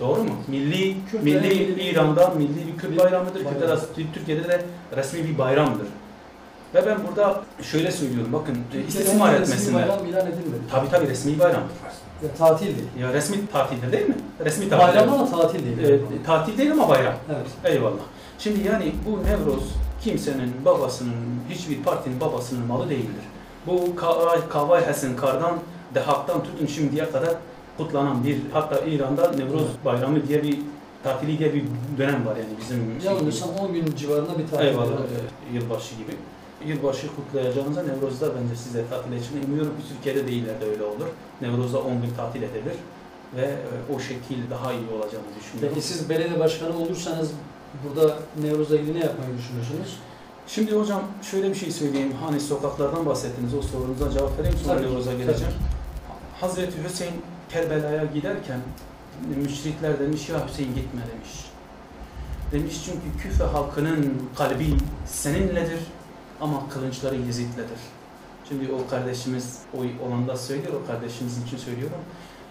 Doğru 0.00 0.24
mu? 0.24 0.30
Milli, 0.48 0.96
Kürtlerin 1.10 1.40
milli 1.40 1.54
milli- 1.54 1.82
İran'da 1.82 2.28
milli 2.30 2.66
bir 2.72 2.78
Kürt 2.78 2.98
bayramıdır. 2.98 3.44
bayram. 3.44 3.60
Kürtler 3.60 3.78
Türkiye'de 4.14 4.48
de 4.48 4.62
resmi 4.96 5.24
bir 5.28 5.38
bayramdır. 5.38 5.86
Ve 6.74 6.86
ben 6.86 6.98
burada 7.08 7.42
şöyle 7.62 7.92
söylüyorum, 7.92 8.32
bakın 8.32 8.58
istismar 8.88 9.12
Türkiye'de 9.12 9.40
resmi 9.40 9.54
etmesinler. 9.54 9.88
bayram 9.88 10.06
ilan 10.06 10.26
edilmedi. 10.26 10.62
Tabii 10.70 10.90
tabii 10.90 11.08
resmi 11.08 11.38
bayramdır. 11.38 11.72
Ya, 12.22 12.28
tatil 12.38 12.66
değil. 12.66 12.88
Ya 13.00 13.12
resmi 13.12 13.46
tatildir 13.52 13.92
değil 13.92 14.08
mi? 14.08 14.16
Resmi 14.44 14.68
tatil. 14.68 14.86
Bayram 14.98 15.12
ama 15.12 15.30
tatil 15.30 15.78
değil. 15.78 15.90
Ee, 15.92 16.22
tatil 16.26 16.58
değil 16.58 16.72
ama 16.72 16.88
bayram. 16.88 17.14
evet. 17.28 17.74
Eyvallah. 17.74 18.02
Şimdi 18.38 18.68
yani 18.68 18.92
bu 19.06 19.24
Nevroz 19.24 19.64
kimsenin 20.02 20.64
babasının, 20.64 21.14
hiçbir 21.50 21.82
partinin 21.82 22.20
babasının 22.20 22.66
malı 22.66 22.90
değildir. 22.90 23.24
Bu 23.66 23.96
Kavay, 24.50 24.86
Hasan 24.86 25.16
Kar'dan, 25.16 25.58
Dehak'tan 25.94 26.42
tutun 26.44 26.66
şimdiye 26.66 27.10
kadar 27.10 27.34
kutlanan 27.78 28.24
bir, 28.24 28.36
hatta 28.52 28.80
İran'da 28.80 29.30
Nevroz 29.30 29.66
Bayramı 29.84 30.28
diye 30.28 30.42
bir 30.42 30.58
tatili 31.04 31.38
diye 31.38 31.54
bir 31.54 31.64
dönem 31.98 32.26
var 32.26 32.36
yani 32.36 32.48
bizim. 32.60 32.98
Yanılmıyorsam 33.04 33.50
10 33.60 33.72
gün 33.72 33.94
civarında 33.96 34.38
bir 34.38 34.48
tatil. 34.48 34.66
Eyvallah. 34.66 34.86
e, 34.92 35.54
Yılbaşı 35.54 35.94
gibi. 35.94 36.12
Yılbaşı 36.66 37.06
kutlayacağınıza 37.16 37.82
Nevroz'da 37.82 38.26
bence 38.34 38.56
siz 38.56 38.74
de 38.74 38.88
tatil 38.90 39.12
için. 39.12 39.44
Umuyorum 39.48 39.76
ki 39.76 39.82
Türkiye'de 39.88 40.26
de 40.26 40.32
ileride 40.32 40.64
öyle 40.64 40.82
olur. 40.82 41.06
Nevroz'da 41.40 41.78
10 41.78 42.02
gün 42.02 42.10
tatil 42.16 42.42
edilir 42.42 42.76
ve 43.36 43.42
e, 43.42 43.94
o 43.94 44.00
şekil 44.00 44.50
daha 44.50 44.72
iyi 44.72 44.88
olacağını 44.88 45.26
düşünüyorum. 45.40 45.74
Peki 45.74 45.86
siz 45.86 46.08
belediye 46.08 46.40
başkanı 46.40 46.78
olursanız 46.78 47.30
burada 47.84 48.18
Nevruz'la 48.42 48.76
ilgili 48.76 49.00
ne 49.00 49.04
yapmayı 49.04 49.38
düşünüyorsunuz? 49.38 49.98
Şimdi 50.46 50.72
hocam 50.72 51.02
şöyle 51.30 51.50
bir 51.50 51.54
şey 51.54 51.70
söyleyeyim. 51.70 52.12
Hani 52.24 52.40
sokaklardan 52.40 53.06
bahsettiniz. 53.06 53.54
O 53.54 53.62
sorunuza 53.62 54.10
cevap 54.10 54.38
vereyim 54.38 54.56
sonra 54.64 54.76
Tabii 54.76 54.86
Nevroz'a 54.86 55.10
tabii 55.10 55.24
geleceğim. 55.24 55.52
Hazreti 56.40 56.84
Hüseyin 56.84 57.14
Kerbela'ya 57.48 58.04
giderken 58.04 58.60
müşrikler 59.42 59.98
demiş 59.98 60.28
ya 60.28 60.48
Hüseyin 60.48 60.74
gitme 60.74 61.00
demiş. 61.00 61.30
Demiş 62.52 62.74
çünkü 62.84 63.22
Küfe 63.22 63.44
halkının 63.44 64.22
kalbi 64.36 64.66
seninledir 65.06 65.78
ama 66.44 66.68
kılınçları 66.68 67.16
Yezid'ledir. 67.16 67.80
Şimdi 68.48 68.72
o 68.72 68.90
kardeşimiz 68.90 69.58
oy 69.78 69.88
olan 70.08 70.28
da 70.28 70.36
söylüyor, 70.36 70.72
o 70.84 70.86
kardeşimiz 70.86 71.42
için 71.42 71.56
söylüyorum. 71.56 71.98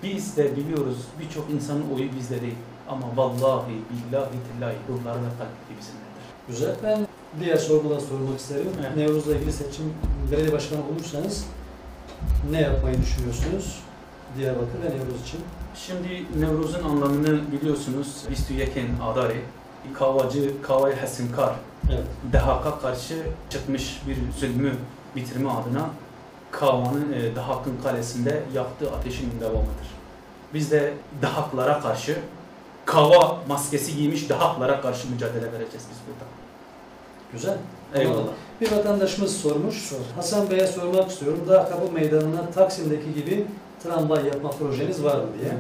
Biz 0.03 0.37
de 0.37 0.55
biliyoruz 0.57 0.97
birçok 1.19 1.49
insanın 1.49 1.83
oyu 1.95 2.15
bizde 2.15 2.41
değil. 2.41 2.55
Ama 2.89 3.05
vallahi 3.15 3.71
billahi 3.71 4.29
tillahi 4.29 4.75
ruhları 4.89 5.17
ve 5.17 5.29
kalpleri 5.29 5.77
bizimledir. 5.79 6.23
Güzel. 6.47 6.75
Ben 6.83 7.07
diğer 7.39 7.57
sorumu 7.57 7.89
da 7.89 7.99
sormak 7.99 8.39
isterim. 8.39 8.71
Evet. 8.81 8.97
Nevruz'la 8.97 9.35
ilgili 9.35 9.53
seçim 9.53 9.93
belediye 10.31 10.51
başkanı 10.51 10.79
olursanız 10.91 11.45
ne 12.51 12.61
yapmayı 12.61 13.01
düşünüyorsunuz? 13.01 13.79
Diyarbakır 14.37 14.83
ve 14.83 14.89
Nevruz 14.89 15.21
için. 15.21 15.39
Şimdi 15.75 16.25
Nevruz'un 16.39 16.83
anlamını 16.83 17.51
biliyorsunuz. 17.51 18.23
Yeken 18.57 18.87
Adari, 19.03 19.41
Kavacı 19.93 20.61
Kavay 20.61 20.99
Hasinkar, 20.99 21.53
Evet. 21.89 22.03
Dehak'a 22.33 22.79
karşı 22.79 23.23
çıkmış 23.49 24.01
bir 24.07 24.17
zulmü 24.39 24.73
bitirme 25.15 25.49
adına 25.49 25.89
Kava'nın 26.51 27.13
e, 27.13 27.35
Dahak'ın 27.35 27.77
kalesinde 27.83 28.43
yaktığı 28.53 28.91
ateşin 28.91 29.39
devamıdır. 29.41 29.87
Biz 30.53 30.71
de 30.71 30.93
Dahak'lara 31.21 31.79
karşı 31.79 32.17
Kava 32.85 33.37
maskesi 33.47 33.95
giymiş 33.95 34.29
Dahak'lara 34.29 34.81
karşı 34.81 35.09
mücadele 35.09 35.45
vereceğiz 35.45 35.85
biz 35.91 35.97
burada. 36.07 36.25
Güzel. 37.33 37.57
Eyvallah. 37.95 38.31
Bir 38.61 38.71
vatandaşımız 38.71 39.37
sormuş. 39.37 39.91
Hasan 40.15 40.49
Bey'e 40.49 40.67
sormak 40.67 41.11
istiyorum. 41.11 41.39
Dağ 41.49 41.69
Kapı 41.69 41.91
Meydanı'na 41.91 42.51
Taksim'deki 42.51 43.13
gibi 43.13 43.45
tramvay 43.83 44.25
yapma 44.25 44.49
projeniz 44.49 45.03
var 45.03 45.15
mı 45.15 45.27
diye. 45.41 45.51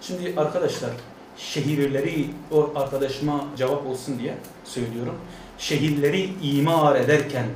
Şimdi 0.00 0.40
arkadaşlar 0.40 0.90
şehirleri 1.38 2.26
o 2.50 2.72
arkadaşıma 2.76 3.44
cevap 3.56 3.86
olsun 3.86 4.18
diye 4.18 4.34
söylüyorum. 4.64 5.14
Şehirleri 5.58 6.30
imar 6.42 6.96
ederken 6.96 7.46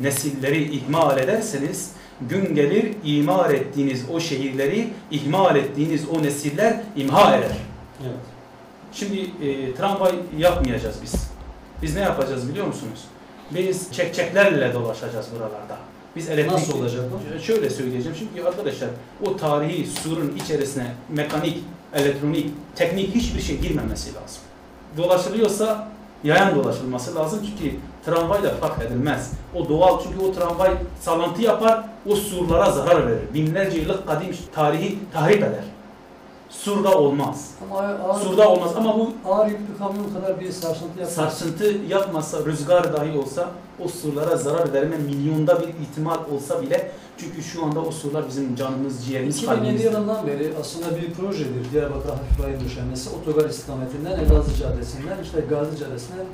nesilleri 0.00 0.74
ihmal 0.74 1.18
ederseniz 1.18 1.92
gün 2.20 2.54
gelir 2.54 2.94
imar 3.04 3.50
ettiğiniz 3.50 4.04
o 4.10 4.20
şehirleri 4.20 4.88
ihmal 5.10 5.56
ettiğiniz 5.56 6.08
o 6.08 6.22
nesiller 6.22 6.80
imha 6.96 7.36
eder. 7.36 7.56
Evet. 8.02 8.16
Şimdi 8.92 9.20
e, 9.20 9.74
tramvay 9.74 10.12
yapmayacağız 10.38 10.96
biz. 11.02 11.14
Biz 11.82 11.96
ne 11.96 12.00
yapacağız 12.00 12.48
biliyor 12.48 12.66
musunuz? 12.66 13.04
Biz 13.50 13.92
çekçeklerle 13.92 14.74
dolaşacağız 14.74 15.26
buralarda. 15.34 15.78
Biz 16.16 16.28
elektrik... 16.28 16.52
Nasıl 16.52 16.78
olacak 16.78 17.04
bu? 17.12 17.42
Şöyle 17.42 17.70
söyleyeceğim 17.70 18.16
çünkü 18.18 18.48
arkadaşlar 18.48 18.88
o 19.26 19.36
tarihi 19.36 19.86
surun 19.86 20.36
içerisine 20.44 20.86
mekanik, 21.08 21.58
elektronik, 21.94 22.50
teknik 22.76 23.14
hiçbir 23.14 23.40
şey 23.40 23.58
girmemesi 23.58 24.14
lazım. 24.14 24.42
Dolaşılıyorsa 24.96 25.88
yayan 26.24 26.54
dolaşılması 26.54 27.14
lazım 27.14 27.40
çünkü 27.46 27.76
tramvayla 28.04 28.54
fark 28.54 28.82
edilmez. 28.82 29.30
O 29.54 29.68
doğal 29.68 30.02
çünkü 30.02 30.24
o 30.24 30.32
tramvay 30.32 30.70
sallantı 31.00 31.42
yapar, 31.42 31.84
o 32.06 32.16
surlara 32.16 32.70
zarar 32.70 33.06
verir. 33.06 33.34
Binlerce 33.34 33.78
yıllık 33.78 34.06
kadim 34.06 34.36
tarihi 34.54 34.98
tahrip 35.12 35.38
eder. 35.42 35.64
Sur'da 36.52 36.98
olmaz. 36.98 37.50
Ama 37.70 37.80
ağır, 37.80 38.20
Sur'da 38.22 38.48
olmaz 38.48 38.72
ama 38.76 38.98
bu 38.98 39.12
ağır 39.28 39.46
yüklü 39.46 39.78
kamyon 39.78 40.14
kadar 40.14 40.40
bir 40.40 40.50
sarsıntı 40.52 40.98
yapmaz. 41.00 41.14
sarsıntı 41.14 41.64
yapmasa, 41.88 42.44
rüzgar 42.44 42.92
dahi 42.92 43.18
olsa 43.18 43.50
o 43.84 43.88
surlara 43.88 44.36
zarar 44.36 44.72
verme 44.72 44.96
milyonda 44.98 45.60
bir 45.60 45.68
ihtimal 45.68 46.18
olsa 46.34 46.62
bile 46.62 46.90
çünkü 47.16 47.42
şu 47.42 47.64
anda 47.64 47.80
o 47.80 47.90
surlar 47.90 48.28
bizim 48.28 48.54
canımız, 48.56 49.06
ciğerimiz, 49.06 49.36
2007 49.36 49.60
kalbimiz. 49.60 49.84
yılından 49.84 50.26
beri 50.26 50.52
aslında 50.60 50.96
bir 50.96 51.12
projedir 51.14 51.72
Diyarbakır 51.72 52.08
Hafif 52.08 52.44
Rayın 52.44 52.60
döşemesi. 52.60 53.10
Otogar 53.10 53.50
istikametinden 53.50 54.12
Elazığ 54.12 54.56
Caddesi'nden 54.60 55.22
işte 55.22 55.40
Gazi 55.50 55.78
Caddesi'nden 55.78 56.26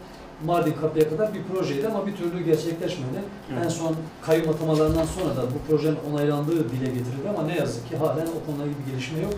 Mardin 0.47 0.75
Kapı'ya 0.81 1.09
kadar 1.09 1.35
bir 1.35 1.43
projeydi 1.43 1.89
ama 1.89 2.07
bir 2.07 2.17
türlü 2.17 2.45
gerçekleşmedi. 2.45 3.19
Evet. 3.53 3.65
En 3.65 3.69
son 3.69 3.97
kayyum 4.23 4.49
atamalarından 4.49 5.05
sonra 5.05 5.37
da 5.37 5.43
bu 5.43 5.69
projenin 5.69 5.99
onaylandığı 6.13 6.71
dile 6.71 6.87
getirildi 6.87 7.29
ama 7.39 7.43
ne 7.47 7.57
yazık 7.57 7.89
ki 7.89 7.97
halen 7.97 8.27
o 8.27 8.47
konuda 8.47 8.65
bir 8.65 8.91
gelişme 8.93 9.21
yok. 9.21 9.35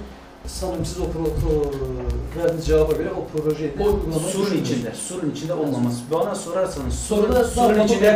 Sanırım 0.46 0.84
siz 0.84 0.98
o 1.00 1.04
pro, 1.04 1.24
pro, 1.24 1.70
verdiğiniz 2.42 2.66
cevaba 2.66 2.92
göre 2.92 3.08
o 3.12 3.38
projeyi 3.38 3.78
de 3.78 3.84
O 3.88 4.18
surun 4.18 4.56
içinde, 4.56 4.92
surun 4.94 5.30
içinde 5.30 5.54
olmaması. 5.54 5.96
Bana 6.10 6.34
sorarsanız 6.34 6.94
surun, 6.94 7.42
surun 7.42 7.80
içine 7.80 8.06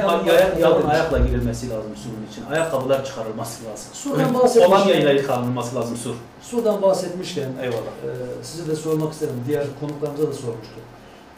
yalın, 0.60 0.86
ayakla 0.88 1.18
girilmesi 1.18 1.70
lazım 1.70 1.90
surun 1.96 2.26
için. 2.32 2.44
Ayakkabılar 2.54 3.04
çıkarılması 3.04 3.64
lazım. 3.64 3.86
Surdan 3.92 4.34
bahsetmişken- 4.34 4.66
Kolonyayla 4.70 5.10
yıkanılması 5.12 5.76
lazım 5.76 5.96
sur. 5.96 6.14
Sudan 6.42 6.82
bahsetmişken 6.82 7.48
Eyvallah. 7.62 7.78
Ee, 8.04 8.44
size 8.44 8.66
de 8.70 8.76
sormak 8.76 9.12
isterim. 9.12 9.34
Diğer 9.48 9.66
konuklarımıza 9.80 10.22
da 10.28 10.32
sormuştum. 10.32 10.82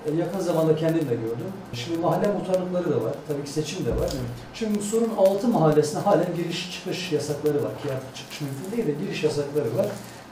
Ee, 0.06 0.14
yakın 0.14 0.40
zamanda 0.40 0.76
kendim 0.76 1.08
de 1.08 1.14
gördüm. 1.14 1.52
Şimdi 1.72 1.98
mahalle 1.98 2.28
muhtarlıkları 2.28 2.90
da 3.00 3.04
var. 3.04 3.14
Tabii 3.28 3.44
ki 3.44 3.50
seçim 3.50 3.86
de 3.86 3.90
var. 3.90 4.10
Şimdi 4.54 4.82
Sur'un 4.82 5.10
6 5.18 5.48
mahallesine 5.48 6.00
halen 6.00 6.34
giriş 6.36 6.72
çıkış 6.72 7.12
yasakları 7.12 7.54
var. 7.54 7.72
Ki 7.82 7.88
artık 7.94 8.16
çıkış 8.16 8.40
mümkün 8.40 8.76
değil 8.76 8.86
de 8.98 9.04
giriş 9.04 9.24
yasakları 9.24 9.76
var. 9.78 9.86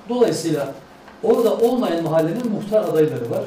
Dolayısıyla 0.09 0.74
orada 1.22 1.57
olmayan 1.57 2.05
mahallenin 2.05 2.50
muhtar 2.52 2.84
adayları 2.84 3.30
var. 3.30 3.44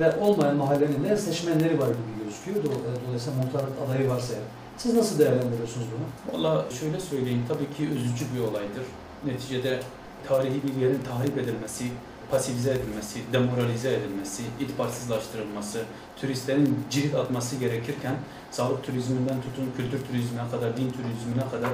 Ve 0.00 0.16
olmayan 0.16 0.56
mahallenin 0.56 1.04
de 1.04 1.16
seçmenleri 1.16 1.78
var 1.78 1.88
gibi 1.88 2.24
gözüküyor. 2.24 2.64
E, 2.64 3.06
Dolayısıyla 3.06 3.42
muhtarlık 3.42 3.72
adayı 3.86 4.08
varsa 4.08 4.34
eğer. 4.34 4.42
Siz 4.76 4.94
nasıl 4.94 5.18
değerlendiriyorsunuz 5.18 5.86
bunu? 5.92 6.34
Valla 6.34 6.64
şöyle 6.80 7.00
söyleyeyim, 7.00 7.44
tabii 7.48 7.76
ki 7.76 7.94
üzücü 7.94 8.24
bir 8.34 8.40
olaydır. 8.40 8.84
Neticede 9.24 9.80
tarihi 10.28 10.62
bir 10.62 10.80
yerin 10.82 11.00
tahrip 11.10 11.38
edilmesi, 11.38 11.84
pasifize 12.30 12.70
edilmesi, 12.70 13.18
demoralize 13.32 13.94
edilmesi, 13.94 14.42
itibarsızlaştırılması, 14.60 15.82
turistlerin 16.20 16.78
cirit 16.90 17.14
atması 17.14 17.56
gerekirken 17.56 18.14
sağlık 18.50 18.84
turizminden 18.84 19.36
tutun 19.42 19.72
kültür 19.76 20.06
turizmine 20.06 20.42
kadar, 20.50 20.76
din 20.76 20.90
turizmine 20.90 21.50
kadar 21.50 21.70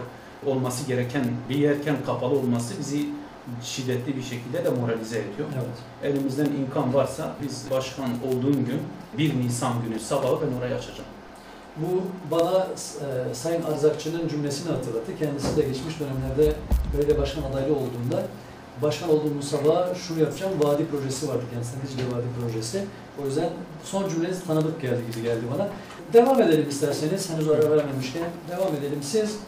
olması 0.46 0.86
gereken 0.86 1.24
bir 1.48 1.58
yerken 1.58 1.96
kapalı 2.06 2.34
olması 2.34 2.78
bizi 2.78 3.06
şiddetli 3.62 4.16
bir 4.16 4.22
şekilde 4.22 4.64
demoralize 4.64 5.18
ediyor. 5.18 5.48
Evet. 5.54 6.12
Elimizden 6.14 6.46
imkan 6.46 6.94
varsa 6.94 7.34
biz 7.42 7.64
başkan 7.70 8.10
olduğum 8.28 8.52
gün 8.52 8.82
1 9.18 9.38
Nisan 9.38 9.72
günü 9.82 10.00
sabahı 10.00 10.38
ben 10.46 10.58
orayı 10.58 10.74
açacağım. 10.74 11.08
Bu 11.76 12.02
bana 12.30 12.66
e, 13.30 13.34
Sayın 13.34 13.62
Arzakçı'nın 13.62 14.28
cümlesini 14.28 14.72
hatırlattı. 14.72 15.18
Kendisi 15.18 15.56
de 15.56 15.62
geçmiş 15.62 16.00
dönemlerde 16.00 16.56
belediye 16.94 17.18
başkan 17.18 17.42
adaylı 17.42 17.74
olduğunda 17.74 18.22
başkan 18.82 19.10
olduğumuz 19.10 19.48
sabah 19.48 19.94
şunu 19.94 20.20
yapacağım 20.20 20.52
vadi 20.58 20.86
projesi 20.86 21.28
vardı 21.28 21.42
kendisine 21.52 21.82
Dicle 21.82 22.16
Vadi 22.16 22.26
projesi. 22.40 22.84
O 23.22 23.26
yüzden 23.26 23.50
son 23.84 24.08
cümleniz 24.08 24.44
tanıdık 24.44 24.80
geldi 24.82 25.00
gibi 25.12 25.22
geldi 25.24 25.40
bana. 25.54 25.68
Devam 26.12 26.42
edelim 26.42 26.68
isterseniz. 26.68 27.30
Henüz 27.30 27.48
ara 27.48 27.70
vermemişken 27.70 28.28
devam 28.50 28.74
edelim. 28.74 28.98
Siz 29.02 29.38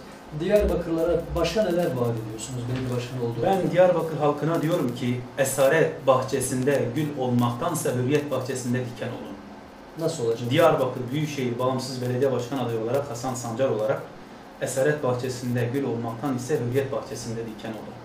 Diyarbakırlara 0.41 1.21
başka 1.37 1.63
neler 1.63 1.85
vaat 1.87 2.15
ediyorsunuz 2.27 2.63
belediye 2.69 2.97
başkanı 2.97 3.23
olduğu? 3.23 3.43
Ben 3.43 3.71
Diyarbakır 3.71 4.17
halkına 4.17 4.63
diyorum 4.63 4.95
ki 4.95 5.21
esaret 5.39 6.07
bahçesinde 6.07 6.83
gül 6.95 7.19
olmaktansa 7.19 7.91
hürriyet 7.93 8.31
bahçesinde 8.31 8.79
diken 8.79 9.09
olun. 9.09 9.37
Nasıl 9.99 10.27
olacak? 10.27 10.51
Diyarbakır 10.51 11.01
Büyükşehir 11.13 11.59
Bağımsız 11.59 12.03
Belediye 12.03 12.33
Başkan 12.33 12.59
adayı 12.59 12.81
olarak 12.81 13.11
Hasan 13.11 13.35
Sancar 13.35 13.69
olarak 13.69 14.03
esaret 14.61 15.03
bahçesinde 15.05 15.69
gül 15.73 15.85
olmaktan 15.85 16.37
ise 16.37 16.59
hürriyet 16.61 16.93
bahçesinde 16.93 17.41
diken 17.41 17.71
olun. 17.71 17.99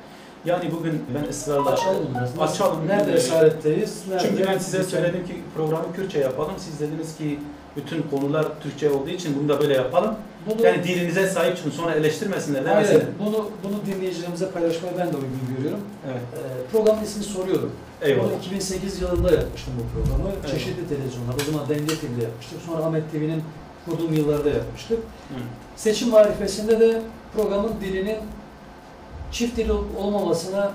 Yani 0.46 0.72
bugün 0.72 1.06
ben 1.16 1.30
ısrarla 1.30 1.70
Açalım 1.70 2.08
biraz. 2.16 2.52
Açalım. 2.52 2.88
Nerede 2.88 3.12
esaretteyiz? 3.12 4.04
Nerede? 4.10 4.28
Çünkü 4.28 4.48
ben 4.48 4.58
size 4.58 4.84
söyledim 4.84 5.26
ki 5.28 5.42
programı 5.56 5.94
Kürtçe 5.96 6.20
yapalım. 6.20 6.54
Siz 6.58 6.80
dediniz 6.80 7.18
ki 7.18 7.40
bütün 7.76 8.02
konular 8.02 8.46
Türkçe 8.64 8.90
olduğu 8.90 9.10
için 9.10 9.40
bunu 9.40 9.50
da 9.50 9.60
böyle 9.60 9.74
yapalım. 9.74 10.16
Bunu- 10.46 10.66
Yani 10.66 10.84
dilinize 10.84 11.28
sahip 11.28 11.58
çıkın 11.58 11.72
sonra 11.72 11.96
eleştirmesinler 11.96 12.66
Hayır, 12.66 13.04
bunu, 13.20 13.50
bunu 13.64 13.86
dinleyicilerimize 13.86 14.52
paylaşmayı 14.52 14.94
ben 15.00 15.08
de 15.08 15.16
uygun 15.16 15.56
görüyorum. 15.58 15.80
Evet. 16.12 16.22
Ee, 16.34 16.72
programın 16.72 17.04
ismini 17.04 17.26
soruyorum. 17.26 17.72
Eyvallah. 18.02 18.30
Bunu 18.30 18.38
2008 18.38 19.02
yılında 19.02 19.32
yapmıştım 19.32 19.74
bu 19.80 20.00
programı. 20.02 20.30
Eyvallah. 20.30 20.48
Çeşitli 20.54 20.88
televizyonlar. 20.90 21.34
O 21.42 21.52
zaman 21.52 21.70
Denge 21.70 21.96
TV'de 22.00 22.24
yapmıştık. 22.24 22.60
Sonra 22.66 22.86
Ahmet 22.86 23.12
TV'nin 23.12 23.44
kurduğum 23.86 24.14
yıllarda 24.14 24.50
yapmıştık. 24.50 24.98
Hı. 24.98 25.36
Seçim 25.76 26.10
marifesinde 26.10 26.80
de 26.80 27.02
programın 27.36 27.72
dilinin 27.82 28.18
çift 29.32 29.58
dil 29.58 29.70
olmamasına 29.98 30.72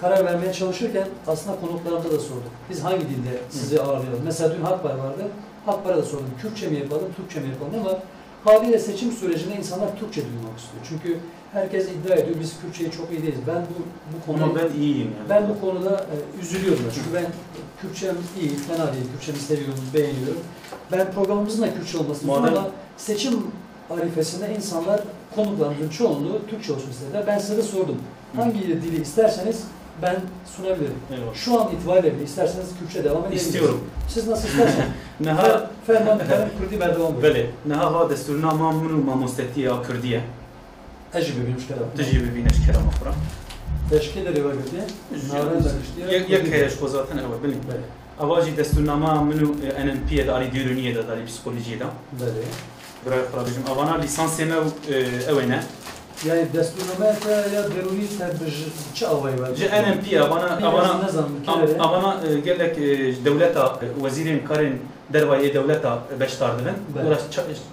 karar 0.00 0.24
vermeye 0.24 0.52
çalışırken 0.52 1.08
aslında 1.26 1.56
konuklarımıza 1.60 2.10
da 2.10 2.18
sorduk. 2.20 2.52
Biz 2.70 2.84
hangi 2.84 3.00
dilde 3.00 3.38
sizi 3.50 3.80
ağırlayalım? 3.82 4.20
Mesela 4.24 4.54
dün 4.56 4.62
Hakbar 4.62 4.94
vardı. 4.94 5.22
Hakbar'a 5.66 5.96
da 5.96 6.02
sordum. 6.02 6.30
Kürtçe 6.42 6.66
mi 6.68 6.78
yapalım, 6.78 7.08
Türkçe 7.16 7.40
mi 7.40 7.48
yapalım 7.48 7.72
ama 7.86 7.98
haliyle 8.44 8.78
seçim 8.78 9.12
sürecinde 9.12 9.56
insanlar 9.56 9.96
Türkçe 9.96 10.20
duymak 10.20 10.58
istiyor. 10.58 10.84
Çünkü 10.88 11.18
herkes 11.52 11.88
iddia 11.88 12.14
ediyor 12.16 12.36
biz 12.40 12.52
Kürtçeyi 12.62 12.90
çok 12.90 13.10
iyi 13.10 13.22
değiliz. 13.22 13.40
Ben 13.46 13.62
bu, 13.62 13.82
bu 14.16 14.26
konuda 14.26 14.44
Ama 14.44 14.54
ben 14.56 14.80
iyiyim 14.80 15.10
yani. 15.18 15.28
ben 15.28 15.48
bu 15.48 15.60
konuda 15.60 15.90
e, 16.12 16.40
üzülüyorum. 16.42 16.84
Çünkü 16.94 17.14
ben 17.14 17.26
Kürtçem 17.80 18.16
iyi, 18.40 18.48
fena 18.56 18.92
değil. 18.92 19.04
Kürtçemi 19.12 19.38
seviyorum, 19.38 19.84
beğeniyorum. 19.94 20.42
Ben 20.92 21.12
programımızın 21.12 21.62
da 21.62 21.74
Kürtçe 21.74 21.98
olmasını 21.98 22.30
Madem- 22.32 22.48
ama 22.58 22.68
seçim 22.96 23.46
arifesinde 23.90 24.54
insanlar 24.56 25.00
konuklarımızın 25.34 25.88
çoğunluğu 25.88 26.40
Türkçe 26.50 26.72
olsun 26.72 26.90
istediler. 26.90 27.24
Ben 27.26 27.38
size 27.38 27.56
de 27.56 27.62
sordum. 27.62 27.96
Hangi 28.36 28.60
dili 28.82 29.02
isterseniz 29.02 29.64
ben 30.02 30.16
sunabilirim. 30.56 30.94
Eyvallah. 31.12 31.34
Şu 31.34 31.60
an 31.60 31.72
itibariyle 31.72 32.14
bile 32.14 32.24
isterseniz 32.24 32.66
Kürtçe 32.78 33.04
devam 33.04 33.20
edebilirsiniz. 33.20 33.54
İstiyorum. 33.54 33.84
Siz 34.08 34.28
nasıl 34.28 34.48
isterseniz. 34.48 34.86
Neha 35.20 35.70
Ferman 35.86 36.18
Ferman 36.18 36.48
Kürdi 36.58 36.80
berdevam 36.80 37.22
Bele. 37.22 37.50
Neha 37.66 37.94
ha 37.94 38.10
desturuna 38.10 38.50
mamnun 38.50 39.04
mamostetiya 39.04 39.82
Kürdiye. 39.82 40.20
Tecrübe 41.12 41.46
bir 41.46 41.54
müşkere. 41.54 41.78
Tecrübe 41.96 42.34
bir 42.34 42.42
müşkere 42.42 42.78
mahkura. 42.86 43.14
Teşkil 43.90 44.26
ediyor 44.26 44.52
şey. 44.52 44.70
böyle. 46.06 46.34
Yak 46.34 46.46
kereş 46.46 46.76
ko 46.76 46.88
zaten 46.88 47.16
evet 47.18 47.42
benim. 47.44 47.54
Bele. 47.54 47.80
Avaji 48.20 48.56
desturnama 48.56 49.22
minu 49.22 49.54
e, 49.76 49.86
NNP'ye 49.86 50.26
de 50.26 50.32
ali 50.32 50.52
diyoruniye 50.52 50.94
de 50.94 51.08
de 51.08 51.24
psikolojiye 51.26 51.80
de. 51.80 51.84
Bele. 52.20 52.44
Buraya 53.06 53.30
kurabilirim. 53.30 53.62
Avana 53.70 53.98
lisansiyeme 53.98 54.54
e, 54.88 54.94
evine. 55.32 55.62
يعني 56.26 56.42
ان 59.78 59.84
ام 59.84 59.98
بي 59.98 60.22
أنا 60.22 60.58
أنا 61.48 62.20
وزيرين 64.00 64.40
كارين 64.48 64.78
دروايه 65.10 65.52
دولتا 65.54 66.02
باش 66.18 66.34
تاردن 66.34 66.74
دورا 66.96 67.18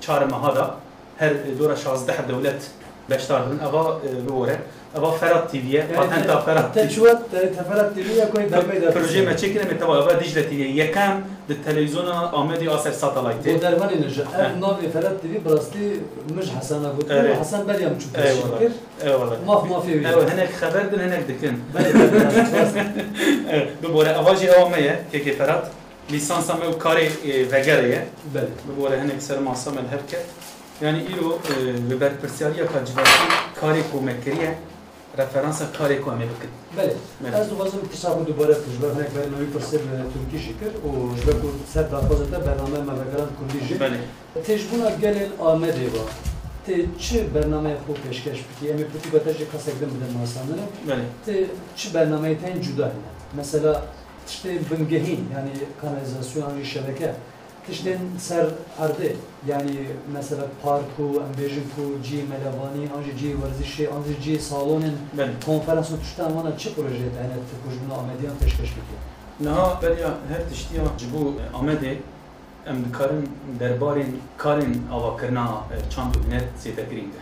شارما 0.02 0.38
هذا 0.38 0.76
هر 1.20 1.36
دورا 1.60 1.76
16 1.76 2.24
دولت 2.30 2.62
باش 3.10 3.26
تاردن 3.26 3.60
اغا 3.60 4.02
لوره 4.28 4.60
ابا 4.96 5.12
فرات 5.12 5.52
تيفيا 5.52 5.88
هو 5.96 6.42
فرات 6.42 6.80
تشوت 6.80 7.18
تفرات 7.58 7.94
تيفيا 7.96 8.26
كوي 8.26 8.46
دمي 8.46 8.92
بروجي 8.96 9.22
ما 9.22 9.34
تشيكنا 9.34 9.72
من 9.72 9.80
تبع 9.80 9.98
ابا 9.98 10.14
ديجلا 10.14 10.42
تيفيا 10.42 10.84
يكام 10.84 11.26
التلفزيون 11.50 12.08
امدي 12.08 12.76
اسر 12.76 12.92
ساتلايت 12.92 13.48
ودار 13.48 13.80
مالي 13.80 13.96
نجا 13.96 14.26
نوفي 14.60 14.90
فرات 14.90 15.18
تيفي 15.22 15.38
براستي 15.46 16.02
مش 16.32 16.50
حسن 16.50 16.86
ابو 16.86 17.34
حسن 17.34 17.64
بالي 17.64 17.88
ام 17.88 17.98
تشوف 17.98 18.16
اي 18.16 18.34
والله 18.34 18.72
اي 19.04 19.14
والله 19.14 19.38
ما 19.48 19.62
في 19.62 19.68
ما 19.68 19.80
في 19.80 20.08
أيوه 20.08 20.34
هناك 20.34 20.50
خبر 20.62 20.82
دن 20.82 21.00
هناك 21.00 21.24
دكن 21.30 21.58
دوباره 23.82 24.10
اواجي 24.10 24.48
كي 24.48 24.96
كيكي 25.12 25.32
فرات 25.32 25.64
ليسانس 26.10 26.50
ما 26.52 26.68
وكاري 26.68 27.10
فجريه 27.52 28.08
بل 28.36 28.48
دوباره 28.68 28.96
هناك 28.96 29.22
سر 29.22 29.40
معصم 29.40 29.74
الهركه 29.74 30.18
يعني 30.82 31.08
إلو 31.08 31.38
لبر 31.90 32.12
برسيالية 32.24 32.64
كجواتي 32.64 33.12
كاري 33.62 33.84
كومكرية 33.92 34.60
Yani 35.18 35.30
ilo 35.30 35.44
ve 35.44 35.44
berpersiyaliye 35.44 35.60
kacivati 35.60 35.78
kare 35.78 36.02
ko 36.02 36.02
mekriye. 36.02 36.02
Referansa 36.02 36.02
kare 36.02 36.02
ko 36.02 36.12
me 36.12 36.24
bikin. 36.24 36.50
Beli. 36.78 36.94
Evet. 37.24 37.36
Ez 37.36 37.52
duvazım 37.52 37.90
kısa 37.92 38.20
bu 38.20 38.28
dubara 38.28 38.54
kujber 38.54 38.90
hanek 38.94 39.10
ben 39.16 39.32
noyu 39.32 39.54
persev 39.54 39.80
Türkiye 40.14 40.42
şirket. 40.42 40.76
O 40.86 41.18
jbe 41.18 41.32
ku 41.32 41.52
ser 41.74 41.92
darpazete 41.92 42.38
bername 42.46 42.80
me 42.86 42.94
vegeran 43.00 43.30
kurdiji. 43.40 43.80
Bele. 43.80 44.00
Tecbuna 44.46 44.90
gelin 44.90 45.30
Ahmet 45.42 45.76
Eva. 45.76 46.04
Te 46.66 46.86
çi 47.00 47.36
bername 47.36 47.72
xo 47.72 47.94
peşkeş 48.08 48.40
biki. 48.50 48.72
Emi 48.72 48.88
puti 48.88 49.14
bataje 49.14 49.50
kasek 49.50 49.82
dem 49.82 49.90
bidem 49.90 50.20
masanları. 50.20 50.62
Bele. 50.88 51.06
Te 51.26 51.46
çi 51.76 51.94
bername 51.94 52.38
ten 52.38 52.62
cuda 52.62 52.86
hine. 52.86 53.10
Mesela 53.36 53.84
işte 54.28 54.60
bingehin 54.72 55.30
yani 55.36 55.52
kanalizasyon, 55.82 56.64
şebeke. 56.64 57.16
Tiştên 57.70 58.00
ser 58.20 58.46
erdê 58.80 59.12
yani 59.48 59.72
mesela 60.14 60.44
parku, 60.64 61.04
em 61.04 61.32
bêjin 61.40 61.66
ku 61.76 62.04
cî 62.04 62.24
melevanî, 62.32 62.84
an 62.98 63.02
jî 63.04 63.18
cî 63.18 63.36
werzişê, 63.42 63.86
an 63.96 64.04
jî 64.04 64.22
cî 64.24 64.36
salonên 64.40 64.96
Ben 65.18 65.30
konferansên 65.46 66.00
tiştan 66.04 66.28
wana 66.28 66.58
çi 66.58 66.70
projeyê 66.70 67.10
te 67.16 67.20
hene 67.24 67.38
ku 67.64 67.72
ji 67.72 67.78
bin 67.86 67.90
Amediyan 68.00 68.36
pêşkeş 68.42 68.72
bike? 68.78 68.98
Niha 69.40 69.82
beriya 69.82 70.10
her 70.32 70.50
tiştiya 70.50 70.84
ji 70.98 71.06
bo 71.14 71.34
Amedê 71.60 71.98
em 72.68 72.86
dikarin 72.86 73.30
derbarên 73.60 74.12
karên 74.38 74.74
avakirina 74.94 75.64
çand 75.90 76.16
û 76.16 76.20
huner 76.26 76.44
sête 76.64 76.84
girîng 76.90 77.14
de. 77.14 77.22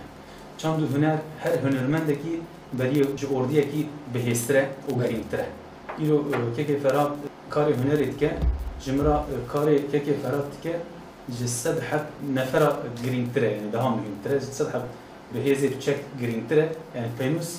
Çand 0.58 0.80
û 0.82 0.96
huner 0.96 1.18
her 1.40 1.54
hunermendekî 1.64 2.42
beriya 2.74 3.18
ji 3.18 3.28
ordiyekî 3.28 3.88
bihêstir 4.14 4.56
e 4.56 4.66
û 4.90 5.04
girîngtir 5.04 5.40
e. 5.40 5.46
Îro 6.04 6.16
e, 6.16 6.62
kekê 6.62 6.80
Ferhat 6.80 7.12
karê 7.50 7.74
hunerê 7.80 8.08
dike, 8.14 8.38
re 8.86 9.10
e, 9.10 9.38
karê 9.54 9.76
kekê 9.92 10.14
Ferhat 10.22 10.46
dike 10.58 10.80
ji 11.40 11.48
sed 11.48 11.78
nefera 12.34 12.78
girîngtir 13.04 13.42
e 13.42 13.46
yani 13.46 13.74
daha 13.74 13.90
mühimtir 13.90 14.32
e. 14.32 14.40
Ji 14.40 14.46
sed 14.46 14.66
heb 14.74 14.82
bihêzê 15.36 15.80
çek 15.80 16.00
girîngtir 16.20 16.58
e 16.58 16.70
yani 16.96 17.08
pênûs 17.20 17.50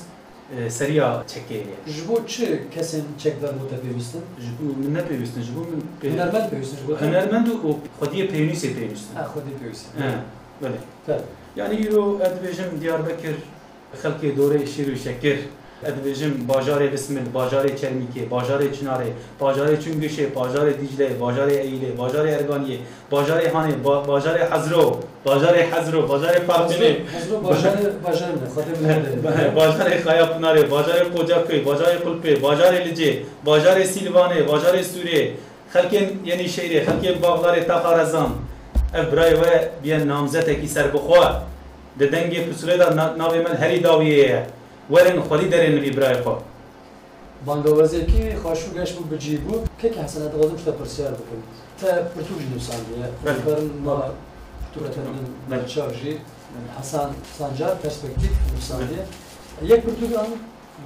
seriya 0.70 1.24
çekê 1.28 1.54
ye. 1.54 1.64
Ji 1.86 2.08
bo 2.08 2.26
çi 2.26 2.62
kesên 2.74 3.02
çekdar 3.18 3.48
bû 3.48 3.68
te 3.70 3.76
pêwîstin? 3.76 4.22
Ji 4.40 4.50
bo 4.58 4.78
min 4.80 4.94
nepêwîstin, 4.94 5.42
ji 5.42 5.56
bo 5.56 5.60
min 5.60 6.10
Hunermend 6.12 6.52
pêwîstin 6.52 6.76
ji 6.80 6.88
bo 6.88 6.96
te? 6.96 7.06
Hunermend 7.06 7.46
û 7.46 7.74
xwediyê 8.00 8.30
pênûsê 8.32 8.68
pêwîstin. 8.78 9.14
Ha 9.14 9.22
xwedî 9.32 9.52
pêwîstin. 9.60 9.90
Belê. 10.62 11.18
Yani 11.56 11.88
îro 11.88 12.20
ez 12.20 12.32
dibêjim 12.32 12.80
Diyarbekir 12.80 13.36
xelkê 14.02 14.36
dorê 14.36 14.66
şîr 14.66 14.88
û 14.94 14.96
şekir 14.96 15.38
ادویژم 15.84 16.30
بازاری 16.46 16.88
بسمل 16.88 17.20
بازاری 17.32 17.74
چرمیکه 17.74 18.20
بازاری 18.20 18.70
چناره 18.70 19.12
باجار 19.38 19.76
چنگشه 19.76 20.26
باجار 20.26 20.70
دیجله 20.70 21.08
باجار 21.08 21.46
ایله 21.46 21.88
باجار 21.88 22.28
ارگانیه 22.28 22.78
باجار 23.10 23.46
هانه 23.48 23.74
بازاری 24.06 24.42
حضرو 24.42 24.96
بازاری 25.24 25.60
حضرو 25.60 26.06
بازار 26.06 26.32
فاطمه 26.32 26.96
باجار 27.42 27.76
باجار 28.04 28.28
باجار 29.24 29.50
بازاری 29.54 29.98
پناره 29.98 30.62
بازاری 30.62 31.04
قوجاکی 31.08 31.58
بازاری 31.58 31.96
قلپه 31.98 32.36
بازاری 32.36 32.84
لجه 32.84 33.18
باجار 33.44 33.84
سیلوانه 33.84 34.42
بازاری 34.42 34.82
سوره 34.82 35.32
خلکن 35.72 36.20
یعنی 36.24 36.48
شیره 36.48 36.84
خلکن 36.84 37.20
باغدار 37.20 37.60
تخارزان 37.60 38.34
ابرای 38.94 39.34
و 39.34 39.42
بیان 39.82 40.02
نامزد 40.02 40.50
کی 40.50 40.66
سر 40.66 40.86
بخواد 40.86 41.42
دنگی 41.98 42.40
پسوله 42.40 42.76
دا 42.76 43.14
ناوی 43.18 43.38
من 43.38 43.56
هری 43.56 43.80
داویه 43.80 44.46
ورن 44.90 45.20
خودی 45.20 45.48
درن 45.48 45.74
وی 45.78 45.90
برای 45.90 46.22
خو 46.22 46.30
بانگا 47.46 47.74
وزیر 47.74 48.04
کی 48.04 48.34
خاشو 48.42 48.70
گش 48.70 48.92
بو 48.92 49.04
بجی 49.04 49.36
بو 49.36 49.64
که 49.78 49.88
که 49.90 50.00
حسنات 50.02 50.34
غازم 50.34 50.56
شده 50.56 50.70
پرسیار 50.70 51.12
بکن 51.12 51.42
تا 51.80 51.86
پرتوج 51.86 52.42
نو 52.52 52.58
سالیه 52.58 53.08
برن 53.46 53.70
ما 53.84 54.04
پرتوجن 54.74 55.18
نرچاجی 55.50 56.18
حسن 56.80 57.10
سانجار 57.38 57.74
پرسپکتیف 57.74 58.30
نو 58.30 58.60
سالیه 58.60 59.02
یک 59.62 59.80
پرتوج 59.80 60.14
آن 60.14 60.26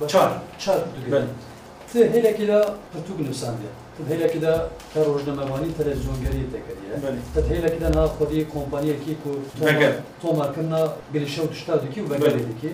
چار 0.06 0.30
چار 0.58 0.78
پرتوج 0.78 1.28
ته 1.92 1.98
هیله 1.98 2.32
کلا 2.32 2.60
پرتوج 2.92 3.26
نو 3.26 3.32
سالیه 3.32 3.72
ته 3.98 4.14
هیله 4.14 4.28
کدا 4.28 4.68
کار 4.94 5.04
روزنامه‌وانی 5.04 5.74
تلویزیونگری 5.78 6.44
تکریه 6.54 6.94
ته 7.34 7.54
هیله 7.54 7.68
کدا 7.68 7.88
نه 7.88 8.06
خودی 8.06 8.44
کمپانی 8.44 8.94
کی 9.04 9.14
کو 9.24 9.30
تو 10.22 10.32
مارکنا 10.32 10.80
گلیشو 11.14 11.46
تشتا 11.46 11.76
دکی 11.76 12.00
و 12.00 12.06
بگلی 12.06 12.44
دکی 12.44 12.68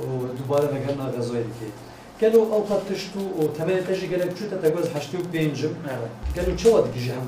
و 0.00 0.36
دوباره 0.38 0.68
مگر 0.74 0.94
ناغذای 0.94 1.42
دیگه 1.42 1.72
گلو 2.20 2.40
اوقات 2.40 2.92
تشتو 2.92 3.20
و 3.20 3.48
تمام 3.58 3.80
تجی 3.80 4.06
گلک 4.06 4.34
چوتا 4.34 4.56
تگوز 4.56 4.88
هشتو 4.96 5.18
بینجم 5.32 5.68
آره. 5.68 6.08
گلو 6.36 6.56
چه 6.56 6.70
واد 6.70 6.94
گیجی 6.94 7.10
هم 7.10 7.26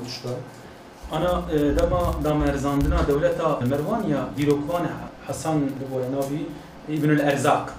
انا 1.11 1.41
دما 1.77 2.15
دام 2.23 2.41
ارزاندنا 2.41 3.01
دولتا 3.01 3.59
مروانيا 3.71 4.21
دیروکوان 4.35 4.85
حسن 5.27 5.59
بویا 5.91 6.07
ابن 6.89 7.09
الارزاق 7.09 7.69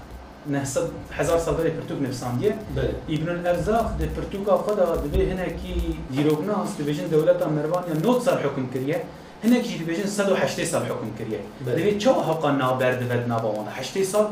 نهصد 0.47 0.83
هزار 1.13 1.39
سال 1.39 1.55
داری 1.57 1.71
پرتوک 1.71 2.03
نفساندیه. 2.03 2.55
بله. 2.77 2.95
ابن 3.09 3.29
الارزاق 3.29 3.97
ده 3.99 4.07
پرتوکا 4.07 4.59
خدا 4.59 4.97
دبی 4.97 5.23
هنکی 5.23 5.99
دیروکنا 6.11 6.55
هست 6.65 6.79
دبیجن 6.81 7.07
دولتا 7.07 7.47
نه 7.49 7.63
صد 7.95 8.25
سال 8.25 8.39
حکم 8.39 8.67
کریه. 8.75 9.03
هنکی 9.45 9.79
دبیجن 9.79 10.07
180 10.07 10.65
سال 10.65 10.83
حکم 10.83 11.09
کریه. 11.19 11.41
بله. 11.67 11.75
دبی 11.75 11.99
چه 11.99 12.11
حقا 12.11 12.51
نابرد 12.51 13.03
ود 13.03 13.29
نابوانه 13.29 13.71
هشت 13.71 14.03
سال 14.03 14.27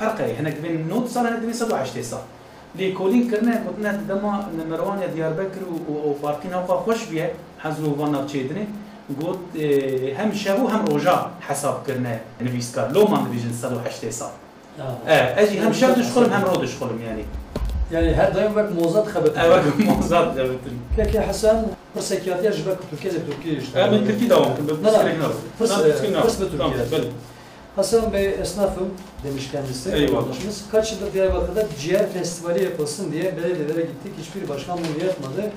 فرق 0.00 0.20
هي 0.20 0.36
هنا 0.36 0.50
بين 0.62 0.88
نوت 0.88 1.08
صار 1.08 1.28
هنا 1.28 1.38
110 1.38 2.02
صار 2.02 2.22
لي 2.78 2.92
كولين 2.92 3.30
كرنا 3.30 3.64
گفتن 3.66 4.06
دما 4.08 4.48
نمروان 4.58 4.98
يا 5.02 5.06
ديار 5.06 5.32
بكر 5.32 5.60
وفارقين 5.88 6.52
اوقا 6.52 6.76
خوش 6.76 7.04
بیه 7.04 7.32
حزو 7.58 7.94
فانا 7.94 8.24
تشيدني 8.24 8.66
قلت 9.20 9.38
آه، 9.60 10.24
هم 10.24 10.34
شابو 10.34 10.68
هم 10.68 10.84
روجا 10.84 11.30
حساب 11.40 11.86
کردن 11.86 12.18
نویسکار 12.40 12.92
لو 12.92 13.06
من 13.06 13.30
بیژن 13.30 13.52
108 13.62 14.10
صار 14.10 14.30
آه. 14.80 14.96
آه، 15.06 15.42
أجي 15.42 15.60
هم 15.60 15.72
شب 15.72 15.94
دشخلم 15.94 16.32
هم 16.32 16.44
رو 16.44 16.62
دشخلم 16.62 17.00
يعني 17.02 17.24
يعني 17.92 18.14
هذا 18.14 18.30
دائما 18.30 18.62
وقت 18.62 18.72
موزات 18.72 19.06
خبت 19.06 19.36
آه، 19.36 19.50
وقت 19.50 19.64
موزات 19.78 20.36
جابت 20.36 20.58
لك 20.98 21.14
يا 21.14 21.20
حسن 21.20 21.62
فرصة 21.94 22.16
كياتي 22.16 22.48
اجبك 22.48 22.78
تركيا 22.90 23.20
آه 23.76 23.90
من 23.90 24.08
تركيا 24.08 24.28
دوام 24.28 24.54
لا 24.82 24.90
لا 24.90 25.28
فرصة 25.58 25.88
تركي 25.88 26.56
دوام 26.56 26.72
Hasan 27.76 28.12
Bey 28.12 28.26
esnafım 28.26 28.88
demiş 29.24 29.48
kendisi. 29.52 29.90
Eyvallah. 29.92 30.24
Kaç 30.72 30.92
yıldır 30.92 31.12
Diyarbakır'da 31.12 31.66
ciğer 31.80 32.12
festivali 32.12 32.64
yapılsın 32.64 33.12
diye 33.12 33.22
belediyelere 33.22 33.80
gittik. 33.80 34.12
Hiçbir 34.20 34.48
başkan 34.48 34.78
bunu 34.78 35.06
yapmadı. 35.06 35.50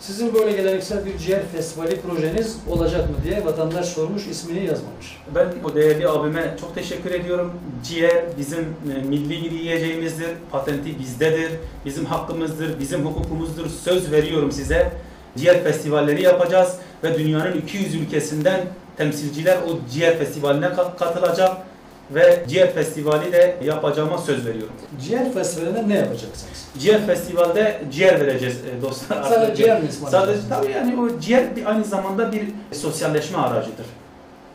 Sizin 0.00 0.34
böyle 0.34 0.52
geleneksel 0.52 1.06
bir 1.06 1.18
ciğer 1.18 1.42
festivali 1.46 2.00
projeniz 2.00 2.56
olacak 2.70 3.10
mı 3.10 3.16
diye 3.24 3.44
vatandaş 3.44 3.86
sormuş, 3.86 4.26
ismini 4.26 4.64
yazmamış. 4.64 5.22
Ben 5.34 5.48
o 5.64 5.74
değerli 5.74 6.08
abime 6.08 6.56
çok 6.60 6.74
teşekkür 6.74 7.10
ediyorum. 7.10 7.52
Ciğer 7.84 8.24
bizim 8.38 8.60
e, 8.60 9.02
milli 9.08 9.34
yiyeceğimizdir. 9.34 10.30
Patenti 10.50 10.98
bizdedir. 10.98 11.50
Bizim 11.84 12.04
hakkımızdır, 12.04 12.80
bizim 12.80 13.06
hukukumuzdur. 13.06 13.66
Söz 13.84 14.12
veriyorum 14.12 14.52
size. 14.52 14.92
Ciğer 15.36 15.64
festivalleri 15.64 16.22
yapacağız 16.22 16.76
ve 17.04 17.18
dünyanın 17.18 17.60
200 17.60 17.94
ülkesinden 17.94 18.60
temsilciler 18.98 19.56
o 19.56 19.90
ciğer 19.92 20.18
festivaline 20.18 20.66
ka- 20.66 20.96
katılacak 20.98 21.52
ve 22.14 22.44
ciğer 22.48 22.72
festivali 22.74 23.32
de 23.32 23.56
yapacağıma 23.64 24.18
söz 24.18 24.46
veriyorum. 24.46 24.72
Ciğer 25.02 25.32
festivalinde 25.32 25.88
ne 25.88 25.94
yapacaksınız? 25.94 26.66
Ciğer 26.78 27.06
festivalde 27.06 27.82
ciğer 27.92 28.20
vereceğiz 28.20 28.56
e, 28.56 28.82
dostlar. 28.82 29.22
Sadece 29.22 29.54
ciğer 29.54 29.82
mi? 29.82 29.88
Sadece 30.10 30.40
tabii 30.48 30.70
yani 30.72 31.00
o 31.00 31.20
ciğer 31.20 31.56
bir, 31.56 31.66
aynı 31.66 31.84
zamanda 31.84 32.32
bir 32.32 32.42
sosyalleşme 32.72 33.38
aracıdır. 33.38 33.86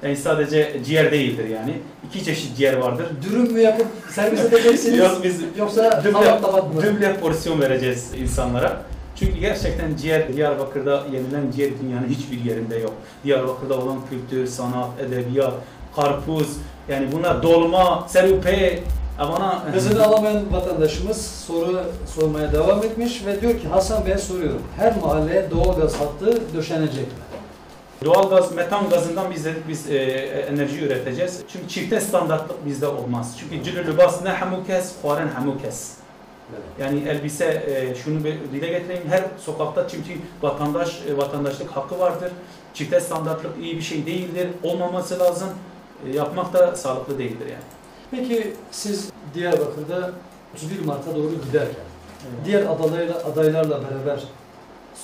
Yani 0.03 0.17
sadece 0.17 0.81
ciğer 0.85 1.11
değildir 1.11 1.49
yani. 1.49 1.77
İki 2.09 2.25
çeşit 2.25 2.57
ciğer 2.57 2.73
vardır. 2.77 3.05
Dürüm 3.23 3.53
mü 3.53 3.61
yapıp 3.61 3.87
servis 4.09 4.39
edeceksiniz? 4.45 4.97
Yok 4.99 5.19
biz 5.23 5.39
Yoksa 5.57 5.81
Düble- 6.05 6.81
düble 6.81 7.17
porsiyon 7.19 7.61
vereceğiz 7.61 8.07
insanlara. 8.17 8.81
Çünkü 9.15 9.39
gerçekten 9.39 9.95
ciğer 9.95 10.33
Diyarbakır'da 10.33 11.03
yenilen 11.11 11.51
ciğer 11.51 11.71
dünyanın 11.81 12.07
hiçbir 12.07 12.49
yerinde 12.49 12.77
yok. 12.77 12.93
Diyarbakır'da 13.23 13.79
olan 13.79 13.97
kültür, 14.09 14.47
sanat, 14.47 14.89
edebiyat, 14.99 15.53
karpuz, 15.95 16.57
yani 16.89 17.11
bunlar 17.11 17.43
dolma, 17.43 18.07
serupe, 18.07 18.79
bana 19.19 19.65
Hızını 19.73 20.05
alamayan 20.05 20.53
vatandaşımız 20.53 21.25
soru 21.47 21.83
sormaya 22.15 22.51
devam 22.53 22.83
etmiş 22.83 23.25
ve 23.25 23.41
diyor 23.41 23.59
ki 23.59 23.67
Hasan 23.67 24.05
Bey'e 24.05 24.17
soruyorum. 24.17 24.61
Her 24.77 24.97
mahalleye 24.97 25.51
doğalgaz 25.51 25.93
hattı 25.99 26.41
döşenecek 26.53 27.07
mi? 27.07 27.13
Doğalgaz, 28.05 28.55
metan 28.55 28.89
gazından 28.89 29.31
biz 29.31 29.45
biz 29.67 29.89
e, 29.89 29.97
enerji 30.49 30.85
üreteceğiz. 30.85 31.41
Çünkü 31.47 31.67
çifte 31.67 32.01
standartlık 32.01 32.65
bizde 32.65 32.87
olmaz. 32.87 33.37
Çünkü 33.39 33.63
cülü 33.63 33.87
libas 33.87 34.23
ne 34.23 34.29
hamu 34.29 34.65
kes, 34.65 34.93
huaren 35.01 35.27
hamu 35.27 35.61
kes. 35.61 35.91
Yani 36.79 37.09
elbise 37.09 37.45
e, 37.45 37.95
şunu 37.95 38.23
bir 38.23 38.33
dile 38.33 38.67
getireyim. 38.67 39.03
Her 39.09 39.23
sokakta 39.45 39.87
çünkü 39.87 40.13
vatandaş 40.41 41.01
e, 41.09 41.17
vatandaşlık 41.17 41.71
hakkı 41.71 41.99
vardır. 41.99 42.31
Çifte 42.73 42.99
standartlık 42.99 43.51
iyi 43.63 43.77
bir 43.77 43.81
şey 43.81 44.05
değildir. 44.05 44.49
Olmaması 44.63 45.19
lazım. 45.19 45.49
E, 46.07 46.17
yapmak 46.17 46.53
da 46.53 46.75
sağlıklı 46.75 47.17
değildir 47.19 47.45
yani. 47.45 47.63
Peki 48.11 48.53
siz 48.71 49.11
Diyarbakır'da 49.33 50.11
31 50.55 50.85
Mart'a 50.85 51.15
doğru 51.15 51.31
giderken 51.45 51.85
diğer 52.45 52.61
adaylarla, 52.61 53.25
adaylarla 53.25 53.81
beraber 53.83 54.23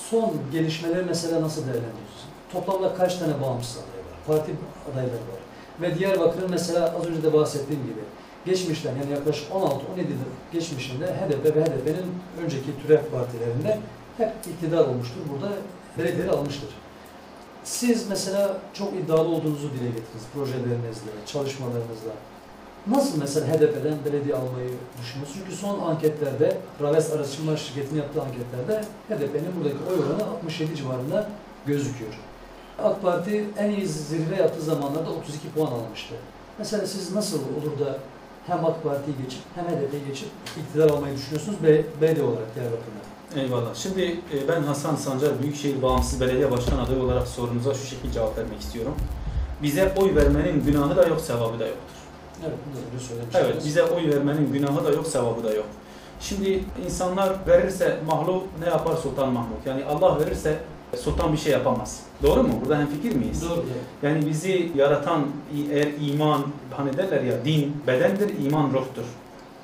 son 0.09 0.33
gelişmeleri 0.51 1.05
mesela 1.05 1.41
nasıl 1.41 1.61
değerlendiriyorsunuz? 1.61 2.25
Toplamda 2.53 2.95
kaç 2.95 3.17
tane 3.17 3.41
bağımsız 3.41 3.77
aday 3.77 3.99
var? 3.99 4.17
Parti 4.27 4.51
adayları 4.91 5.11
var. 5.11 5.41
Ve 5.81 5.99
Diyarbakır'ın 5.99 6.51
mesela 6.51 6.95
az 6.99 7.05
önce 7.05 7.23
de 7.23 7.33
bahsettiğim 7.33 7.83
gibi 7.83 7.99
geçmişten 8.47 8.95
yani 8.95 9.11
yaklaşık 9.11 9.51
16-17 9.51 9.59
yıl 9.99 10.17
geçmişinde 10.53 11.05
HDP 11.05 11.55
ve 11.55 11.63
HDP'nin 11.63 12.07
önceki 12.43 12.81
türev 12.81 13.01
partilerinde 13.11 13.79
hep 14.17 14.31
iktidar 14.47 14.85
olmuştur. 14.85 15.21
Burada 15.33 15.53
belediyeleri 15.97 16.31
almıştır. 16.31 16.69
Siz 17.63 18.09
mesela 18.09 18.57
çok 18.73 18.93
iddialı 18.93 19.27
olduğunuzu 19.27 19.69
dile 19.71 19.87
getirdiniz 19.87 20.25
projelerinizle, 20.33 21.11
çalışmalarınızla. 21.25 22.13
Nasıl 22.87 23.19
mesela 23.19 23.47
HDP'den 23.47 23.97
belediye 24.05 24.35
almayı 24.35 24.69
düşünüyorsunuz? 25.01 25.39
Çünkü 25.39 25.55
son 25.55 25.79
anketlerde, 25.79 26.57
Raves 26.81 27.13
Araştırma 27.13 27.57
Şirketi'nin 27.57 27.99
yaptığı 27.99 28.21
anketlerde 28.21 28.81
HDP'nin 29.09 29.55
buradaki 29.55 29.77
oy 29.89 29.99
oranı 29.99 30.23
67 30.31 30.75
civarında 30.75 31.29
gözüküyor. 31.65 32.13
AK 32.83 33.01
Parti 33.01 33.45
en 33.57 33.69
iyi 33.71 33.87
zirve 33.87 34.35
yaptığı 34.35 34.61
zamanlarda 34.61 35.09
32 35.09 35.49
puan 35.55 35.71
almıştı. 35.71 36.15
Mesela 36.59 36.87
siz 36.87 37.15
nasıl 37.15 37.39
olur 37.39 37.79
da 37.79 37.97
hem 38.47 38.65
AK 38.65 38.83
Parti'yi 38.83 39.17
geçip 39.23 39.41
hem 39.55 39.65
HDP'yi 39.65 40.05
geçip 40.07 40.27
iktidar 40.57 40.89
almayı 40.89 41.15
düşünüyorsunuz 41.15 41.57
B, 41.63 41.67
BD 41.77 42.19
olarak 42.21 42.55
Diyarbakır'da? 42.55 43.41
Eyvallah. 43.41 43.75
Şimdi 43.75 44.01
e, 44.03 44.47
ben 44.47 44.63
Hasan 44.63 44.95
Sancar 44.95 45.41
Büyükşehir 45.41 45.81
Bağımsız 45.81 46.21
Belediye 46.21 46.51
Başkan 46.51 46.77
adayı 46.77 47.03
olarak 47.03 47.27
sorunuza 47.27 47.73
şu 47.73 47.85
şekilde 47.85 48.13
cevap 48.13 48.37
vermek 48.37 48.59
istiyorum. 48.59 48.95
Bize 49.63 49.93
oy 49.97 50.15
vermenin 50.15 50.63
günahı 50.65 50.97
da 50.97 51.07
yok, 51.07 51.21
sevabı 51.21 51.59
da 51.59 51.67
yoktur. 51.67 51.97
Evet, 52.43 52.57
bunu 52.65 52.75
da 52.75 52.87
önce 52.87 53.05
söylemiştiniz. 53.05 53.45
Evet, 53.45 53.65
bize 53.65 53.83
oy 53.83 54.09
vermenin 54.09 54.53
günahı 54.53 54.85
da 54.85 54.91
yok, 54.91 55.07
sevabı 55.07 55.43
da 55.43 55.53
yok. 55.53 55.65
Şimdi 56.19 56.63
insanlar 56.85 57.35
verirse 57.47 57.99
mahluk 58.07 58.43
ne 58.59 58.69
yapar 58.69 58.95
Sultan 58.95 59.33
Mahmut? 59.33 59.65
Yani 59.65 59.85
Allah 59.85 60.19
verirse 60.19 60.59
sultan 60.95 61.33
bir 61.33 61.37
şey 61.37 61.51
yapamaz. 61.51 61.99
Doğru 62.23 62.43
mu? 62.43 62.49
Burada 62.61 62.79
hemfikir 62.79 63.15
miyiz? 63.15 63.49
Doğru. 63.49 63.65
Yani 64.03 64.25
bizi 64.29 64.71
yaratan 64.75 65.25
eğer 65.71 65.87
iman, 66.01 66.41
hani 66.77 66.97
derler 66.97 67.21
ya 67.21 67.45
din 67.45 67.83
bedendir, 67.87 68.45
iman 68.45 68.67
ruhtur. 68.67 69.03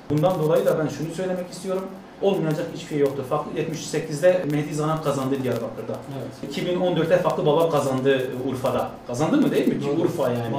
Bundan 0.09 0.39
dolayı 0.39 0.65
da 0.65 0.79
ben 0.79 0.87
şunu 0.87 1.13
söylemek 1.15 1.51
istiyorum. 1.51 1.85
Olmayacak 2.21 2.67
hiçbir 2.75 2.87
şey 2.87 2.99
yoktur. 2.99 3.23
Farklı 3.23 3.51
78'de 3.59 4.45
Mehdi 4.51 4.75
Zanat 4.75 5.03
kazandı 5.03 5.35
Diyarbakır'da. 5.43 5.99
Evet. 6.43 6.57
2014'te 6.57 7.17
Farklı 7.17 7.45
Baba 7.45 7.69
kazandı 7.69 8.31
Urfa'da. 8.49 8.89
Kazandı 9.07 9.37
mı 9.37 9.51
değil 9.51 9.67
mi? 9.67 9.79
Ki. 9.79 9.89
Urfa 9.89 10.29
yani. 10.29 10.55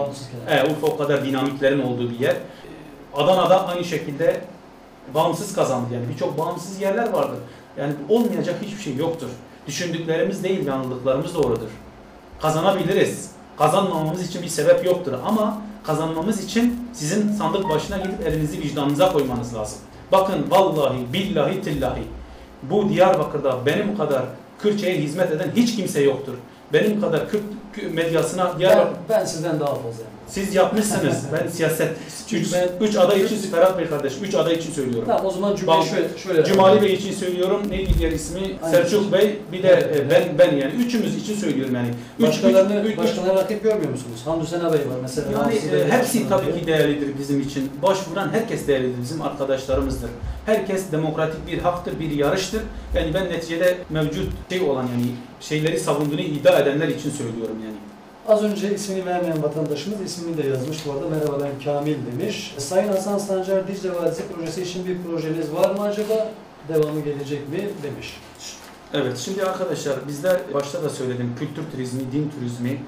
Evet, 0.48 0.70
Urfa 0.70 0.86
o 0.86 0.96
kadar 0.96 1.24
dinamiklerin 1.24 1.82
olduğu 1.82 2.10
bir 2.10 2.18
yer. 2.18 2.36
Adana'da 3.14 3.66
aynı 3.66 3.84
şekilde 3.84 4.40
bağımsız 5.14 5.54
kazandı. 5.54 5.94
Yani 5.94 6.08
birçok 6.08 6.38
bağımsız 6.38 6.80
yerler 6.80 7.12
vardır. 7.12 7.38
Yani 7.76 7.92
olmayacak 8.08 8.56
hiçbir 8.62 8.82
şey 8.82 8.96
yoktur. 8.96 9.28
Düşündüklerimiz 9.66 10.44
değil, 10.44 10.66
yanıldıklarımız 10.66 11.34
doğrudur. 11.34 11.68
Kazanabiliriz. 12.40 13.30
Kazanmamamız 13.58 14.28
için 14.28 14.42
bir 14.42 14.48
sebep 14.48 14.84
yoktur 14.84 15.12
ama 15.26 15.62
kazanmamız 15.84 16.44
için 16.44 16.88
sizin 16.92 17.32
sandık 17.32 17.68
başına 17.68 17.98
gidip 17.98 18.26
elinizi 18.26 18.62
vicdanınıza 18.62 19.12
koymanız 19.12 19.54
lazım. 19.54 19.78
Bakın 20.12 20.46
vallahi, 20.50 21.12
billahi, 21.12 21.62
tillahi 21.62 22.02
bu 22.62 22.88
Diyarbakır'da 22.88 23.66
benim 23.66 23.96
kadar 23.96 24.22
Kürtçe'ye 24.58 24.98
hizmet 24.98 25.32
eden 25.32 25.50
hiç 25.56 25.76
kimse 25.76 26.02
yoktur. 26.02 26.34
Benim 26.72 27.00
kadar 27.00 27.30
Kürt 27.30 27.42
medyasına 27.82 28.50
Ben, 28.52 28.58
Diyarbakır 28.58 28.92
ben 29.08 29.24
sizden 29.24 29.60
daha 29.60 29.74
fazla. 29.74 30.04
siz 30.28 30.54
yapmışsınız. 30.54 31.16
Ben 31.32 31.48
siyaset. 31.48 31.88
Çünkü 32.28 32.44
Üç, 32.46 32.52
ben- 32.52 32.68
üç 32.86 32.96
aday 32.96 33.22
için 33.22 33.36
Ferhat 33.50 33.78
Bey 33.78 33.86
kardeş. 33.88 34.12
Üç 34.22 34.34
aday 34.34 34.54
için 34.54 34.72
söylüyorum. 34.72 35.04
Tamam 35.06 35.26
o 35.26 35.30
zaman 35.30 35.56
cümleyi 35.56 35.78
Bak, 35.78 35.86
şöyle, 35.86 36.08
şöyle 36.18 36.44
Cumali 36.44 36.82
Bey 36.82 36.92
için 36.94 37.12
söylüyorum. 37.12 37.62
Neydi 37.70 37.90
diğer 37.98 38.12
ismi? 38.12 38.40
Aynen. 38.62 38.76
Selçuk 38.76 39.12
Bey. 39.12 39.38
Bir 39.52 39.62
de 39.62 39.68
Evet. 39.68 39.96
e, 40.00 40.10
ben 40.10 40.22
ben 40.38 40.56
yani. 40.56 40.72
Üçümüz 40.74 41.16
için 41.16 41.36
söylüyorum 41.36 41.74
yani. 41.74 41.88
Üç, 42.18 42.26
Başkalarını, 42.26 42.80
üç, 42.80 42.92
üç, 42.92 42.98
başkalarına 42.98 43.34
rakip 43.40 43.62
görmüyor 43.62 43.90
musunuz? 43.90 44.20
Hamdü 44.24 44.46
Sena 44.46 44.72
Bey 44.72 44.80
var 44.80 44.96
mesela. 45.02 45.26
yani 45.32 45.54
e, 45.54 45.90
hepsi 45.92 46.28
tabii 46.28 46.60
ki 46.60 46.66
değerlidir 46.66 47.08
bizim 47.18 47.40
için. 47.40 47.70
Başvuran 47.82 48.28
herkes 48.32 48.68
değerlidir. 48.68 49.02
Bizim 49.02 49.22
arkadaşlarımızdır. 49.22 50.10
Herkes 50.46 50.92
demokratik 50.92 51.46
bir 51.46 51.58
haktır, 51.58 52.00
bir 52.00 52.10
yarıştır. 52.10 52.62
Yani 52.94 53.14
ben 53.14 53.24
neticede 53.24 53.78
mevcut 53.90 54.28
şey 54.50 54.60
olan 54.62 54.82
yani 54.82 55.06
şeyleri 55.40 55.80
savunduğunu 55.80 56.20
iddia 56.20 56.58
edenler 56.58 56.88
için 56.88 57.10
söylüyorum. 57.10 57.56
Az 58.28 58.42
önce 58.42 58.74
ismini 58.74 59.06
vermeyen 59.06 59.42
vatandaşımız 59.42 60.00
ismini 60.00 60.36
de 60.36 60.48
yazmış 60.48 60.86
bu 60.86 60.92
arada. 60.92 61.08
Merhaba 61.08 61.40
ben 61.40 61.64
Kamil 61.64 61.96
demiş. 62.12 62.54
Sayın 62.58 62.88
Hasan 62.88 63.18
Sancar 63.18 63.68
Dicle 63.68 63.94
Vadisi 63.94 64.28
projesi 64.28 64.62
için 64.62 64.86
bir 64.86 65.02
projeniz 65.02 65.52
var 65.52 65.70
mı 65.70 65.82
acaba? 65.82 66.30
Devamı 66.68 67.00
gelecek 67.00 67.48
mi? 67.48 67.68
Demiş. 67.82 68.20
Evet, 68.94 69.18
şimdi 69.18 69.44
arkadaşlar 69.44 70.08
bizler 70.08 70.40
başta 70.54 70.82
da 70.82 70.90
söyledim 70.90 71.34
kültür 71.38 71.70
turizmi, 71.70 72.12
din 72.12 72.30
turizmi, 72.38 72.82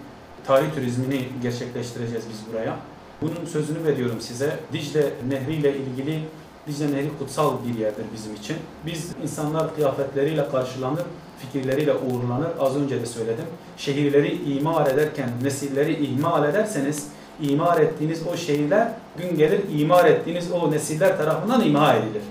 tarih 0.47 0.75
turizmini 0.75 1.29
gerçekleştireceğiz 1.43 2.25
biz 2.31 2.53
buraya. 2.53 2.77
Bunun 3.23 3.47
sözünü 3.47 3.85
veriyorum 3.85 4.21
size. 4.21 4.59
Dicle 4.73 5.11
Nehri 5.29 5.55
ile 5.55 5.77
ilgili 5.77 6.21
Dicle 6.67 6.93
Nehri 6.93 7.19
kutsal 7.19 7.53
bir 7.69 7.79
yerdir 7.79 8.05
bizim 8.15 8.35
için. 8.35 8.57
Biz 8.87 9.11
insanlar 9.23 9.75
kıyafetleriyle 9.75 10.49
karşılanır, 10.49 11.05
fikirleriyle 11.39 11.95
uğurlanır. 11.95 12.49
Az 12.61 12.77
önce 12.77 13.01
de 13.01 13.07
söyledim. 13.07 13.45
Şehirleri 13.77 14.53
imar 14.53 14.87
ederken 14.87 15.31
nesilleri 15.43 16.05
ihmal 16.05 16.49
ederseniz 16.49 17.09
imar 17.41 17.81
ettiğiniz 17.81 18.27
o 18.27 18.37
şehirler 18.37 18.89
gün 19.19 19.37
gelir 19.37 19.61
imar 19.79 20.05
ettiğiniz 20.05 20.53
o 20.53 20.71
nesiller 20.71 21.19
tarafından 21.19 21.65
imha 21.65 21.95
edilir. 21.95 22.23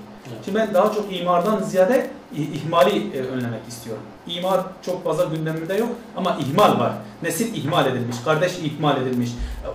Şimdi 0.45 0.57
ben 0.57 0.73
daha 0.73 0.93
çok 0.93 1.05
imardan 1.19 1.63
ziyade 1.63 2.09
ihmali 2.35 3.17
e, 3.17 3.21
önlemek 3.21 3.67
istiyorum. 3.67 4.03
İmar 4.27 4.61
çok 4.81 5.03
fazla 5.03 5.23
gündemimde 5.23 5.73
yok 5.73 5.89
ama 6.15 6.37
ihmal 6.39 6.79
var. 6.79 6.93
Nesil 7.23 7.55
ihmal 7.55 7.85
edilmiş, 7.85 8.15
kardeş 8.25 8.59
ihmal 8.59 9.01
edilmiş, 9.01 9.29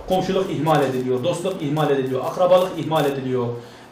komşuluk 0.07 0.51
ihmal 0.51 0.83
ediliyor, 0.83 1.23
dostluk 1.23 1.61
ihmal 1.61 1.91
ediliyor, 1.91 2.25
akrabalık 2.25 2.79
ihmal 2.79 3.05
ediliyor. 3.05 3.47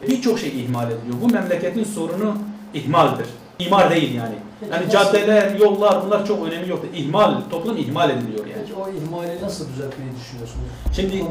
Birçok 0.08 0.38
şey 0.38 0.64
ihmal 0.64 0.90
ediliyor. 0.90 1.16
Bu 1.22 1.28
memleketin 1.28 1.84
sorunu 1.84 2.34
ihmaldir. 2.74 3.26
İmar 3.66 3.90
değil 3.90 4.14
yani. 4.14 4.34
Peki 4.60 4.72
Yani 4.72 4.86
nasıl- 4.86 4.98
caddeler, 4.98 5.54
yollar 5.54 6.04
bunlar 6.06 6.26
çok 6.26 6.46
önemi 6.48 6.68
yok. 6.68 6.84
İhmal, 6.94 7.34
toplum 7.50 7.76
ihmal 7.76 8.10
ediliyor 8.10 8.46
yani. 8.46 8.52
Peki 8.60 8.74
o 8.74 8.88
ihmali 8.88 9.42
nasıl 9.42 9.68
düzeltmeyi 9.68 10.10
düşünüyorsunuz? 10.20 10.66
Şimdi 10.96 11.24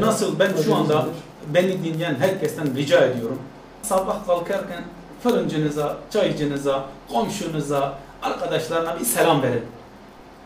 nasıl 0.00 0.38
ben 0.38 0.50
şu 0.64 0.74
anda 0.74 1.06
beni 1.54 1.84
dinleyen 1.84 2.14
herkesten 2.14 2.76
rica 2.76 3.00
ediyorum. 3.00 3.38
Sabah 3.82 4.26
kalkarken 4.26 4.84
fırıncınıza, 5.22 5.96
çaycınıza, 6.10 6.84
komşunuza, 7.12 7.98
arkadaşlarına 8.22 9.00
bir 9.00 9.04
selam 9.04 9.42
verin. 9.42 9.62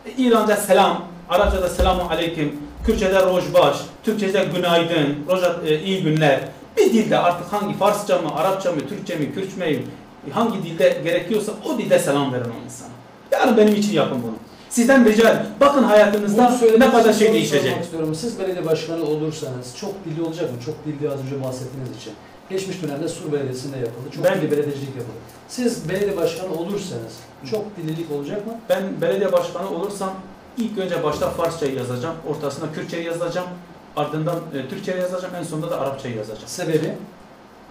E, 0.05 0.11
İranca 0.11 0.55
selam, 0.55 1.05
Arapçada 1.29 1.67
selamu 1.69 2.01
aleyküm, 2.09 2.55
Kürtçe'de 2.85 3.23
rojbaş, 3.25 3.77
Türkçe'de 4.03 4.45
günaydın, 4.55 5.15
roja, 5.29 5.55
e, 5.65 5.79
iyi 5.79 6.03
günler. 6.03 6.39
Bir 6.77 6.93
dilde 6.93 7.17
artık 7.19 7.53
hangi 7.53 7.77
Farsça 7.77 8.17
mı, 8.21 8.35
Arapça 8.35 8.71
mı, 8.71 8.77
Türkçe 8.89 9.15
mi, 9.15 9.33
Kürtçe 9.33 9.57
mi, 9.71 9.83
hangi 10.31 10.63
dilde 10.63 11.01
gerekiyorsa 11.03 11.51
o 11.65 11.77
dilde 11.77 11.99
selam 11.99 12.33
verin 12.33 12.43
o 12.45 12.65
insana. 12.65 12.89
Yani 13.31 13.57
benim 13.57 13.75
için 13.75 13.93
yapın 13.93 14.23
bunu. 14.23 14.33
Sizden 14.69 15.05
rica 15.05 15.29
ederim. 15.29 15.45
Bakın 15.59 15.83
hayatınızda 15.83 16.57
ne 16.79 16.91
kadar 16.91 17.13
şey 17.13 17.33
değişecek. 17.33 17.81
istiyorum. 17.83 18.15
Siz 18.15 18.39
belediye 18.39 18.65
başkanı 18.65 19.03
olursanız 19.03 19.75
çok 19.77 20.05
dilli 20.05 20.21
olacak 20.21 20.51
mı? 20.51 20.57
Çok 20.65 20.75
dilli 20.85 21.09
az 21.09 21.19
önce 21.25 21.43
bahsettiğiniz 21.43 21.97
için. 22.01 22.13
Geçmiş 22.49 22.83
dönemde 22.83 23.07
Sur 23.07 23.31
Belediyesi'nde 23.31 23.77
yapıldı. 23.77 24.07
Çok 24.15 24.23
Ben- 24.23 24.41
dilli 24.41 24.51
belediyecilik 24.51 24.87
yapıldı. 24.95 25.17
Siz 25.47 25.89
belediye 25.89 26.17
başkanı 26.17 26.53
olursanız 26.53 27.13
çok 27.51 27.77
dillilik 27.77 28.11
olacak 28.11 28.47
mı? 28.47 28.53
Ben 28.69 28.83
belediye 29.01 29.31
başkanı 29.31 29.69
olursam 29.69 30.13
ilk 30.57 30.77
önce 30.77 31.03
başta 31.03 31.29
Farsçayı 31.29 31.75
yazacağım, 31.75 32.15
ortasına 32.29 32.71
Kürtçeyi 32.73 33.05
yazacağım, 33.05 33.47
ardından 33.95 34.35
e, 34.53 34.69
Türkçeyi 34.69 34.97
yazacağım, 34.97 35.33
en 35.39 35.43
sonunda 35.43 35.71
da 35.71 35.79
Arapçayı 35.81 36.15
yazacağım. 36.15 36.47
Sebebi? 36.47 36.93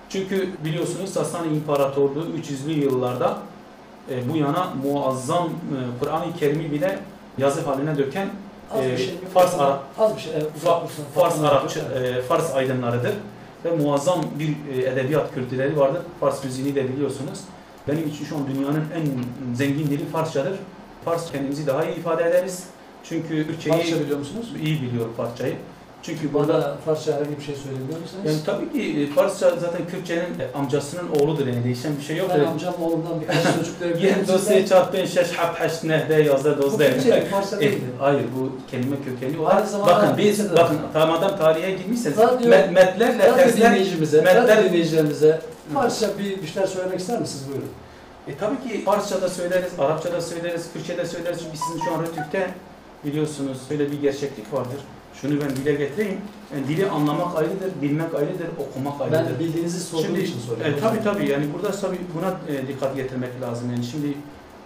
Çünkü 0.09 0.49
biliyorsunuz 0.65 1.11
Sasani 1.13 1.57
İmparatorluğu 1.57 2.27
300'lü 2.39 2.71
yıllarda 2.71 3.39
e, 4.11 4.33
bu 4.33 4.37
yana 4.37 4.69
muazzam 4.85 5.47
e, 5.47 5.77
Kur'an-ı 6.01 6.37
Kerim'i 6.39 6.73
bile 6.73 6.99
yazı 7.39 7.61
haline 7.61 7.99
döken 7.99 8.29
bir 8.93 8.97
şey. 8.97 9.15
Fars 9.35 9.55
Arap- 9.55 9.79
Az 9.99 10.17
bir 10.17 10.21
şey. 10.21 10.33
Evet. 10.37 10.47
Fars 11.15 11.35
evet. 11.95 12.17
e, 12.17 12.23
Fars 12.23 12.55
aydınlarıdır 12.55 13.13
ve 13.65 13.71
muazzam 13.77 14.21
bir 14.39 14.77
e, 14.77 14.87
edebiyat 14.91 15.35
kültürleri 15.35 15.79
vardır. 15.79 16.03
Fars 16.21 16.45
müziğini 16.45 16.75
de 16.75 16.89
biliyorsunuz. 16.89 17.41
Benim 17.89 18.09
için 18.09 18.25
şu 18.25 18.37
an 18.37 18.47
dünyanın 18.55 18.85
en 18.95 19.05
zengin 19.55 19.87
dili 19.87 20.07
Farsçadır. 20.07 20.59
Fars 21.05 21.33
kendimizi 21.33 21.67
daha 21.67 21.85
iyi 21.85 21.97
ifade 21.97 22.25
ederiz. 22.25 22.65
Çünkü 23.05 23.47
Türkçeyi 23.47 23.77
Farsça 23.77 24.01
biliyor 24.01 24.19
musunuz? 24.19 24.53
iyi 24.65 24.83
biliyorum 24.83 25.13
Farsçayı. 25.17 25.57
Çünkü 26.07 26.33
burada 26.35 26.77
Farsça 26.85 27.13
herhangi 27.13 27.39
bir 27.39 27.43
şey 27.43 27.55
söyleyebiliyor 27.55 28.01
musunuz? 28.01 28.23
yani 28.27 28.37
tabii 28.47 28.73
ki 28.73 29.01
e, 29.03 29.15
Farsça 29.15 29.51
zaten 29.51 29.87
Kürtçenin 29.91 30.21
e, 30.23 30.59
amcasının 30.59 31.09
oğludur 31.09 31.47
yani 31.47 31.65
değişen 31.65 31.97
bir 31.97 32.03
şey 32.03 32.17
yok. 32.17 32.31
ben 32.35 32.41
amcam 32.45 32.75
oğlumdan 32.83 33.21
birkaç 33.21 33.37
çocuk 33.59 33.81
da 33.81 33.87
Yen 34.07 34.29
dosya 34.29 34.67
çarpın 34.67 35.05
şeş 35.05 35.33
hap 35.33 35.61
haş 35.61 35.85
nehde 35.85 36.15
yazda 36.15 36.59
Bu 36.59 36.63
dozda. 36.63 36.87
Türkçe, 36.91 37.25
Farsça 37.25 37.57
E, 37.57 37.61
değildi. 37.61 37.85
hayır 37.99 38.25
bu 38.39 38.53
kelime 38.71 38.97
kökeni 39.05 39.41
o. 39.43 39.47
Aynı 39.47 39.67
zamanda 39.69 39.93
Bakın 39.97 40.19
biz 40.19 40.53
bakın 40.53 40.79
tam 40.93 41.13
adam 41.13 41.39
tarihe 41.39 41.71
girmişseniz 41.71 42.19
met, 42.47 42.73
metlerle 42.73 43.19
tersler 43.19 43.71
dinleyicimize, 43.71 44.19
metler- 44.23 44.65
dinleyicilerimize 44.69 45.41
Farsça 45.75 46.19
bir, 46.19 46.43
bir 46.43 46.47
şeyler 46.47 46.67
söylemek 46.69 47.01
ister 47.01 47.21
misiniz? 47.21 47.45
Buyurun. 47.49 47.69
E 48.29 48.37
tabii 48.37 48.69
ki 48.69 48.85
Farsça'da 48.85 49.29
söyleriz, 49.29 49.73
Arapça'da 49.79 50.21
söyleriz, 50.21 50.67
Kürtçe'de 50.73 51.07
söyleriz. 51.07 51.39
Çünkü 51.45 51.57
sizin 51.57 51.85
şu 51.85 51.91
an 51.93 52.03
Rütük'te 52.03 52.51
biliyorsunuz 53.05 53.59
böyle 53.71 53.91
bir 53.93 54.01
gerçeklik 54.01 54.53
vardır. 54.53 54.81
Şunu 55.21 55.41
ben 55.41 55.51
dile 55.51 55.75
getireyim. 55.75 56.19
Yani 56.55 56.69
dili 56.69 56.91
anlamak 56.91 57.37
ayrıdır, 57.37 57.71
bilmek 57.83 58.15
ayrıdır, 58.15 58.47
okumak 58.69 59.01
ayrıdır. 59.01 59.33
Ben 59.33 59.39
bildiğinizi 59.39 59.81
sorduğum 59.81 60.07
Şimdi, 60.07 60.21
için 60.21 60.39
soruyorum. 60.39 60.75
e, 60.75 60.81
tabii 60.81 61.05
tabii 61.05 61.29
yani 61.29 61.47
burada 61.55 61.71
tabii 61.71 61.99
buna 62.15 62.57
e, 62.57 62.69
dikkat 62.69 62.97
getirmek 62.97 63.41
lazım. 63.43 63.71
Yani 63.71 63.85
şimdi 63.85 64.15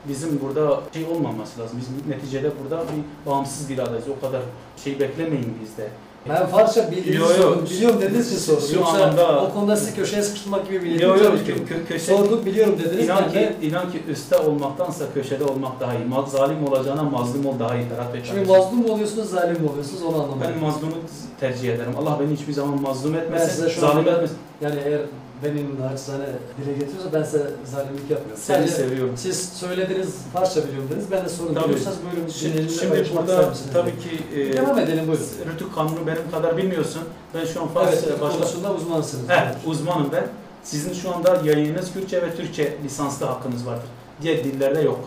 bizim 0.08 0.40
burada 0.40 0.80
şey 0.94 1.04
olmaması 1.04 1.60
lazım. 1.60 1.80
Biz 1.80 2.06
neticede 2.14 2.50
burada 2.62 2.82
bir 2.82 3.30
bağımsız 3.30 3.68
bir 3.68 3.78
adayız. 3.78 4.04
O 4.08 4.20
kadar 4.26 4.42
şey 4.84 5.00
beklemeyin 5.00 5.58
bizde. 5.62 5.88
Ben 6.28 6.46
Farsça 6.46 6.90
bildiğinizi 6.90 7.18
Yo, 7.22 7.28
yo. 7.30 7.42
sordum. 7.42 7.64
Biliyorum 7.70 8.00
dediniz 8.00 8.30
ki 8.30 8.36
sordum. 8.40 8.62
Şu 8.70 8.76
Yoksa 8.76 8.92
anlamda- 9.04 9.42
o 9.42 9.54
konuda 9.54 9.76
sizi 9.76 9.94
köşeye 9.94 10.22
sıkıştırmak 10.22 10.66
gibi 10.66 10.82
bir 10.82 10.88
niyetim 10.88 11.08
Yok 11.08 11.20
yok 11.22 11.34
kö- 11.48 11.86
köşe, 11.88 12.16
Sorduk 12.16 12.46
biliyorum 12.46 12.76
dediniz. 12.78 13.04
İnan 13.04 13.28
ki, 13.30 13.34
de 13.34 13.54
inan 13.62 13.92
ki 13.92 14.02
üstte 14.08 14.36
olmaktansa 14.36 15.04
köşede 15.14 15.44
olmak 15.44 15.80
daha 15.80 15.94
iyi. 15.94 16.04
Ma- 16.04 16.30
Zalim 16.30 16.66
olacağına 16.68 17.02
mazlum 17.02 17.46
ol 17.46 17.54
daha 17.58 17.76
iyi 17.76 17.88
Ferhat 17.88 18.14
Bey. 18.14 18.20
Şimdi 18.24 18.46
kardeşim. 18.46 18.58
mazlum 18.64 18.90
oluyorsunuz, 18.90 19.30
zalim 19.30 19.68
oluyorsunuz 19.70 20.02
onu 20.02 20.14
anlamadım. 20.22 20.40
Ben 20.54 20.58
mazlumu 20.64 20.92
tercih 21.40 21.74
ederim. 21.74 21.92
Allah 21.98 22.18
beni 22.20 22.36
hiçbir 22.36 22.52
zaman 22.52 22.82
mazlum 22.82 23.14
etmesin, 23.14 23.80
zalim 23.80 24.08
etmesin. 24.08 24.36
Yani 24.60 24.74
eğer 24.86 25.00
benim 25.44 25.80
naçizane 25.80 26.24
dile 26.58 26.72
getiriyorsa 26.72 27.12
ben 27.12 27.22
size 27.22 27.50
zalimlik 27.64 28.10
yapmıyorum. 28.10 28.42
Seni 28.42 28.56
Sadece 28.56 28.72
seviyorum. 28.72 29.14
siz 29.16 29.48
söylediniz, 29.48 30.08
Farsça 30.32 30.64
biliyorum 30.64 30.88
dediniz. 30.90 31.06
Ben 31.10 31.24
de 31.24 31.28
sorun 31.28 31.54
Tabii. 31.54 31.64
biliyorsanız 31.64 31.98
buyurun. 32.12 32.28
Şimdi, 32.30 32.72
şimdi 32.72 33.06
burada 33.16 33.52
tabii 33.72 33.90
ki 33.98 34.40
e, 34.40 34.52
Devam 34.52 34.78
edelim 34.78 35.06
buyurun. 35.08 35.26
Rütük 35.54 35.74
kanunu 35.74 36.06
benim 36.06 36.30
kadar 36.30 36.56
bilmiyorsun. 36.56 37.02
Ben 37.34 37.44
şu 37.44 37.62
an 37.62 37.68
Farsça 37.68 38.06
Evet, 38.08 38.20
başla... 38.20 38.38
konusunda 38.38 38.74
uzmansınız. 38.74 39.24
Evet, 39.30 39.56
uzmanım 39.66 40.08
ben. 40.12 40.26
Sizin 40.64 40.92
şu 40.92 41.14
anda 41.14 41.40
yayınınız 41.44 41.92
Kürtçe 41.92 42.22
ve 42.22 42.34
Türkçe 42.36 42.76
lisanslı 42.84 43.26
hakkınız 43.26 43.66
vardır. 43.66 43.88
Diğer 44.22 44.44
dillerde 44.44 44.80
yok. 44.80 45.00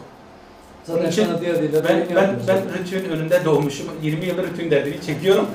Zaten 0.83 1.09
için 1.11 1.27
Ben 1.89 2.15
ben 2.15 2.35
ben 2.47 2.61
Rütük'ün 2.79 3.09
önünde 3.09 3.45
doğmuşum. 3.45 3.87
20 4.01 4.25
yıldır 4.25 4.43
Rütük'ün 4.43 4.71
derdini 4.71 5.01
çekiyorum. 5.01 5.45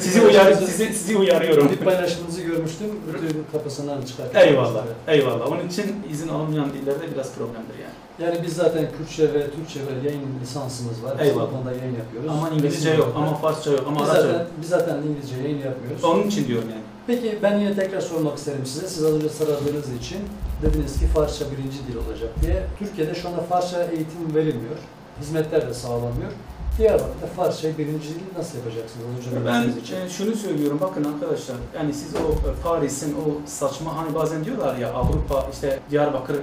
Sizi 0.00 0.22
uyar 0.22 0.52
sizi 0.52 0.86
sizi 0.86 1.16
uyarıyorum. 1.16 1.70
Bir 1.70 1.84
paylaşımınızı 1.84 2.42
görmüştüm. 2.42 2.86
Rütü'nün 3.14 3.44
kapısından 3.52 4.02
çıkarken. 4.02 4.48
Eyvallah. 4.48 4.84
Eyvallah. 5.08 5.52
Onun 5.52 5.68
için 5.68 5.96
izin 6.10 6.28
alınmayan 6.28 6.68
dillerde 6.72 7.14
biraz 7.14 7.34
problemdir 7.34 7.78
yani. 7.82 7.94
Yani 8.22 8.46
biz 8.46 8.52
zaten 8.56 8.84
Kürtçe 8.98 9.34
ve 9.34 9.50
Türkçe 9.50 9.80
ve 9.80 10.08
yayın 10.08 10.22
lisansımız 10.42 11.04
var. 11.04 11.12
Biz 11.20 11.28
Eyvallah. 11.28 11.50
konuda 11.50 11.70
yayın 11.72 11.96
yapıyoruz. 11.96 12.30
Ama 12.30 12.48
İngilizce 12.50 12.88
Resim 12.90 13.00
yok, 13.00 13.16
olarak. 13.16 13.28
ama 13.28 13.36
Farsça 13.36 13.70
yok, 13.70 13.80
ama 13.88 14.00
biz 14.00 14.08
Arapça 14.08 14.22
zaten, 14.22 14.38
yok. 14.38 14.48
biz 14.60 14.68
zaten 14.68 14.96
İngilizce 15.08 15.36
yayın 15.36 15.58
yapmıyoruz. 15.58 16.04
Onun 16.04 16.22
için 16.28 16.48
diyorum 16.48 16.68
yani. 16.70 16.83
Peki 17.06 17.38
ben 17.42 17.58
yine 17.58 17.74
tekrar 17.74 18.00
sormak 18.00 18.38
isterim 18.38 18.66
size. 18.66 18.88
Siz 18.88 19.04
az 19.04 19.12
önce 19.12 19.28
sıradığınız 19.28 19.92
için 20.00 20.18
dediniz 20.62 20.98
ki 21.00 21.06
Farsça 21.06 21.44
birinci 21.50 21.78
dil 21.88 21.96
olacak 21.96 22.30
diye. 22.42 22.62
Türkiye'de 22.78 23.14
şu 23.14 23.28
anda 23.28 23.40
Farsça 23.40 23.82
eğitim 23.84 24.34
verilmiyor. 24.34 24.76
Hizmetler 25.20 25.68
de 25.68 25.74
sağlanmıyor. 25.74 26.32
Diyarbakır'da 26.78 27.26
Farsçayı 27.36 27.78
birinci 27.78 28.08
dil 28.08 28.20
nasıl 28.38 28.58
yapacaksınız? 28.58 29.06
Az 29.20 29.26
önce 29.32 29.46
Ben 29.46 29.80
için. 29.80 29.96
e, 29.96 30.08
şunu 30.08 30.36
söylüyorum 30.36 30.78
bakın 30.80 31.04
arkadaşlar 31.04 31.56
yani 31.76 31.94
siz 31.94 32.14
o 32.14 32.18
e, 32.18 32.62
Paris'in 32.64 33.12
o 33.14 33.46
saçma 33.46 33.96
hani 33.96 34.14
bazen 34.14 34.44
diyorlar 34.44 34.76
ya 34.76 34.92
Avrupa 34.92 35.46
işte 35.52 35.78
Diyarbakır 35.90 36.34
e, 36.34 36.40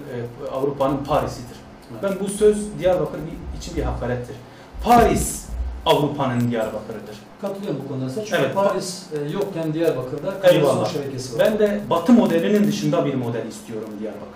Avrupa'nın 0.52 0.98
Paris'idir. 0.98 1.58
Evet. 1.92 2.04
Ben 2.04 2.14
bu 2.20 2.28
söz 2.30 2.58
Diyarbakır 2.80 3.20
için 3.58 3.76
bir 3.76 3.84
hakarettir. 3.84 4.36
Paris 4.84 5.46
Avrupa'nın 5.86 6.52
Diyarbakır'ıdır. 6.52 7.16
Katılıyorum 7.42 7.82
bu 7.86 7.88
konuda 7.88 8.10
size. 8.10 8.26
Çünkü 8.26 8.42
Evet. 8.42 8.56
Paris 8.56 9.04
e, 9.14 9.32
yokken 9.32 9.74
Diyarbakır'da 9.74 10.30
kanalizasyon 10.30 10.60
Eyvallah. 10.60 10.94
şebekesi 10.94 11.34
var. 11.40 11.46
Ben 11.46 11.60
de 11.60 11.82
Batı 11.90 12.14
modelinin 12.14 12.68
dışında 12.68 13.06
bir 13.06 13.14
model 13.14 13.46
istiyorum 13.50 13.90
Diyarbakır'da. 14.00 14.32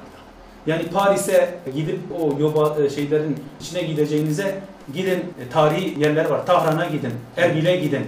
Yani 0.68 0.88
Paris'e 0.88 1.60
gidip 1.76 2.00
o 2.22 2.40
yoba 2.40 2.76
e, 2.84 2.90
şeylerin 2.90 3.38
içine 3.62 3.82
gideceğinize 3.82 4.60
gidin 4.94 5.20
e, 5.20 5.50
tarihi 5.54 6.00
yerler 6.00 6.26
var. 6.26 6.46
Tahran'a 6.46 6.86
gidin, 6.86 7.14
Erbil'e 7.38 7.76
gidin. 7.76 8.06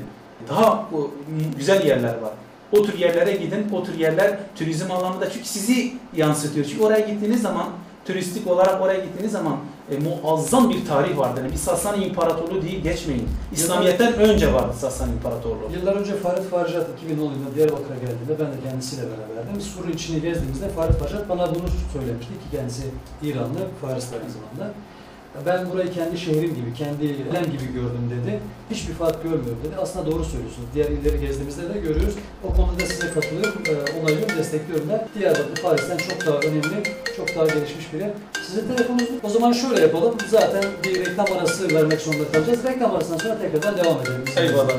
Daha 0.50 0.72
o, 0.93 1.02
m, 1.02 1.43
güzel 1.58 1.86
yerler 1.86 2.18
var. 2.22 2.32
O 2.72 2.84
tür 2.84 2.98
yerlere 2.98 3.32
gidin. 3.32 3.68
O 3.74 3.84
tür 3.84 4.00
yerler 4.00 4.38
turizm 4.56 4.91
anlamında 4.91 5.30
çünkü 5.30 5.45
sizi 5.48 5.93
yansıtıyor. 6.16 6.66
Çünkü 6.66 6.84
oraya 6.84 7.00
gittiğiniz 7.00 7.41
zaman 7.41 7.68
turistik 8.06 8.48
olarak 8.48 8.82
oraya 8.82 9.00
gittiğiniz 9.00 9.32
zaman 9.32 9.58
e, 9.92 9.98
muazzam 10.00 10.70
bir 10.70 10.86
tarih 10.86 11.18
vardır. 11.18 11.42
Yani 11.42 11.52
bir 11.52 11.58
Sasani 11.58 12.06
İmparatorluğu 12.06 12.62
değil 12.62 12.84
geçmeyin. 12.84 13.30
İslamiyet'ten 13.52 14.14
önce 14.14 14.54
vardı 14.54 14.74
Sasani 14.80 15.14
İmparatorluğu. 15.14 15.72
Yıllar 15.74 15.96
önce 15.96 16.16
Farid 16.16 16.44
Farjat 16.44 16.88
2010 16.98 17.24
yılında 17.24 17.56
Diyarbakır'a 17.56 17.96
geldiğinde 17.96 18.40
ben 18.40 18.48
de 18.48 18.70
kendisiyle 18.70 19.04
beraberdim. 19.04 19.62
Surun 19.62 19.92
içini 19.92 20.22
gezdiğimizde 20.22 20.70
Farid 20.70 20.94
Farjat 20.94 21.30
bana 21.30 21.50
bunu 21.56 21.64
söylemişti 21.94 22.34
ki 22.34 22.46
kendisi 22.52 22.84
İranlı, 23.24 23.60
Faris'te 23.82 24.16
aynı 24.20 24.30
zamanda. 24.32 24.74
Ben 25.46 25.72
burayı 25.72 25.94
kendi 25.94 26.18
şehrim 26.18 26.56
gibi, 26.56 26.74
kendi 26.78 27.06
ilem 27.06 27.44
gibi 27.44 27.74
gördüm 27.74 28.12
dedi. 28.12 28.40
Hiçbir 28.72 28.94
fark 28.94 29.24
görmüyorum 29.24 29.60
dedi. 29.64 29.76
Aslında 29.82 30.12
doğru 30.12 30.24
söylüyorsunuz. 30.24 30.68
Diğer 30.74 30.90
illeri 30.90 31.20
gezdiğimizde 31.20 31.74
de 31.74 31.80
görüyoruz. 31.80 32.16
O 32.44 32.54
konuda 32.54 32.86
size 32.86 33.12
katılıyorum, 33.12 33.64
e, 33.68 34.00
onaylıyorum, 34.00 34.38
destekliyorum 34.38 34.90
da. 34.90 35.08
Diyarbakır 35.20 35.62
Paris'ten 35.64 35.98
çok 35.98 36.26
daha 36.26 36.38
önemli, 36.40 36.84
çok 37.18 37.36
daha 37.36 37.46
gelişmiş 37.46 37.94
bir 37.94 38.00
yer. 38.00 38.12
Sizin 38.48 38.68
telefonunuz 38.68 39.10
O 39.24 39.30
zaman 39.30 39.52
şöyle 39.52 39.82
yapalım. 39.82 40.16
Zaten 40.30 40.64
bir 40.84 41.06
reklam 41.06 41.28
arası 41.38 41.74
vermek 41.76 42.02
zorunda 42.02 42.32
kalacağız. 42.32 42.64
Reklam 42.64 42.96
arasından 42.96 43.18
sonra 43.18 43.38
tekrardan 43.40 43.78
devam 43.78 44.02
edelim. 44.02 44.24
Eyvallah. 44.38 44.74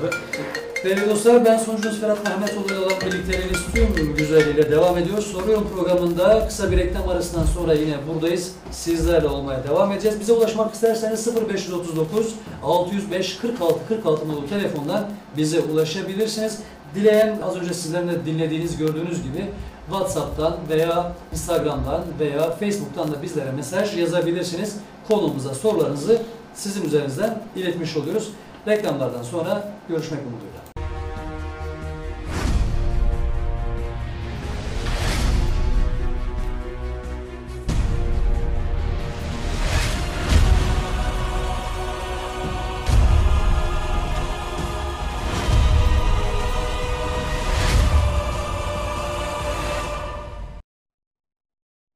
Değerli 0.84 1.10
dostlar 1.10 1.44
ben 1.44 1.58
sunucunuz 1.58 2.00
Ferhat 2.00 2.24
Mehmetoğlu 2.24 2.66
ile 2.66 2.78
olan 2.78 3.00
birlikteliğiniz 3.06 3.58
tüm 3.74 4.16
güzelliğiyle 4.16 4.70
devam 4.70 4.98
ediyor. 4.98 5.22
Soruyorum 5.22 5.68
programında 5.74 6.46
kısa 6.48 6.72
bir 6.72 6.76
reklam 6.76 7.08
arasından 7.08 7.44
sonra 7.44 7.74
yine 7.74 7.94
buradayız. 8.08 8.52
Sizlerle 8.70 9.28
olmaya 9.28 9.64
devam 9.64 9.92
edeceğiz. 9.92 10.20
Bize 10.20 10.32
ulaşmak 10.32 10.74
isterseniz 10.74 11.28
0539 11.48 12.34
605 12.62 13.38
46 13.38 13.78
46 13.88 14.28
nolu 14.28 14.48
telefondan 14.48 15.08
bize 15.36 15.60
ulaşabilirsiniz. 15.60 16.58
Dileyen 16.94 17.38
az 17.44 17.56
önce 17.56 17.74
sizlerin 17.74 18.08
de 18.08 18.26
dinlediğiniz 18.26 18.76
gördüğünüz 18.76 19.22
gibi 19.22 19.46
WhatsApp'tan 19.90 20.56
veya 20.68 21.12
Instagram'dan 21.32 22.04
veya 22.20 22.50
Facebook'tan 22.50 23.12
da 23.12 23.22
bizlere 23.22 23.50
mesaj 23.52 23.96
yazabilirsiniz. 23.96 24.76
Konumuza 25.08 25.54
sorularınızı 25.54 26.22
sizin 26.54 26.84
üzerinizden 26.84 27.42
iletmiş 27.56 27.96
oluyoruz. 27.96 28.28
Reklamlardan 28.66 29.22
sonra 29.22 29.72
görüşmek 29.88 30.20
umuduyla. 30.20 30.47